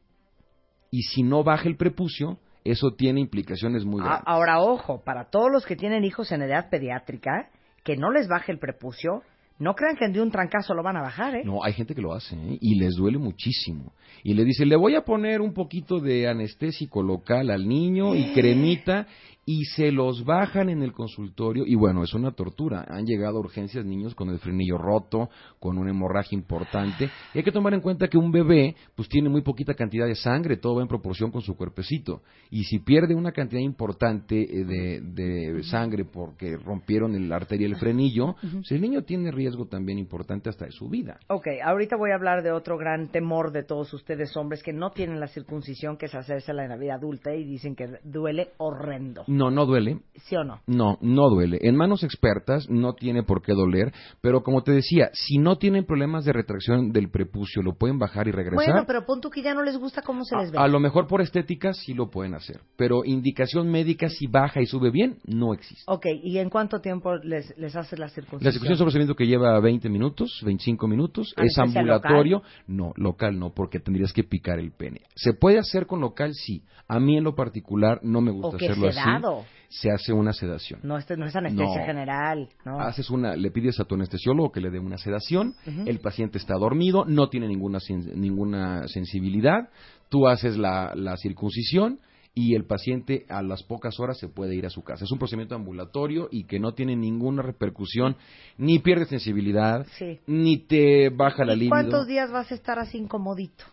Y 0.92 1.02
si 1.02 1.24
no 1.24 1.44
baja 1.44 1.68
el 1.68 1.76
prepucio, 1.76 2.40
eso 2.64 2.92
tiene 2.98 3.20
implicaciones 3.20 3.84
muy 3.84 4.00
A- 4.02 4.06
grandes. 4.06 4.24
Ahora, 4.28 4.62
ojo, 4.62 5.04
para 5.04 5.26
todos 5.30 5.52
los 5.52 5.66
que 5.66 5.76
tienen 5.76 6.06
hijos 6.06 6.32
en 6.32 6.42
edad 6.44 6.70
pediátrica, 6.70 7.50
que 7.84 7.98
no 7.98 8.12
les 8.12 8.30
baje 8.30 8.54
el 8.54 8.60
prepucio, 8.60 9.24
no 9.60 9.74
crean 9.74 9.96
que 9.98 10.08
de 10.08 10.22
un 10.22 10.30
trancazo 10.30 10.74
lo 10.74 10.84
van 10.84 10.98
a 10.98 11.02
bajar, 11.02 11.36
¿eh? 11.36 11.42
No, 11.44 11.64
hay 11.64 11.74
gente 11.74 11.96
que 11.96 12.02
lo 12.02 12.14
hace 12.14 12.36
¿eh? 12.36 12.58
y 12.62 12.76
les 12.76 12.96
duele 12.96 13.18
muchísimo. 13.18 13.94
Y 14.24 14.34
le 14.34 14.44
dice, 14.44 14.66
le 14.66 14.76
voy 14.76 14.96
a 14.96 15.02
poner 15.02 15.42
un 15.42 15.54
poquito 15.54 16.00
de 16.00 16.28
anestésico 16.28 17.02
local 17.02 17.50
al 17.50 17.68
niño 17.68 18.16
y 18.16 18.34
cremita 18.34 19.08
y 19.50 19.64
se 19.64 19.94
los 19.94 20.26
bajan 20.26 20.70
en 20.70 20.84
el 20.84 20.92
consultorio 20.92 21.64
y 21.66 21.74
bueno, 21.76 22.04
es 22.04 22.14
una 22.14 22.32
tortura. 22.32 22.86
Han 22.90 23.06
llegado 23.06 23.38
a 23.38 23.40
urgencias 23.40 23.86
niños 23.86 24.14
con 24.14 24.30
el 24.30 24.40
frenillo 24.40 24.78
roto, 24.78 25.30
con 25.58 25.78
una 25.78 25.90
hemorragia 25.90 26.38
importante. 26.38 27.10
Y 27.34 27.38
hay 27.38 27.44
que 27.46 27.54
tomar 27.54 27.74
en 27.74 27.80
cuenta 27.80 28.10
que 28.10 28.18
un 28.18 28.30
bebé 28.30 28.76
pues 28.94 29.08
tiene 29.08 29.30
muy 29.30 29.44
poquita 29.44 29.74
cantidad 29.74 30.06
de 30.06 30.16
sangre, 30.16 30.58
todo 30.58 30.76
va 30.76 30.82
en 30.82 30.90
proporción 30.90 31.32
con 31.32 31.42
su 31.42 31.56
cuerpecito. 31.56 32.24
Y 32.52 32.66
si 32.66 32.80
pierde 32.80 33.16
una 33.16 33.32
cantidad 33.32 33.62
importante 33.62 34.42
eh, 34.42 34.66
de, 34.66 35.00
de 35.02 35.64
sangre 35.64 36.04
porque 36.04 36.58
rompieron 36.58 37.16
el 37.16 37.32
arteria 37.32 37.70
y 37.70 37.72
el 37.72 37.78
frenillo, 37.78 38.36
pues 38.42 38.70
el 38.72 38.82
niño 38.82 39.04
tiene 39.04 39.32
riesgo 39.32 39.68
también 39.68 39.98
importante 39.98 40.50
hasta 40.50 40.66
de 40.66 40.72
su 40.72 40.90
vida. 40.90 41.20
Ok, 41.30 41.48
ahorita 41.64 41.96
voy 41.96 42.12
a 42.12 42.16
hablar 42.16 42.44
de 42.44 42.52
otro 42.52 42.78
gran 42.78 43.08
temor 43.14 43.54
de 43.54 43.64
todos 43.64 43.94
ustedes 43.94 44.36
hombres 44.36 44.62
que 44.62 44.74
no 44.74 44.92
tienen 44.92 45.22
la 45.22 45.28
circuncisión, 45.28 45.96
que 45.96 46.08
es 46.08 46.16
hacérsela 46.16 46.64
en 46.64 46.70
la 46.70 46.78
vida 46.78 46.96
adulta 46.96 47.34
y 47.34 47.46
dicen 47.46 47.78
que 47.78 47.88
duele 48.04 48.50
horrendo. 48.58 49.24
No, 49.38 49.52
no 49.52 49.66
duele. 49.66 50.00
¿Sí 50.16 50.36
o 50.36 50.44
no? 50.44 50.62
No, 50.68 50.98
no 51.02 51.30
duele. 51.30 51.60
En 51.62 51.76
manos 51.76 52.04
expertas 52.04 52.68
no 52.70 52.94
tiene 52.94 53.24
por 53.24 53.42
qué 53.42 53.54
doler, 53.54 53.94
pero 54.20 54.42
como 54.44 54.64
te 54.64 54.72
decía, 54.72 55.10
si 55.14 55.38
no 55.38 55.58
tienen 55.58 55.86
problemas 55.86 56.26
de 56.26 56.34
retracción 56.34 56.92
del 56.92 57.10
prepucio, 57.10 57.62
lo 57.62 57.76
pueden 57.78 58.00
bajar 58.00 58.28
y 58.28 58.32
regresar. 58.32 58.56
Bueno, 58.56 58.84
pero 58.88 59.06
pon 59.06 59.22
tú 59.22 59.30
que 59.30 59.42
ya 59.42 59.54
no 59.54 59.64
les 59.64 59.78
gusta 59.78 60.02
cómo 60.02 60.24
se 60.26 60.36
les 60.38 60.52
ve. 60.52 60.58
a, 60.58 60.64
a 60.64 60.68
lo 60.68 60.80
mejor 60.80 61.08
por 61.08 61.22
estética 61.22 61.74
sí 61.74 61.94
lo 61.94 62.10
pueden 62.10 62.34
hacer, 62.34 62.62
pero 62.76 63.06
indicación 63.06 63.70
médica 63.70 64.10
si 64.10 64.28
baja 64.28 64.62
y 64.62 64.66
sube 64.66 64.90
bien 64.92 65.20
no 65.26 65.54
existe. 65.54 65.84
Ok, 65.88 66.08
¿y 66.24 66.40
en 66.40 66.50
cuánto 66.50 66.82
tiempo 66.82 67.16
les, 67.18 67.56
les 67.58 67.76
haces 67.76 68.00
la 68.00 68.10
circuncisión? 68.10 68.46
La 68.48 68.52
circuncisión 68.52 68.74
es 68.76 68.82
un 68.82 68.86
procedimiento 68.86 69.16
que 69.16 69.28
lleva 69.28 69.60
20 69.60 69.90
minutos, 69.90 70.42
25 70.44 70.88
minutos, 70.88 71.34
es 71.38 71.58
¿Anestesia 71.58 71.64
ambulatorio, 71.82 72.42
no, 72.68 72.92
local 72.96 73.38
no, 73.40 73.54
porque 73.54 73.80
tendrías 73.80 74.12
que 74.14 74.24
picar 74.24 74.60
el 74.60 74.72
pene. 74.72 75.02
¿Se 75.16 75.34
puede 75.34 75.60
hacer 75.60 75.86
con 75.86 76.02
local? 76.02 76.34
Sí. 76.34 76.64
A 76.90 77.00
mí 77.02 77.18
en 77.18 77.26
lo 77.26 77.36
particular 77.36 78.00
no 78.02 78.22
me 78.22 78.32
gusta 78.32 78.56
O 78.56 78.58
que 78.58 78.66
hacerlo 78.66 78.90
sedado. 78.92 79.27
así. 79.27 79.27
Se 79.70 79.92
hace 79.92 80.14
una 80.14 80.32
sedación. 80.34 80.80
No, 80.84 80.98
este 80.98 81.18
no 81.18 81.26
es 81.26 81.36
anestesia 81.36 81.80
No. 81.82 81.86
general, 81.86 82.50
¿no? 82.66 82.80
Haces 82.80 83.10
una, 83.10 83.36
le 83.36 83.52
pides 83.52 83.80
a 83.80 83.84
tu 83.86 83.96
anestesiólogo 83.96 84.52
que 84.52 84.62
le 84.62 84.70
dé 84.70 84.80
una 84.80 84.98
sedación, 84.98 85.54
el 85.86 86.00
paciente 86.00 86.38
está 86.38 86.56
dormido, 86.56 87.04
no 87.06 87.28
tiene 87.30 87.48
ninguna, 87.48 87.80
ninguna 88.16 88.88
sensibilidad, 88.88 89.70
tú 90.10 90.28
haces 90.28 90.58
la, 90.58 90.94
la 90.96 91.18
circuncisión 91.18 92.00
y 92.34 92.54
el 92.54 92.66
paciente 92.66 93.26
a 93.30 93.42
las 93.42 93.64
pocas 93.64 94.00
horas 94.00 94.20
se 94.20 94.28
puede 94.30 94.56
ir 94.56 94.66
a 94.68 94.70
su 94.70 94.84
casa. 94.84 95.06
Es 95.06 95.12
un 95.12 95.18
procedimiento 95.18 95.56
ambulatorio 95.56 96.30
y 96.32 96.44
que 96.46 96.60
no 96.60 96.74
tiene 96.74 96.96
ninguna 96.96 97.42
repercusión, 97.42 98.16
ni 98.60 98.78
pierde 98.80 99.06
sensibilidad, 99.06 99.86
Sí. 99.98 100.20
ni 100.28 100.58
te 100.60 101.10
baja 101.10 101.44
la 101.46 101.54
¿Y 101.54 101.58
libido. 101.58 101.72
cuántos 101.72 102.06
días 102.08 102.32
vas 102.32 102.52
a 102.52 102.56
estar 102.56 102.78
así 102.78 103.00
incomodito? 103.00 103.64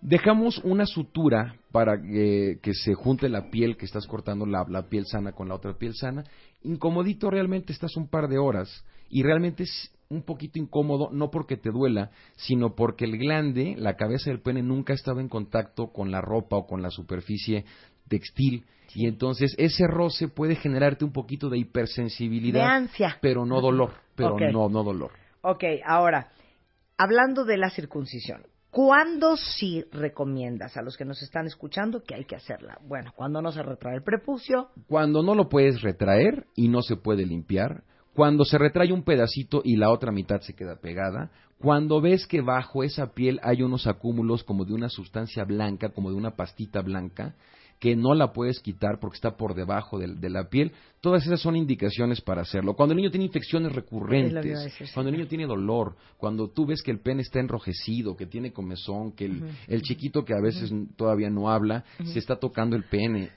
Dejamos 0.00 0.58
una 0.64 0.86
sutura 0.86 1.56
para 1.72 2.00
que, 2.00 2.58
que 2.62 2.72
se 2.72 2.94
junte 2.94 3.28
la 3.28 3.50
piel 3.50 3.76
que 3.76 3.84
estás 3.84 4.06
cortando, 4.06 4.46
la, 4.46 4.64
la 4.68 4.88
piel 4.88 5.06
sana 5.06 5.32
con 5.32 5.48
la 5.48 5.56
otra 5.56 5.74
piel 5.74 5.94
sana. 5.94 6.24
Incomodito 6.62 7.30
realmente 7.30 7.72
estás 7.72 7.96
un 7.96 8.08
par 8.08 8.28
de 8.28 8.38
horas 8.38 8.84
y 9.10 9.22
realmente 9.22 9.64
es 9.64 9.92
un 10.08 10.22
poquito 10.22 10.58
incómodo, 10.58 11.10
no 11.12 11.30
porque 11.30 11.56
te 11.56 11.70
duela, 11.70 12.10
sino 12.36 12.74
porque 12.74 13.04
el 13.04 13.18
glande, 13.18 13.74
la 13.76 13.96
cabeza 13.96 14.30
del 14.30 14.40
pene, 14.40 14.62
nunca 14.62 14.92
ha 14.92 14.96
estado 14.96 15.20
en 15.20 15.28
contacto 15.28 15.88
con 15.92 16.10
la 16.10 16.20
ropa 16.20 16.56
o 16.56 16.66
con 16.66 16.80
la 16.80 16.90
superficie 16.90 17.64
textil. 18.08 18.64
Y 18.94 19.06
entonces 19.06 19.54
ese 19.58 19.86
roce 19.86 20.28
puede 20.28 20.56
generarte 20.56 21.04
un 21.04 21.12
poquito 21.12 21.50
de 21.50 21.58
hipersensibilidad, 21.58 22.60
De 22.60 22.66
ansia. 22.72 23.18
pero 23.20 23.44
no 23.44 23.60
dolor, 23.60 23.92
pero 24.14 24.38
no, 24.38 24.68
no 24.70 24.82
dolor. 24.82 25.10
Ok, 25.42 25.64
ahora, 25.84 26.28
hablando 26.96 27.44
de 27.44 27.58
la 27.58 27.68
circuncisión, 27.68 28.42
¿cuándo 28.70 29.36
sí 29.36 29.84
recomiendas 29.92 30.76
a 30.76 30.82
los 30.82 30.96
que 30.96 31.04
nos 31.04 31.22
están 31.22 31.46
escuchando 31.46 32.02
que 32.02 32.14
hay 32.14 32.24
que 32.24 32.36
hacerla? 32.36 32.78
Bueno, 32.86 33.12
cuando 33.16 33.42
no 33.42 33.52
se 33.52 33.62
retrae 33.62 33.96
el 33.96 34.02
prepucio, 34.02 34.68
Cuando 34.88 35.22
no 35.22 35.34
lo 35.34 35.48
puedes 35.48 35.82
retraer 35.82 36.46
y 36.54 36.68
no 36.68 36.82
se 36.82 36.96
puede 36.96 37.26
limpiar, 37.26 37.82
cuando 38.14 38.44
se 38.44 38.58
retrae 38.58 38.92
un 38.92 39.04
pedacito 39.04 39.62
y 39.64 39.76
la 39.76 39.90
otra 39.90 40.10
mitad 40.10 40.40
se 40.40 40.54
queda 40.54 40.80
pegada, 40.80 41.30
cuando 41.58 42.00
ves 42.00 42.26
que 42.26 42.40
bajo 42.40 42.82
esa 42.82 43.12
piel 43.14 43.40
hay 43.42 43.62
unos 43.62 43.86
acúmulos 43.86 44.44
como 44.44 44.64
de 44.64 44.74
una 44.74 44.88
sustancia 44.88 45.44
blanca, 45.44 45.90
como 45.90 46.10
de 46.10 46.16
una 46.16 46.36
pastita 46.36 46.82
blanca, 46.82 47.34
que 47.78 47.94
no 47.96 48.14
la 48.14 48.32
puedes 48.32 48.60
quitar 48.60 48.98
porque 49.00 49.16
está 49.16 49.36
por 49.36 49.54
debajo 49.54 49.98
del- 49.98 50.20
de, 50.20 50.30
la 50.30 50.48
piel, 50.48 50.72
todas 51.00 51.24
esas 51.24 51.40
son 51.40 51.56
indicaciones 51.56 52.20
para 52.20 52.42
hacerlo. 52.42 52.74
Cuando 52.74 52.92
el 52.92 52.96
niño 52.96 53.10
tiene 53.10 53.26
infecciones 53.26 53.72
recurrentes, 53.72 54.64
decir, 54.64 54.88
cuando 54.94 55.10
el 55.10 55.16
niño 55.16 55.28
tiene 55.28 55.46
dolor, 55.46 55.96
cuando 56.16 56.48
tú 56.48 56.66
ves 56.66 56.82
que 56.82 56.90
el 56.90 57.00
pene 57.00 57.22
está 57.22 57.38
enrojecido, 57.40 58.16
que 58.16 58.26
tiene 58.26 58.52
comezón, 58.52 59.12
que 59.12 59.26
el, 59.26 59.42
el 59.68 59.82
chiquito 59.82 60.24
que 60.24 60.34
a 60.34 60.40
veces 60.40 60.72
todavía 60.96 61.30
no 61.30 61.50
habla, 61.50 61.84
se 62.04 62.18
está 62.18 62.36
tocando 62.36 62.74
el 62.76 62.84
pene, 62.84 63.30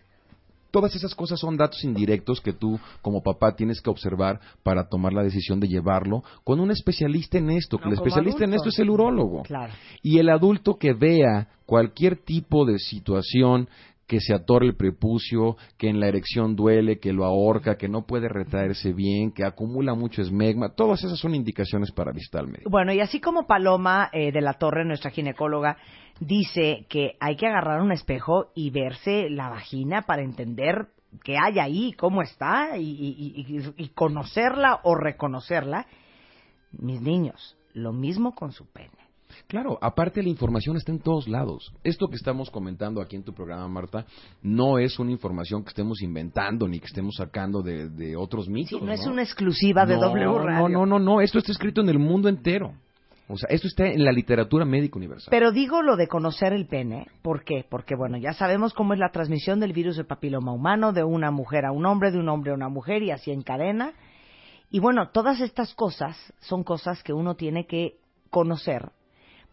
Todas 0.72 0.96
esas 0.96 1.14
cosas 1.14 1.38
son 1.38 1.58
datos 1.58 1.84
indirectos 1.84 2.40
que 2.40 2.54
tú 2.54 2.80
como 3.02 3.22
papá 3.22 3.58
tienes 3.58 3.82
que 3.82 3.90
observar 3.90 4.40
para 4.64 4.88
tomar 4.88 5.12
la 5.12 5.22
decisión 5.22 5.60
de 5.60 5.68
llevarlo 5.68 6.24
con 6.46 6.62
un 6.62 6.72
especialista 6.72 7.38
en 7.38 7.50
esto, 7.50 7.78
que 7.78 7.84
No, 7.84 7.90
el 7.92 7.96
especialista 7.98 8.46
en 8.46 8.54
esto 8.54 8.70
es 8.70 8.80
el 8.80 8.90
urólogo. 8.90 9.44
claro. 9.44 9.74
Y 10.02 10.18
el 10.20 10.30
adulto 10.30 10.76
que 10.78 10.94
vea 10.94 11.50
cualquier 11.66 12.16
tipo 12.24 12.64
de 12.66 12.80
situación 12.80 13.68
que 14.12 14.20
se 14.20 14.34
atorre 14.34 14.66
el 14.66 14.76
prepucio, 14.76 15.56
que 15.78 15.88
en 15.88 16.02
la 16.02 16.10
erección 16.10 16.58
duele, 16.58 17.00
que 17.00 17.14
lo 17.14 17.24
ahorca, 17.24 17.78
que 17.78 17.88
no 17.88 18.06
puede 18.06 18.28
retraerse 18.28 18.92
bien, 18.92 19.32
que 19.32 19.46
acumula 19.46 19.94
mucho 19.96 20.22
esmegma, 20.22 20.76
todas 20.76 21.02
esas 21.06 21.18
son 21.18 21.34
indicaciones 21.34 21.94
para 21.94 22.12
visitar 22.12 22.46
médico. 22.46 22.70
Bueno, 22.70 22.92
y 22.92 23.00
así 23.00 23.22
como 23.22 23.48
Paloma 23.48 24.10
eh, 24.12 24.34
de 24.34 24.42
la 24.42 24.56
Torre, 24.56 24.84
nuestra 24.84 25.12
ginecóloga, 25.12 25.78
dice 26.20 26.86
que 26.90 27.16
hay 27.22 27.38
que 27.38 27.48
agarrar 27.48 27.82
un 27.82 27.94
espejo 27.94 28.52
y 28.54 28.70
verse 28.70 29.30
la 29.30 29.48
vagina 29.48 30.02
para 30.02 30.24
entender 30.24 30.88
qué 31.24 31.38
hay 31.42 31.60
ahí, 31.60 31.94
cómo 31.94 32.22
está, 32.22 32.78
y 32.78 33.92
conocerla 33.96 34.82
o 34.84 34.94
reconocerla. 34.94 35.88
Mis 36.74 37.00
niños, 37.00 37.56
lo 37.74 37.94
mismo 37.94 38.36
con 38.36 38.52
su 38.52 38.70
pene. 38.70 39.01
Claro, 39.48 39.78
aparte 39.82 40.24
la 40.24 40.30
información 40.30 40.78
está 40.78 40.92
en 40.92 41.00
todos 41.00 41.28
lados. 41.28 41.74
Esto 41.84 42.08
que 42.08 42.16
estamos 42.16 42.50
comentando 42.50 43.02
aquí 43.02 43.16
en 43.16 43.24
tu 43.24 43.34
programa, 43.34 43.68
Marta, 43.68 44.06
no 44.42 44.80
es 44.80 44.98
una 45.00 45.12
información 45.12 45.64
que 45.64 45.70
estemos 45.70 46.02
inventando 46.02 46.68
ni 46.68 46.80
que 46.80 46.86
estemos 46.88 47.16
sacando 47.16 47.62
de, 47.62 47.90
de 47.90 48.16
otros 48.16 48.46
Sí, 48.46 48.52
mitos. 48.52 48.82
no, 48.82 48.92
es 48.92 49.06
una 49.06 49.24
exclusiva 49.24 49.86
de 49.86 49.96
No, 49.96 50.02
W 50.10 50.38
Radio. 50.40 50.70
No, 50.70 50.86
no, 50.86 50.86
no, 50.86 51.00
no, 51.00 51.22
esto 51.22 51.38
está 51.40 51.52
escrito 51.52 51.82
en 51.82 51.90
el 51.90 52.00
mundo 52.00 52.30
entero. 52.30 52.74
O 53.28 53.38
sea, 53.38 53.48
esto 53.50 53.68
está 53.68 53.86
en 53.88 54.04
la 54.04 54.12
literatura 54.12 54.66
médica 54.66 54.98
universal. 54.98 55.30
Pero 55.32 55.52
digo 55.54 55.82
lo 55.82 55.96
de 55.96 56.08
conocer 56.08 56.52
el 56.52 56.68
pene, 56.68 57.08
¿por 57.22 57.46
qué? 57.46 57.66
Porque, 57.70 57.96
bueno, 57.96 58.18
ya 58.18 58.34
sabemos 58.34 58.74
cómo 58.74 58.94
es 58.94 59.00
la 59.00 59.12
transmisión 59.12 59.62
del 59.62 59.72
virus 59.72 59.96
del 59.96 60.06
papiloma 60.06 60.52
humano 60.52 60.92
de 60.92 61.04
una 61.06 61.32
mujer 61.32 61.66
a 61.66 61.72
un 61.72 61.86
hombre, 61.86 62.12
de 62.12 62.20
un 62.20 62.28
hombre 62.28 62.52
a 62.52 62.56
una 62.56 62.68
mujer 62.68 63.04
y 63.04 63.12
así 63.12 63.32
en 63.32 63.42
cadena. 63.42 63.94
Y 64.70 64.80
bueno, 64.80 65.10
todas 65.14 65.40
estas 65.40 65.74
cosas 65.76 66.18
son 66.42 66.64
cosas 66.64 67.04
que 67.04 67.14
uno 67.14 67.36
tiene 67.36 67.68
que 67.68 67.96
conocer 68.30 68.92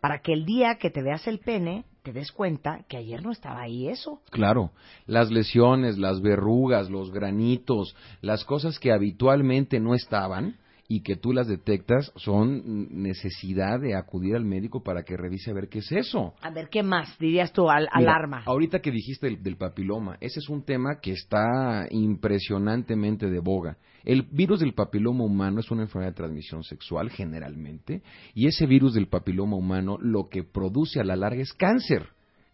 para 0.00 0.20
que 0.20 0.32
el 0.32 0.44
día 0.44 0.76
que 0.76 0.90
te 0.90 1.02
veas 1.02 1.26
el 1.26 1.38
pene 1.38 1.84
te 2.02 2.12
des 2.12 2.32
cuenta 2.32 2.84
que 2.88 2.96
ayer 2.96 3.22
no 3.22 3.32
estaba 3.32 3.60
ahí 3.60 3.88
eso. 3.88 4.20
Claro, 4.30 4.70
las 5.06 5.30
lesiones, 5.30 5.98
las 5.98 6.20
verrugas, 6.20 6.90
los 6.90 7.10
granitos, 7.12 7.94
las 8.22 8.44
cosas 8.44 8.78
que 8.78 8.92
habitualmente 8.92 9.80
no 9.80 9.94
estaban 9.94 10.56
y 10.90 11.02
que 11.02 11.16
tú 11.16 11.34
las 11.34 11.46
detectas 11.46 12.10
son 12.16 12.88
necesidad 13.02 13.78
de 13.78 13.94
acudir 13.94 14.34
al 14.34 14.46
médico 14.46 14.82
para 14.82 15.02
que 15.02 15.18
revise 15.18 15.50
a 15.50 15.54
ver 15.54 15.68
qué 15.68 15.80
es 15.80 15.92
eso. 15.92 16.32
A 16.40 16.50
ver, 16.50 16.70
¿qué 16.70 16.82
más 16.82 17.18
dirías 17.18 17.52
tú? 17.52 17.68
Al- 17.68 17.88
Mira, 17.94 18.12
alarma. 18.12 18.42
Ahorita 18.46 18.80
que 18.80 18.90
dijiste 18.90 19.26
del, 19.26 19.42
del 19.42 19.56
papiloma, 19.58 20.16
ese 20.20 20.38
es 20.40 20.48
un 20.48 20.64
tema 20.64 20.98
que 21.02 21.12
está 21.12 21.86
impresionantemente 21.90 23.28
de 23.28 23.38
boga. 23.38 23.76
El 24.04 24.22
virus 24.22 24.60
del 24.60 24.72
papiloma 24.72 25.24
humano 25.24 25.60
es 25.60 25.70
una 25.70 25.82
enfermedad 25.82 26.12
de 26.12 26.16
transmisión 26.16 26.62
sexual 26.62 27.10
generalmente, 27.10 28.02
y 28.34 28.46
ese 28.46 28.64
virus 28.64 28.94
del 28.94 29.08
papiloma 29.08 29.56
humano 29.56 29.98
lo 30.00 30.28
que 30.30 30.42
produce 30.42 31.00
a 31.00 31.04
la 31.04 31.16
larga 31.16 31.42
es 31.42 31.52
cáncer. 31.52 32.08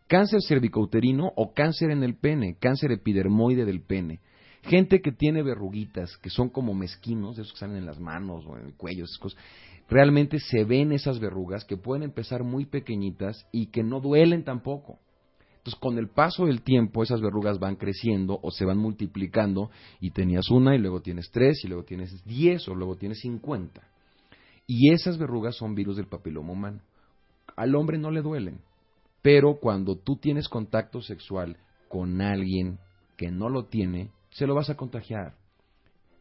Cáncer 0.09 0.41
cervicouterino 0.47 1.33
o 1.37 1.55
cáncer 1.55 1.91
en 1.91 2.03
el 2.03 2.17
pene, 2.17 2.57
cáncer 2.61 2.91
epidermoide 2.93 3.65
del 3.65 3.81
pene. 3.81 4.21
Gente 4.67 5.03
que 5.03 5.13
tiene 5.13 5.43
verruguitas, 5.43 6.17
que 6.19 6.31
son 6.31 6.49
como 6.49 6.73
mezquinos, 6.73 7.39
esos 7.39 7.53
que 7.53 7.59
salen 7.59 7.77
en 7.77 7.87
las 7.87 8.01
manos 8.01 8.47
o 8.47 8.57
en 8.57 8.67
el 8.67 8.75
cuello, 8.75 9.05
esas 9.05 9.19
cosas, 9.19 9.39
realmente 9.89 10.39
se 10.39 10.65
ven 10.65 10.93
esas 10.93 11.19
verrugas 11.21 11.65
que 11.65 11.77
pueden 11.77 12.03
empezar 12.03 12.45
muy 12.45 12.65
pequeñitas 12.65 13.47
y 13.53 13.67
que 13.67 13.83
no 13.83 14.01
duelen 14.01 14.43
tampoco. 14.43 14.99
Entonces, 15.59 15.81
con 15.81 15.99
el 15.99 16.09
paso 16.09 16.47
del 16.47 16.63
tiempo, 16.63 17.03
esas 17.03 17.21
verrugas 17.21 17.59
van 17.59 17.77
creciendo 17.77 18.39
o 18.43 18.51
se 18.51 18.65
van 18.65 18.79
multiplicando 18.79 19.71
y 20.01 20.11
tenías 20.11 20.51
una 20.51 20.75
y 20.75 20.79
luego 20.79 21.01
tienes 21.01 21.31
tres 21.31 21.65
y 21.65 21.69
luego 21.69 21.85
tienes 21.85 22.25
diez 22.25 22.69
o 22.69 22.75
luego 22.75 22.97
tienes 22.97 23.21
cincuenta. 23.21 23.83
Y 24.67 24.93
esas 24.93 25.19
verrugas 25.19 25.57
son 25.57 25.75
virus 25.75 25.97
del 25.97 26.07
papiloma 26.07 26.53
humano. 26.53 26.81
Al 27.57 27.75
hombre 27.75 27.99
no 27.99 28.11
le 28.11 28.23
duelen, 28.23 28.61
pero 29.23 29.59
cuando 29.61 29.97
tú 29.97 30.17
tienes 30.17 30.49
contacto 30.49 31.01
sexual 31.01 31.57
con 31.89 32.21
alguien 32.21 32.79
que 33.17 33.31
no 33.31 33.49
lo 33.49 33.67
tiene, 33.67 34.11
se 34.35 34.47
lo 34.47 34.55
vas 34.55 34.69
a 34.69 34.77
contagiar. 34.77 35.35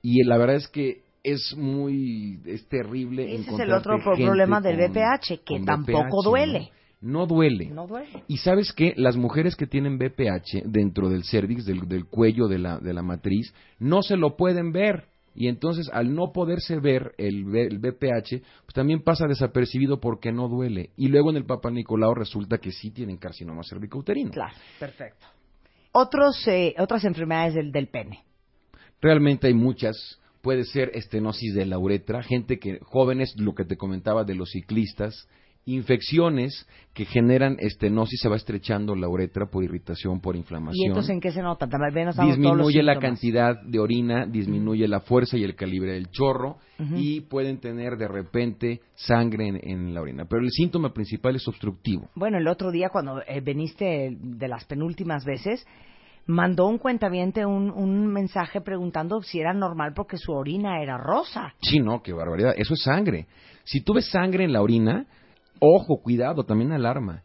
Y 0.01 0.23
la 0.23 0.37
verdad 0.37 0.57
es 0.57 0.67
que 0.67 1.01
es 1.23 1.55
muy, 1.57 2.39
es 2.45 2.67
terrible. 2.67 3.35
Ese 3.35 3.51
es 3.51 3.59
el 3.59 3.73
otro 3.73 3.97
problema 4.03 4.61
del 4.61 4.77
BPH, 4.77 5.43
que 5.43 5.59
tampoco 5.65 6.21
duele. 6.23 6.71
¿no? 7.01 7.25
duele. 7.25 7.67
No 7.67 7.87
duele. 7.87 8.23
Y 8.27 8.37
sabes 8.37 8.71
que 8.71 8.93
las 8.97 9.17
mujeres 9.17 9.55
que 9.55 9.67
tienen 9.67 9.97
BPH 9.97 10.63
dentro 10.65 11.09
del 11.09 11.23
cervix, 11.23 11.65
del, 11.65 11.87
del 11.87 12.05
cuello 12.05 12.47
de 12.47 12.59
la, 12.59 12.77
de 12.77 12.93
la 12.93 13.01
matriz, 13.01 13.53
no 13.79 14.03
se 14.03 14.15
lo 14.15 14.37
pueden 14.37 14.71
ver. 14.71 15.05
Y 15.35 15.47
entonces, 15.47 15.89
al 15.91 16.13
no 16.13 16.31
poderse 16.31 16.79
ver 16.79 17.15
el, 17.17 17.55
el 17.55 17.79
BPH, 17.79 18.43
pues 18.65 18.73
también 18.75 19.01
pasa 19.01 19.25
desapercibido 19.25 19.99
porque 19.99 20.31
no 20.31 20.47
duele. 20.47 20.91
Y 20.95 21.07
luego 21.07 21.31
en 21.31 21.37
el 21.37 21.45
Papa 21.45 21.71
Nicolau 21.71 22.13
resulta 22.13 22.59
que 22.59 22.71
sí 22.71 22.91
tienen 22.91 23.17
carcinoma 23.17 23.63
cervicouterino. 23.67 24.29
Claro, 24.29 24.53
perfecto. 24.79 25.25
Otros, 25.93 26.45
eh, 26.47 26.75
otras 26.79 27.05
enfermedades 27.05 27.53
del, 27.53 27.71
del 27.71 27.87
pene. 27.87 28.25
Realmente 28.99 29.47
hay 29.47 29.53
muchas. 29.53 30.19
Puede 30.41 30.65
ser 30.65 30.91
estenosis 30.93 31.53
de 31.53 31.65
la 31.65 31.79
uretra, 31.79 32.23
gente 32.23 32.59
que, 32.59 32.79
jóvenes, 32.81 33.33
lo 33.39 33.55
que 33.55 33.63
te 33.63 33.77
comentaba 33.77 34.25
de 34.25 34.35
los 34.35 34.51
ciclistas, 34.51 35.29
infecciones 35.65 36.67
que 36.93 37.05
generan 37.05 37.55
estenosis, 37.59 38.19
se 38.19 38.29
va 38.29 38.35
estrechando 38.35 38.95
la 38.95 39.07
uretra 39.07 39.45
por 39.47 39.63
irritación, 39.63 40.19
por 40.19 40.35
inflamación. 40.35 40.83
¿Y 40.83 40.87
entonces 40.87 41.11
en 41.11 41.21
qué 41.21 41.31
se 41.31 41.41
nota? 41.41 41.67
disminuye 42.25 42.83
la 42.83 42.99
cantidad 42.99 43.59
de 43.61 43.79
orina, 43.79 44.25
disminuye 44.25 44.87
la 44.87 44.99
fuerza 44.99 45.37
y 45.37 45.43
el 45.43 45.55
calibre 45.55 45.93
del 45.93 46.09
chorro 46.09 46.57
y 46.95 47.21
pueden 47.21 47.59
tener 47.59 47.97
de 47.97 48.07
repente 48.07 48.81
sangre 48.93 49.47
en, 49.47 49.93
la 49.93 50.01
orina. 50.01 50.25
Pero 50.25 50.41
el 50.43 50.51
síntoma 50.51 50.93
principal 50.93 51.35
es 51.35 51.47
obstructivo. 51.47 52.09
Bueno, 52.15 52.37
el 52.37 52.47
otro 52.47 52.71
día 52.71 52.89
cuando 52.89 53.21
eh, 53.21 53.41
veniste 53.41 54.17
de 54.19 54.47
las 54.47 54.65
penúltimas 54.65 55.23
veces, 55.23 55.65
mandó 56.25 56.67
un 56.67 56.77
cuentaviente 56.77 57.45
un, 57.45 57.71
un 57.71 58.07
mensaje 58.07 58.61
preguntando 58.61 59.21
si 59.21 59.39
era 59.39 59.53
normal 59.53 59.93
porque 59.95 60.17
su 60.17 60.33
orina 60.33 60.81
era 60.81 60.97
rosa. 60.97 61.53
Sí, 61.61 61.79
no, 61.79 62.01
qué 62.01 62.11
barbaridad. 62.11 62.53
Eso 62.57 62.73
es 62.73 62.83
sangre. 62.83 63.27
Si 63.63 63.81
tú 63.81 63.93
ves 63.93 64.09
sangre 64.09 64.43
en 64.43 64.51
la 64.51 64.61
orina, 64.61 65.07
Ojo, 65.65 66.01
cuidado, 66.03 66.43
también 66.43 66.73
alarma. 66.73 67.23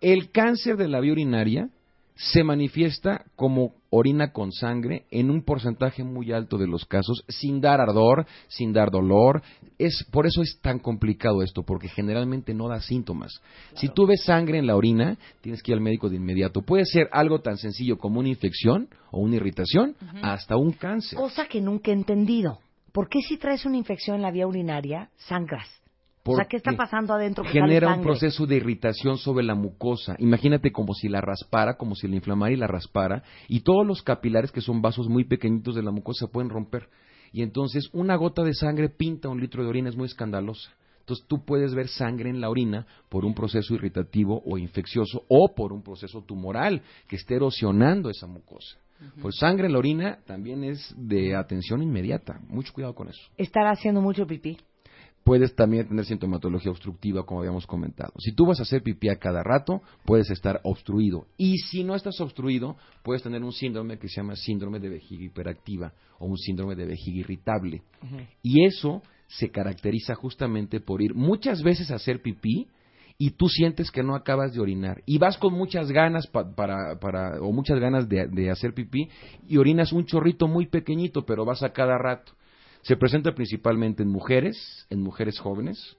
El 0.00 0.30
cáncer 0.30 0.78
de 0.78 0.88
la 0.88 1.00
vía 1.00 1.12
urinaria 1.12 1.68
se 2.14 2.42
manifiesta 2.42 3.26
como 3.36 3.74
orina 3.90 4.32
con 4.32 4.52
sangre 4.52 5.04
en 5.10 5.30
un 5.30 5.42
porcentaje 5.42 6.02
muy 6.02 6.32
alto 6.32 6.56
de 6.56 6.66
los 6.66 6.86
casos, 6.86 7.24
sin 7.28 7.60
dar 7.60 7.82
ardor, 7.82 8.24
sin 8.48 8.72
dar 8.72 8.90
dolor. 8.90 9.42
Es, 9.76 10.02
por 10.10 10.26
eso 10.26 10.40
es 10.40 10.58
tan 10.62 10.78
complicado 10.78 11.42
esto, 11.42 11.62
porque 11.62 11.88
generalmente 11.88 12.54
no 12.54 12.68
da 12.68 12.80
síntomas. 12.80 13.42
Si 13.74 13.90
tú 13.90 14.06
ves 14.06 14.24
sangre 14.24 14.56
en 14.56 14.66
la 14.66 14.76
orina, 14.76 15.18
tienes 15.42 15.62
que 15.62 15.72
ir 15.72 15.76
al 15.76 15.84
médico 15.84 16.08
de 16.08 16.16
inmediato. 16.16 16.62
Puede 16.62 16.86
ser 16.86 17.10
algo 17.12 17.42
tan 17.42 17.58
sencillo 17.58 17.98
como 17.98 18.18
una 18.18 18.30
infección 18.30 18.88
o 19.10 19.20
una 19.20 19.36
irritación, 19.36 19.94
hasta 20.22 20.56
un 20.56 20.72
cáncer. 20.72 21.18
Cosa 21.18 21.44
que 21.48 21.60
nunca 21.60 21.90
he 21.90 21.94
entendido. 21.94 22.60
¿Por 22.92 23.10
qué 23.10 23.20
si 23.20 23.36
traes 23.36 23.66
una 23.66 23.76
infección 23.76 24.16
en 24.16 24.22
la 24.22 24.30
vía 24.30 24.46
urinaria, 24.46 25.10
sangras? 25.16 25.68
O 26.26 26.36
sea, 26.36 26.46
¿qué 26.46 26.56
está 26.56 26.72
pasando 26.72 27.12
adentro? 27.12 27.44
genera 27.44 27.94
un 27.94 28.02
proceso 28.02 28.46
de 28.46 28.56
irritación 28.56 29.18
sobre 29.18 29.44
la 29.44 29.54
mucosa. 29.54 30.16
Imagínate 30.18 30.72
como 30.72 30.94
si 30.94 31.08
la 31.08 31.20
raspara, 31.20 31.76
como 31.76 31.94
si 31.94 32.08
la 32.08 32.16
inflamara 32.16 32.52
y 32.52 32.56
la 32.56 32.66
raspara, 32.66 33.22
y 33.46 33.60
todos 33.60 33.86
los 33.86 34.02
capilares, 34.02 34.50
que 34.50 34.62
son 34.62 34.80
vasos 34.80 35.08
muy 35.08 35.24
pequeñitos 35.24 35.74
de 35.74 35.82
la 35.82 35.90
mucosa, 35.90 36.26
se 36.26 36.32
pueden 36.32 36.50
romper. 36.50 36.88
Y 37.32 37.42
entonces 37.42 37.90
una 37.92 38.16
gota 38.16 38.42
de 38.42 38.54
sangre 38.54 38.88
pinta 38.88 39.28
un 39.28 39.40
litro 39.40 39.62
de 39.62 39.68
orina, 39.68 39.90
es 39.90 39.96
muy 39.96 40.06
escandalosa. 40.06 40.70
Entonces 41.00 41.26
tú 41.28 41.44
puedes 41.44 41.74
ver 41.74 41.88
sangre 41.88 42.30
en 42.30 42.40
la 42.40 42.48
orina 42.48 42.86
por 43.10 43.26
un 43.26 43.34
proceso 43.34 43.74
irritativo 43.74 44.42
o 44.46 44.56
infeccioso 44.56 45.24
o 45.28 45.54
por 45.54 45.74
un 45.74 45.82
proceso 45.82 46.22
tumoral 46.22 46.80
que 47.06 47.16
esté 47.16 47.34
erosionando 47.34 48.08
esa 48.08 48.26
mucosa. 48.26 48.78
Pues 49.20 49.36
sangre 49.36 49.66
en 49.66 49.72
la 49.72 49.78
orina 49.78 50.18
también 50.24 50.64
es 50.64 50.94
de 50.96 51.36
atención 51.36 51.82
inmediata. 51.82 52.40
Mucho 52.48 52.72
cuidado 52.72 52.94
con 52.94 53.08
eso. 53.08 53.20
Estar 53.36 53.66
haciendo 53.66 54.00
mucho 54.00 54.26
pipí 54.26 54.56
puedes 55.24 55.56
también 55.56 55.88
tener 55.88 56.04
sintomatología 56.04 56.70
obstructiva, 56.70 57.24
como 57.24 57.40
habíamos 57.40 57.66
comentado. 57.66 58.12
Si 58.18 58.32
tú 58.32 58.46
vas 58.46 58.60
a 58.60 58.62
hacer 58.62 58.82
pipí 58.82 59.08
a 59.08 59.16
cada 59.16 59.42
rato, 59.42 59.82
puedes 60.04 60.30
estar 60.30 60.60
obstruido. 60.62 61.26
Y 61.38 61.56
si 61.58 61.82
no 61.82 61.94
estás 61.94 62.20
obstruido, 62.20 62.76
puedes 63.02 63.22
tener 63.22 63.42
un 63.42 63.52
síndrome 63.52 63.98
que 63.98 64.08
se 64.08 64.16
llama 64.16 64.36
síndrome 64.36 64.78
de 64.78 64.90
vejiga 64.90 65.24
hiperactiva 65.24 65.92
o 66.18 66.26
un 66.26 66.36
síndrome 66.36 66.76
de 66.76 66.84
vejiga 66.84 67.20
irritable. 67.20 67.82
Y 68.42 68.64
eso 68.66 69.02
se 69.26 69.50
caracteriza 69.50 70.14
justamente 70.14 70.80
por 70.80 71.00
ir 71.00 71.14
muchas 71.14 71.62
veces 71.62 71.90
a 71.90 71.96
hacer 71.96 72.20
pipí 72.20 72.68
y 73.16 73.30
tú 73.30 73.48
sientes 73.48 73.90
que 73.90 74.02
no 74.02 74.14
acabas 74.14 74.52
de 74.52 74.60
orinar 74.60 75.02
y 75.06 75.18
vas 75.18 75.38
con 75.38 75.54
muchas 75.54 75.90
ganas 75.90 76.26
para, 76.26 76.98
para, 76.98 77.40
o 77.40 77.52
muchas 77.52 77.78
ganas 77.78 78.08
de, 78.08 78.26
de 78.26 78.50
hacer 78.50 78.74
pipí 78.74 79.08
y 79.48 79.56
orinas 79.56 79.92
un 79.92 80.04
chorrito 80.04 80.48
muy 80.48 80.66
pequeñito, 80.66 81.24
pero 81.24 81.44
vas 81.44 81.62
a 81.62 81.72
cada 81.72 81.96
rato. 81.96 82.32
Se 82.84 82.96
presenta 82.96 83.34
principalmente 83.34 84.02
en 84.02 84.10
mujeres, 84.10 84.86
en 84.90 85.02
mujeres 85.02 85.38
jóvenes, 85.40 85.96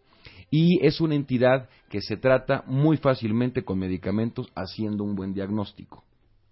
y 0.51 0.85
es 0.85 1.01
una 1.01 1.15
entidad 1.15 1.67
que 1.89 1.99
se 1.99 2.15
trata 2.15 2.63
muy 2.67 2.97
fácilmente 2.97 3.63
con 3.63 3.79
medicamentos 3.79 4.51
haciendo 4.55 5.03
un 5.03 5.15
buen 5.15 5.33
diagnóstico. 5.33 6.03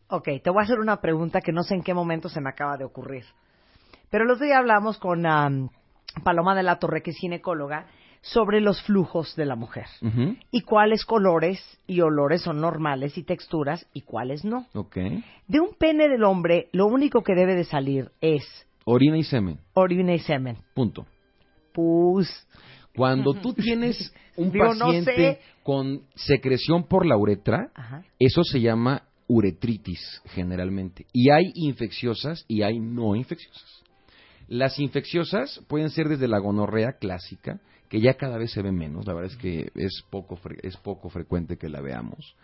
Ok, 0.08 0.30
te 0.44 0.50
voy 0.50 0.62
a 0.62 0.64
hacer 0.64 0.80
una 0.80 1.02
pregunta 1.02 1.40
que 1.40 1.52
no 1.52 1.62
sé 1.64 1.76
en 1.76 1.84
qué 1.84 1.94
momento 1.94 2.30
se 2.30 2.42
me 2.42 2.50
acaba 2.50 2.78
de 2.78 2.84
ocurrir. 2.84 3.26
Pero 4.10 4.26
el 4.26 4.32
otro 4.32 4.46
día 4.46 4.58
hablamos 4.58 4.98
con 4.98 5.24
Paloma 6.24 6.56
de 6.56 6.64
la 6.64 6.80
Torre, 6.80 7.02
que 7.04 7.12
es 7.12 7.18
ginecóloga, 7.18 7.86
sobre 8.22 8.60
los 8.62 8.82
flujos 8.84 9.36
de 9.36 9.46
la 9.46 9.56
mujer 9.56 9.86
y 10.50 10.62
cuáles 10.62 11.04
colores 11.04 11.60
y 11.88 12.00
olores 12.00 12.42
son 12.42 12.62
normales 12.62 13.18
y 13.18 13.24
texturas 13.24 13.86
y 13.94 14.02
cuáles 14.02 14.46
no. 14.46 14.66
Okay. 14.74 15.24
De 15.48 15.60
un 15.60 15.76
pene 15.78 16.08
del 16.08 16.24
hombre, 16.24 16.70
lo 16.72 16.88
único 16.88 17.22
que 17.22 17.36
debe 17.36 17.54
de 17.54 17.66
salir 17.66 18.12
es 18.22 18.44
Orina 18.86 19.18
y 19.18 19.24
semen. 19.24 19.60
Orina 19.74 20.14
y 20.14 20.20
semen. 20.20 20.58
Punto. 20.74 21.06
Pus. 21.74 22.30
Cuando 22.96 23.34
tú 23.34 23.54
tienes 23.54 24.14
un 24.36 24.52
paciente 24.52 25.40
con 25.64 26.04
secreción 26.16 26.88
por 26.88 27.06
la 27.06 27.18
uretra, 27.18 27.72
eso 28.20 28.44
se 28.44 28.62
llama 28.62 29.04
uretritis 29.28 30.22
generalmente. 30.26 31.06
Y 31.12 31.32
hay 31.32 31.52
infecciosas 31.56 32.46
y 32.48 32.62
hay 32.62 32.80
no 32.80 33.16
infecciosas. 33.16 33.84
Las 34.48 34.78
infecciosas 34.80 35.62
pueden 35.68 35.90
ser 35.90 36.10
desde 36.10 36.28
la 36.28 36.38
gonorrea 36.40 36.94
clásica, 37.00 37.60
que 37.90 38.02
ya 38.02 38.16
cada 38.16 38.38
vez 38.38 38.52
se 38.52 38.62
ve 38.62 38.72
menos, 38.72 39.06
la 39.08 39.14
verdad 39.14 39.32
es 39.32 39.38
que 39.38 39.72
es 39.76 40.04
poco, 40.10 40.40
es 40.62 40.78
poco 40.78 41.10
frecuente 41.10 41.58
que 41.58 41.70
la 41.70 41.82
veamos. 41.82 42.36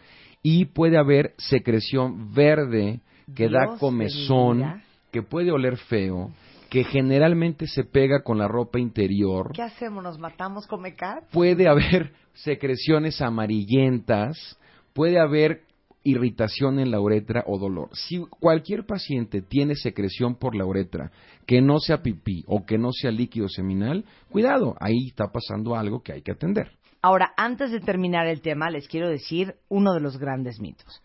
Y 0.41 0.65
puede 0.65 0.97
haber 0.97 1.33
secreción 1.37 2.33
verde 2.33 3.01
que 3.35 3.49
da 3.49 3.77
comezón 3.77 4.81
que 5.11 5.21
puede 5.21 5.51
oler 5.51 5.77
feo, 5.77 6.31
que 6.69 6.83
generalmente 6.83 7.67
se 7.67 7.83
pega 7.83 8.21
con 8.23 8.37
la 8.37 8.47
ropa 8.47 8.79
interior. 8.79 9.51
¿Qué 9.53 9.61
hacemos? 9.61 10.03
¿Nos 10.03 10.19
matamos 10.19 10.67
con 10.67 10.81
mecar? 10.81 11.23
Puede 11.31 11.67
haber 11.67 12.13
secreciones 12.33 13.21
amarillentas, 13.21 14.57
puede 14.93 15.19
haber 15.19 15.63
irritación 16.03 16.79
en 16.79 16.91
la 16.91 17.01
uretra 17.01 17.43
o 17.45 17.57
dolor. 17.57 17.89
Si 17.93 18.19
cualquier 18.39 18.85
paciente 18.85 19.41
tiene 19.41 19.75
secreción 19.75 20.35
por 20.35 20.55
la 20.55 20.65
uretra 20.65 21.11
que 21.45 21.61
no 21.61 21.79
sea 21.79 22.01
pipí 22.01 22.43
o 22.47 22.65
que 22.65 22.77
no 22.77 22.91
sea 22.91 23.11
líquido 23.11 23.49
seminal, 23.49 24.05
cuidado, 24.31 24.75
ahí 24.79 25.07
está 25.07 25.31
pasando 25.31 25.75
algo 25.75 26.01
que 26.01 26.13
hay 26.13 26.21
que 26.21 26.31
atender. 26.31 26.71
Ahora, 27.01 27.33
antes 27.37 27.71
de 27.71 27.79
terminar 27.79 28.27
el 28.27 28.41
tema, 28.41 28.69
les 28.69 28.87
quiero 28.87 29.09
decir 29.09 29.55
uno 29.69 29.93
de 29.93 30.01
los 30.01 30.17
grandes 30.17 30.59
mitos. 30.59 31.01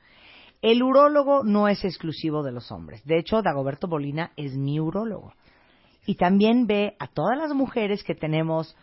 El 0.65 0.83
urólogo 0.83 1.45
no 1.45 1.69
es 1.69 1.85
exclusivo 1.85 2.43
de 2.43 2.51
los 2.51 2.73
hombres. 2.73 3.05
De 3.05 3.19
hecho, 3.19 3.43
Dagoberto 3.43 3.87
Bolina 3.87 4.31
es 4.35 4.57
mi 4.57 4.81
urólogo. 4.81 5.35
Y 6.07 6.15
también 6.15 6.67
ve 6.67 6.97
a 6.99 7.07
todas 7.07 7.37
las 7.37 7.53
mujeres 7.53 8.03
que 8.03 8.15
tenemos 8.15 8.75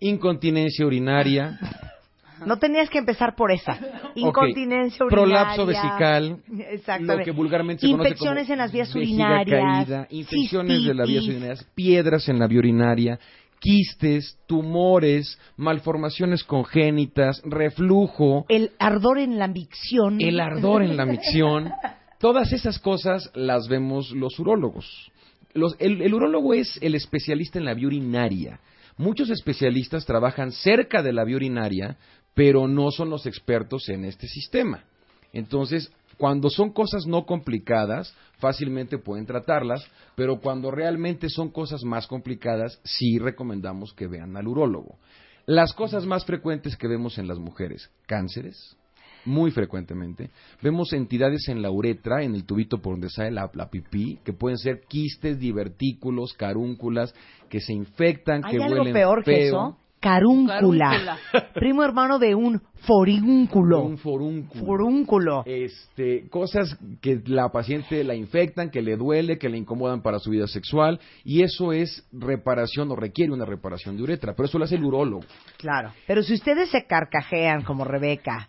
incontinencia 0.00 0.84
urinaria. 0.84 1.58
No 2.46 2.56
tenías 2.56 2.88
que 2.88 2.98
empezar 2.98 3.34
por 3.34 3.50
esa. 3.50 3.76
Incontinencia 4.14 5.04
urinaria. 5.04 5.26
Prolapso 5.26 5.66
vesical. 5.66 6.40
Lo 7.00 7.18
que 7.24 7.32
vulgarmente 7.32 7.80
se 7.80 7.88
Infecciones 7.88 8.48
en 8.48 8.58
las 8.58 8.70
vías 8.70 8.94
urinarias. 8.94 10.06
infecciones 10.10 10.84
de 10.84 10.94
las 10.94 11.08
vías 11.08 11.24
urinarias. 11.24 11.64
Piedras 11.74 12.28
en 12.28 12.38
la 12.38 12.46
vía 12.46 12.60
urinaria 12.60 13.18
quistes, 13.60 14.38
tumores, 14.46 15.38
malformaciones 15.56 16.44
congénitas, 16.44 17.42
reflujo. 17.44 18.46
El 18.48 18.72
ardor 18.78 19.18
en 19.18 19.38
la 19.38 19.48
micción. 19.48 20.20
El 20.20 20.40
ardor 20.40 20.82
en 20.82 20.96
la 20.96 21.06
micción. 21.06 21.70
Todas 22.18 22.52
esas 22.52 22.78
cosas 22.78 23.30
las 23.34 23.68
vemos 23.68 24.10
los 24.10 24.38
urólogos. 24.38 25.10
el, 25.78 26.02
el 26.02 26.14
urólogo 26.14 26.54
es 26.54 26.78
el 26.82 26.94
especialista 26.94 27.58
en 27.58 27.64
la 27.64 27.74
vía 27.74 27.86
urinaria. 27.86 28.60
Muchos 28.96 29.30
especialistas 29.30 30.04
trabajan 30.04 30.50
cerca 30.50 31.02
de 31.02 31.12
la 31.12 31.24
vía 31.24 31.36
urinaria, 31.36 31.96
pero 32.34 32.66
no 32.66 32.90
son 32.90 33.10
los 33.10 33.26
expertos 33.26 33.88
en 33.88 34.04
este 34.04 34.26
sistema. 34.26 34.84
Entonces, 35.32 35.92
cuando 36.18 36.50
son 36.50 36.72
cosas 36.72 37.06
no 37.06 37.24
complicadas, 37.24 38.14
fácilmente 38.38 38.98
pueden 38.98 39.24
tratarlas, 39.24 39.86
pero 40.16 40.40
cuando 40.40 40.70
realmente 40.70 41.28
son 41.30 41.50
cosas 41.50 41.84
más 41.84 42.06
complicadas, 42.06 42.80
sí 42.84 43.18
recomendamos 43.18 43.94
que 43.94 44.08
vean 44.08 44.36
al 44.36 44.48
urólogo. 44.48 44.98
Las 45.46 45.72
cosas 45.72 46.04
más 46.04 46.26
frecuentes 46.26 46.76
que 46.76 46.88
vemos 46.88 47.18
en 47.18 47.28
las 47.28 47.38
mujeres, 47.38 47.90
cánceres, 48.06 48.76
muy 49.24 49.50
frecuentemente. 49.50 50.30
Vemos 50.60 50.92
entidades 50.92 51.48
en 51.48 51.62
la 51.62 51.70
uretra, 51.70 52.22
en 52.22 52.34
el 52.34 52.44
tubito 52.44 52.82
por 52.82 52.94
donde 52.94 53.10
sale 53.10 53.30
la, 53.30 53.50
la 53.54 53.70
pipí, 53.70 54.18
que 54.24 54.32
pueden 54.32 54.58
ser 54.58 54.82
quistes, 54.88 55.38
divertículos, 55.38 56.34
carúnculas, 56.34 57.14
que 57.48 57.60
se 57.60 57.72
infectan, 57.72 58.44
¿Hay 58.44 58.56
que 58.56 58.62
algo 58.62 58.78
huelen 58.78 58.92
peor 58.92 59.24
que 59.24 59.32
feo. 59.32 59.46
eso? 59.46 59.78
Carúncula. 60.00 60.90
Carúncula. 60.90 61.18
Primo 61.54 61.82
hermano 61.82 62.18
de 62.18 62.34
un 62.34 62.60
forúnculo. 62.86 63.82
Un 63.82 63.98
forúnculo. 63.98 64.64
Forúnculo. 64.64 65.42
este, 65.46 66.28
cosas 66.28 66.76
que 67.00 67.20
la 67.26 67.48
paciente 67.50 68.04
la 68.04 68.14
infectan, 68.14 68.70
que 68.70 68.82
le 68.82 68.96
duele, 68.96 69.38
que 69.38 69.48
le 69.48 69.58
incomodan 69.58 70.02
para 70.02 70.18
su 70.18 70.30
vida 70.30 70.46
sexual, 70.46 71.00
y 71.24 71.42
eso 71.42 71.72
es 71.72 72.06
reparación 72.12 72.90
o 72.90 72.96
requiere 72.96 73.32
una 73.32 73.44
reparación 73.44 73.96
de 73.96 74.02
uretra, 74.04 74.34
pero 74.34 74.46
eso 74.46 74.58
lo 74.58 74.64
hace 74.64 74.76
el 74.76 74.84
urólogo. 74.84 75.24
Claro. 75.56 75.92
Pero 76.06 76.22
si 76.22 76.34
ustedes 76.34 76.70
se 76.70 76.86
carcajean 76.86 77.62
como 77.62 77.84
Rebeca, 77.84 78.48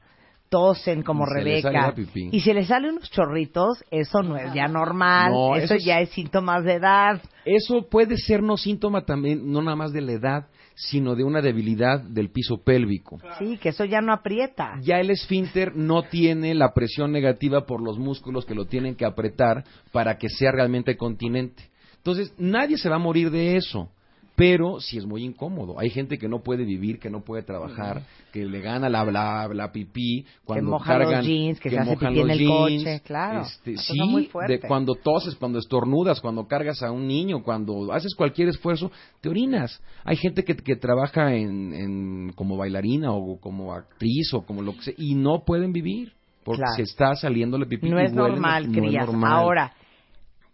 tosen 0.49 1.03
como 1.03 1.25
Y 1.25 1.27
se 1.27 1.43
le 1.43 1.61
sale 1.61 1.79
Rebeca, 1.91 2.11
y 2.31 2.39
se 2.41 2.53
les 2.53 2.67
salen 2.67 2.91
unos 2.91 3.11
chorritos, 3.11 3.83
eso 3.91 4.23
no 4.23 4.35
es 4.37 4.51
ya 4.53 4.67
normal. 4.67 5.31
No, 5.31 5.55
eso, 5.55 5.65
eso 5.65 5.73
es- 5.75 5.85
ya 5.85 5.99
es 6.01 6.09
síntomas 6.09 6.63
de 6.63 6.73
edad. 6.73 7.21
Eso 7.45 7.87
puede 7.89 8.17
ser 8.17 8.41
no 8.41 8.57
síntoma 8.57 9.05
también, 9.05 9.51
no 9.51 9.61
nada 9.61 9.75
más 9.75 9.91
de 9.91 10.01
la 10.01 10.11
edad, 10.13 10.47
sino 10.79 11.13
de 11.15 11.25
una 11.25 11.41
debilidad 11.41 11.99
del 11.99 12.29
piso 12.31 12.63
pélvico. 12.63 13.19
Sí, 13.37 13.57
que 13.57 13.69
eso 13.69 13.83
ya 13.83 13.99
no 13.99 14.13
aprieta. 14.13 14.79
Ya 14.81 15.01
el 15.01 15.09
esfínter 15.11 15.75
no 15.75 16.03
tiene 16.03 16.55
la 16.55 16.73
presión 16.73 17.11
negativa 17.11 17.65
por 17.65 17.81
los 17.81 17.99
músculos 17.99 18.45
que 18.45 18.55
lo 18.55 18.65
tienen 18.65 18.95
que 18.95 19.03
apretar 19.03 19.65
para 19.91 20.17
que 20.17 20.29
sea 20.29 20.53
realmente 20.53 20.95
continente. 20.95 21.69
Entonces, 21.97 22.33
nadie 22.37 22.77
se 22.77 22.87
va 22.87 22.95
a 22.95 22.99
morir 22.99 23.29
de 23.29 23.57
eso, 23.57 23.89
pero 24.39 24.79
sí 24.79 24.97
es 24.97 25.05
muy 25.05 25.23
incómodo. 25.25 25.77
Hay 25.77 25.89
gente 25.89 26.17
que 26.17 26.29
no 26.29 26.39
puede 26.41 26.63
vivir, 26.63 26.97
que 26.97 27.09
no 27.09 27.21
puede 27.25 27.43
trabajar, 27.43 28.03
que 28.31 28.45
le 28.45 28.61
gana 28.61 28.87
la, 28.87 29.03
la, 29.03 29.49
la 29.53 29.71
pipí 29.71 30.25
cuando 30.45 30.71
mojan 30.71 30.97
los 30.99 31.07
cargan, 31.09 31.25
jeans, 31.25 31.59
que 31.59 31.69
se 31.69 31.77
hace 31.77 31.97
pipí 31.97 32.05
en 32.05 32.27
los 32.27 32.29
el 32.29 32.37
jeans. 32.39 32.83
coche, 32.83 33.01
claro. 33.05 33.41
Este, 33.41 33.75
sí, 33.77 33.99
muy 33.99 34.29
de 34.47 34.59
cuando 34.61 34.95
toses, 34.95 35.35
cuando 35.35 35.59
estornudas, 35.59 36.21
cuando 36.21 36.47
cargas 36.47 36.81
a 36.81 36.89
un 36.91 37.05
niño, 37.05 37.43
cuando 37.43 37.91
haces 37.91 38.15
cualquier 38.15 38.47
esfuerzo, 38.47 38.91
te 39.19 39.27
orinas. 39.29 39.81
Hay 40.05 40.15
gente 40.15 40.43
que, 40.45 40.55
que 40.55 40.77
trabaja 40.77 41.35
en, 41.35 41.73
en- 41.73 42.31
como 42.33 42.55
bailarina 42.55 43.11
o 43.11 43.37
como 43.41 43.73
actriz 43.73 44.33
o 44.33 44.45
como 44.45 44.61
lo 44.61 44.73
que 44.73 44.81
sea 44.83 44.93
y 44.97 45.15
no 45.15 45.43
pueden 45.45 45.73
vivir 45.73 46.13
porque 46.45 46.61
Claro. 46.61 46.75
se 46.77 46.81
está 46.83 47.15
saliendo 47.15 47.57
la 47.57 47.65
pipí. 47.65 47.89
No 47.89 47.99
y 48.01 48.05
es 48.05 48.11
huelen- 48.13 48.15
normal, 48.15 48.71
no 48.71 48.71
es 48.83 48.87
crías. 48.87 49.05
normal. 49.05 49.31
Ahora, 49.33 49.73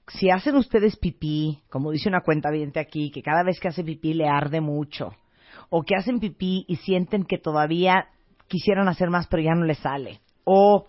si 0.08 0.30
hacen 0.30 0.56
ustedes 0.56 0.97
pipí, 0.97 1.60
como 1.70 1.91
dice 1.91 2.10
una 2.10 2.22
cuenta 2.22 2.49
aquí, 2.80 3.12
que 3.12 3.22
cada 3.22 3.43
vez 3.43 3.60
que 3.60 3.70
hace 3.70 3.84
pipí 3.84 4.14
le 4.14 4.28
arde 4.28 4.62
mucho, 4.62 5.12
o 5.70 5.84
que 5.84 5.95
hacen 5.95 6.20
pipí 6.20 6.66
y 6.68 6.76
sienten 6.78 7.24
que 7.24 7.38
todavía 7.38 8.08
quisieran 8.47 8.88
hacer 8.88 9.10
más 9.10 9.28
pero 9.28 9.41
ya 9.41 9.56
no 9.56 9.66
les 9.66 9.80
sale, 9.80 10.20
o 10.43 10.86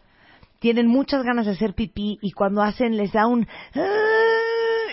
tienen 0.58 0.86
muchas 0.86 1.22
ganas 1.22 1.46
de 1.46 1.52
hacer 1.52 1.74
pipí 1.74 2.18
y 2.20 2.32
cuando 2.32 2.62
hacen 2.62 2.96
les 2.96 3.12
da 3.12 3.26
un... 3.26 3.46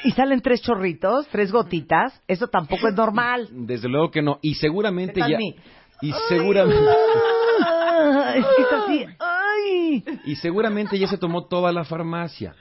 Y 0.06 0.12
salen 0.12 0.42
tres 0.42 0.62
chorritos, 0.62 1.28
tres 1.30 1.50
gotitas, 1.50 2.22
eso 2.28 2.48
tampoco 2.48 2.90
es 2.90 2.94
normal. 2.94 3.48
Desde 3.50 3.88
luego 3.88 4.12
que 4.12 4.22
no. 4.22 4.38
Y 4.42 4.56
seguramente 4.56 5.14
¿Qué 5.14 5.22
tal 5.22 5.32
ya. 5.32 5.38
mi? 5.38 5.56
Y 6.02 6.12
seguramente. 6.28 6.92
Es 8.36 8.46
que 8.46 8.62
es 8.62 8.72
así. 8.74 9.06
¡Ay! 9.20 10.04
y 10.26 10.36
seguramente 10.36 11.00
ya 11.00 11.08
se 11.08 11.18
tomó 11.18 11.46
toda 11.46 11.72
la 11.72 11.86
farmacia 11.86 12.54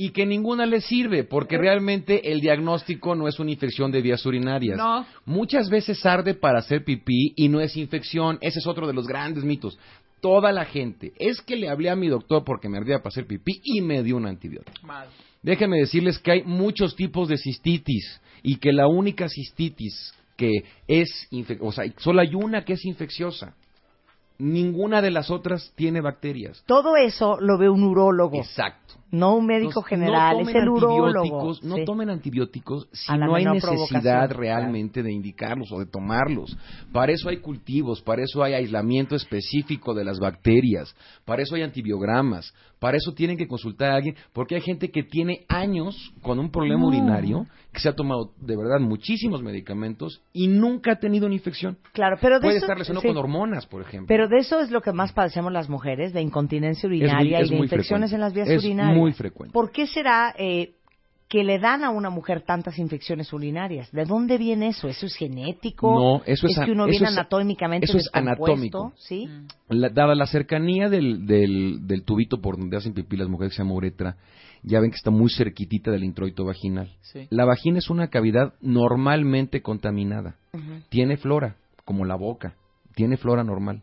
y 0.00 0.10
que 0.10 0.24
ninguna 0.24 0.64
le 0.64 0.80
sirve 0.80 1.24
porque 1.24 1.58
realmente 1.58 2.30
el 2.32 2.40
diagnóstico 2.40 3.16
no 3.16 3.26
es 3.26 3.40
una 3.40 3.50
infección 3.50 3.90
de 3.90 4.00
vías 4.00 4.24
urinarias. 4.24 4.78
No. 4.78 5.04
Muchas 5.26 5.68
veces 5.68 6.06
arde 6.06 6.34
para 6.34 6.60
hacer 6.60 6.84
pipí 6.84 7.32
y 7.34 7.48
no 7.48 7.60
es 7.60 7.76
infección. 7.76 8.38
Ese 8.40 8.60
es 8.60 8.66
otro 8.68 8.86
de 8.86 8.92
los 8.94 9.08
grandes 9.08 9.42
mitos. 9.42 9.76
Toda 10.20 10.52
la 10.52 10.64
gente, 10.64 11.12
es 11.18 11.42
que 11.42 11.56
le 11.56 11.68
hablé 11.68 11.90
a 11.90 11.96
mi 11.96 12.06
doctor 12.06 12.44
porque 12.44 12.68
me 12.68 12.78
ardía 12.78 12.98
para 12.98 13.08
hacer 13.08 13.26
pipí 13.26 13.60
y 13.64 13.80
me 13.80 14.04
dio 14.04 14.16
un 14.16 14.26
antibiótico. 14.26 14.86
Mal. 14.86 15.08
Déjenme 15.42 15.78
decirles 15.78 16.18
que 16.20 16.30
hay 16.30 16.42
muchos 16.44 16.94
tipos 16.94 17.28
de 17.28 17.36
cistitis 17.36 18.20
y 18.44 18.56
que 18.56 18.72
la 18.72 18.86
única 18.86 19.28
cistitis 19.28 20.12
que 20.36 20.50
es, 20.86 21.26
infe- 21.32 21.58
o 21.60 21.72
sea, 21.72 21.84
solo 21.96 22.20
hay 22.20 22.36
una 22.36 22.64
que 22.64 22.74
es 22.74 22.84
infecciosa. 22.84 23.56
Ninguna 24.38 25.02
de 25.02 25.10
las 25.10 25.28
otras 25.32 25.72
tiene 25.74 26.00
bacterias. 26.00 26.62
Todo 26.66 26.94
eso 26.96 27.36
lo 27.40 27.58
ve 27.58 27.68
un 27.68 27.82
urólogo. 27.82 28.38
Exacto. 28.38 28.94
No 29.10 29.36
un 29.36 29.46
médico 29.46 29.70
Entonces, 29.70 29.88
general, 29.90 30.34
no 30.36 30.40
es 30.42 30.46
tomen 30.48 30.62
el 30.62 30.68
urólogo. 30.68 31.06
antibióticos, 31.06 31.64
No 31.64 31.76
Sí. 31.76 31.84
tomen 31.84 32.10
antibióticos 32.10 32.88
si 32.92 33.12
no 33.16 33.34
hay 33.34 33.44
necesidad 33.44 34.30
realmente 34.32 35.02
de 35.02 35.12
indicarlos 35.12 35.72
o 35.72 35.78
de 35.78 35.86
tomarlos. 35.86 36.56
Para 36.92 37.12
eso 37.12 37.28
hay 37.28 37.38
cultivos, 37.38 38.02
para 38.02 38.22
eso 38.22 38.42
hay 38.42 38.54
aislamiento 38.54 39.14
específico 39.16 39.94
de 39.94 40.04
las 40.04 40.18
bacterias, 40.18 40.94
para 41.24 41.42
eso 41.42 41.54
hay 41.54 41.62
antibiogramas, 41.62 42.52
para 42.78 42.96
eso 42.96 43.12
tienen 43.14 43.36
que 43.36 43.48
consultar 43.48 43.90
a 43.92 43.96
alguien, 43.96 44.14
porque 44.32 44.54
hay 44.56 44.60
gente 44.60 44.90
que 44.90 45.02
tiene 45.02 45.44
años 45.48 46.12
con 46.22 46.38
un 46.38 46.50
problema 46.50 46.86
urinario, 46.86 47.46
que 47.72 47.80
se 47.80 47.88
ha 47.88 47.94
tomado 47.94 48.32
de 48.40 48.56
verdad 48.56 48.80
muchísimos 48.80 49.42
medicamentos 49.42 50.22
y 50.32 50.48
nunca 50.48 50.92
ha 50.92 50.98
tenido 50.98 51.26
una 51.26 51.34
infección. 51.34 51.78
Claro, 51.92 52.16
pero 52.20 52.36
de 52.36 52.40
Puede 52.42 52.56
eso, 52.58 52.66
estar 52.72 52.84
sí. 52.84 53.06
con 53.06 53.16
hormonas, 53.16 53.66
por 53.66 53.82
ejemplo. 53.82 54.06
Pero 54.08 54.28
de 54.28 54.38
eso 54.38 54.60
es 54.60 54.70
lo 54.70 54.80
que 54.80 54.92
más 54.92 55.12
padecemos 55.12 55.52
las 55.52 55.68
mujeres, 55.68 56.12
de 56.12 56.22
incontinencia 56.22 56.88
urinaria 56.88 57.40
es 57.40 57.48
y 57.50 57.54
de 57.54 57.60
infecciones 57.60 58.10
frecuente. 58.10 58.14
en 58.14 58.20
las 58.20 58.32
vías 58.34 58.48
Es 58.48 58.64
urinarias. 58.64 58.97
Muy 58.98 59.12
frecuente. 59.12 59.52
¿Por 59.52 59.70
qué 59.72 59.86
será 59.86 60.34
eh, 60.38 60.74
que 61.28 61.44
le 61.44 61.58
dan 61.58 61.84
a 61.84 61.90
una 61.90 62.08
mujer 62.10 62.42
tantas 62.42 62.78
infecciones 62.78 63.32
urinarias? 63.32 63.90
¿De 63.92 64.04
dónde 64.04 64.38
viene 64.38 64.68
eso? 64.68 64.88
¿Eso 64.88 65.06
es 65.06 65.14
genético? 65.14 65.92
No, 65.94 66.22
eso 66.24 66.46
es 66.46 66.56
es 66.58 66.64
que 66.64 66.72
uno 66.72 66.84
eso 66.84 66.90
viene 66.90 67.06
es- 67.06 67.12
anatómicamente 67.12 67.84
eso 67.86 67.98
es 67.98 68.08
anatómico. 68.12 68.92
¿Sí? 68.96 69.28
La- 69.68 69.90
dada 69.90 70.14
la 70.14 70.26
cercanía 70.26 70.88
del, 70.88 71.26
del, 71.26 71.86
del 71.86 72.02
tubito 72.04 72.40
por 72.40 72.56
donde 72.58 72.76
hacen 72.76 72.94
pipí 72.94 73.16
las 73.16 73.28
mujeres 73.28 73.52
que 73.52 73.56
se 73.56 73.62
llama 73.62 73.74
uretra, 73.74 74.16
ya 74.62 74.80
ven 74.80 74.90
que 74.90 74.96
está 74.96 75.10
muy 75.10 75.30
cerquitita 75.30 75.90
del 75.90 76.02
introito 76.04 76.44
vaginal. 76.44 76.90
Sí. 77.02 77.26
La 77.30 77.44
vagina 77.44 77.78
es 77.78 77.90
una 77.90 78.08
cavidad 78.08 78.54
normalmente 78.60 79.60
contaminada. 79.62 80.36
Tiene 80.88 81.16
flora, 81.16 81.56
como 81.84 82.04
la 82.04 82.16
boca. 82.16 82.54
Tiene 82.94 83.16
flora 83.16 83.44
normal. 83.44 83.82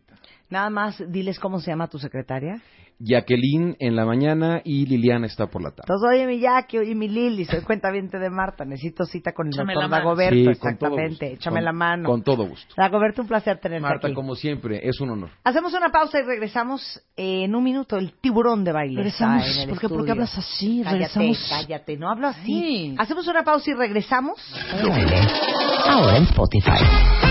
Nada 0.50 0.70
más, 0.70 1.04
diles 1.12 1.40
cómo 1.40 1.60
se 1.60 1.72
llama 1.72 1.88
tu 1.88 1.98
secretaria. 1.98 2.62
Jacqueline 3.04 3.76
en 3.80 3.96
la 3.96 4.06
mañana 4.06 4.62
y 4.64 4.86
Liliana 4.86 5.26
está 5.28 5.48
por 5.48 5.62
la 5.64 5.70
tarde. 5.72 5.84
Entonces, 5.88 6.10
oye, 6.14 6.28
mi 6.28 6.40
Jackie, 6.40 6.78
oye, 6.80 6.94
mi 6.96 7.08
Lili, 7.08 7.46
soy 7.46 7.62
cuentaviente 7.62 8.20
de 8.20 8.30
Marta. 8.30 8.64
Necesito 8.66 9.06
cita 9.06 9.34
con 9.34 9.48
el 9.48 9.54
Échame 9.54 9.74
doctor 9.74 9.84
la 9.84 9.88
mano. 9.90 10.04
Dagoberto, 10.06 10.36
Sí, 10.36 10.44
con 10.46 10.54
todo 10.54 10.70
exactamente. 10.70 11.10
gusto. 11.10 11.26
Échame 11.26 11.56
Con- 11.58 11.66
la 11.66 11.72
mano. 11.74 12.10
Con 12.10 12.24
todo 12.24 12.48
gusto. 12.48 12.74
Dagoberto, 12.78 13.22
un 13.22 13.28
placer 13.28 13.60
tenerte 13.60 13.82
Marta, 13.82 14.08
aquí. 14.08 14.14
como 14.16 14.36
siempre, 14.36 14.88
es 14.88 15.00
un 15.02 15.10
honor. 15.12 15.30
Hacemos 15.44 15.74
una 15.74 15.90
pausa 15.90 16.20
y 16.20 16.24
regresamos 16.24 17.02
en 17.16 17.56
un 17.56 17.64
minuto. 17.64 17.98
El 17.98 18.14
tiburón 18.20 18.64
de 18.64 18.72
baile. 18.72 18.98
Regresamos. 18.98 19.46
está 19.48 19.64
en 19.64 19.70
el 19.70 19.70
¿Por 19.70 19.80
qué- 19.80 19.88
por 19.88 19.98
qué 19.98 20.12
estudio. 20.12 20.12
hablas 20.14 20.38
así? 20.38 20.82
Cállate, 20.84 20.94
Regresamos. 21.20 21.48
cállate. 21.50 21.98
No 21.98 22.10
hablo 22.10 22.28
así. 22.28 22.46
Sí. 22.46 22.96
Hacemos 22.98 23.28
una 23.28 23.44
pausa 23.44 23.72
y 23.72 23.74
regresamos. 23.74 24.38
Ahora 25.88 26.18
en 26.18 26.24
Spotify. 26.24 27.31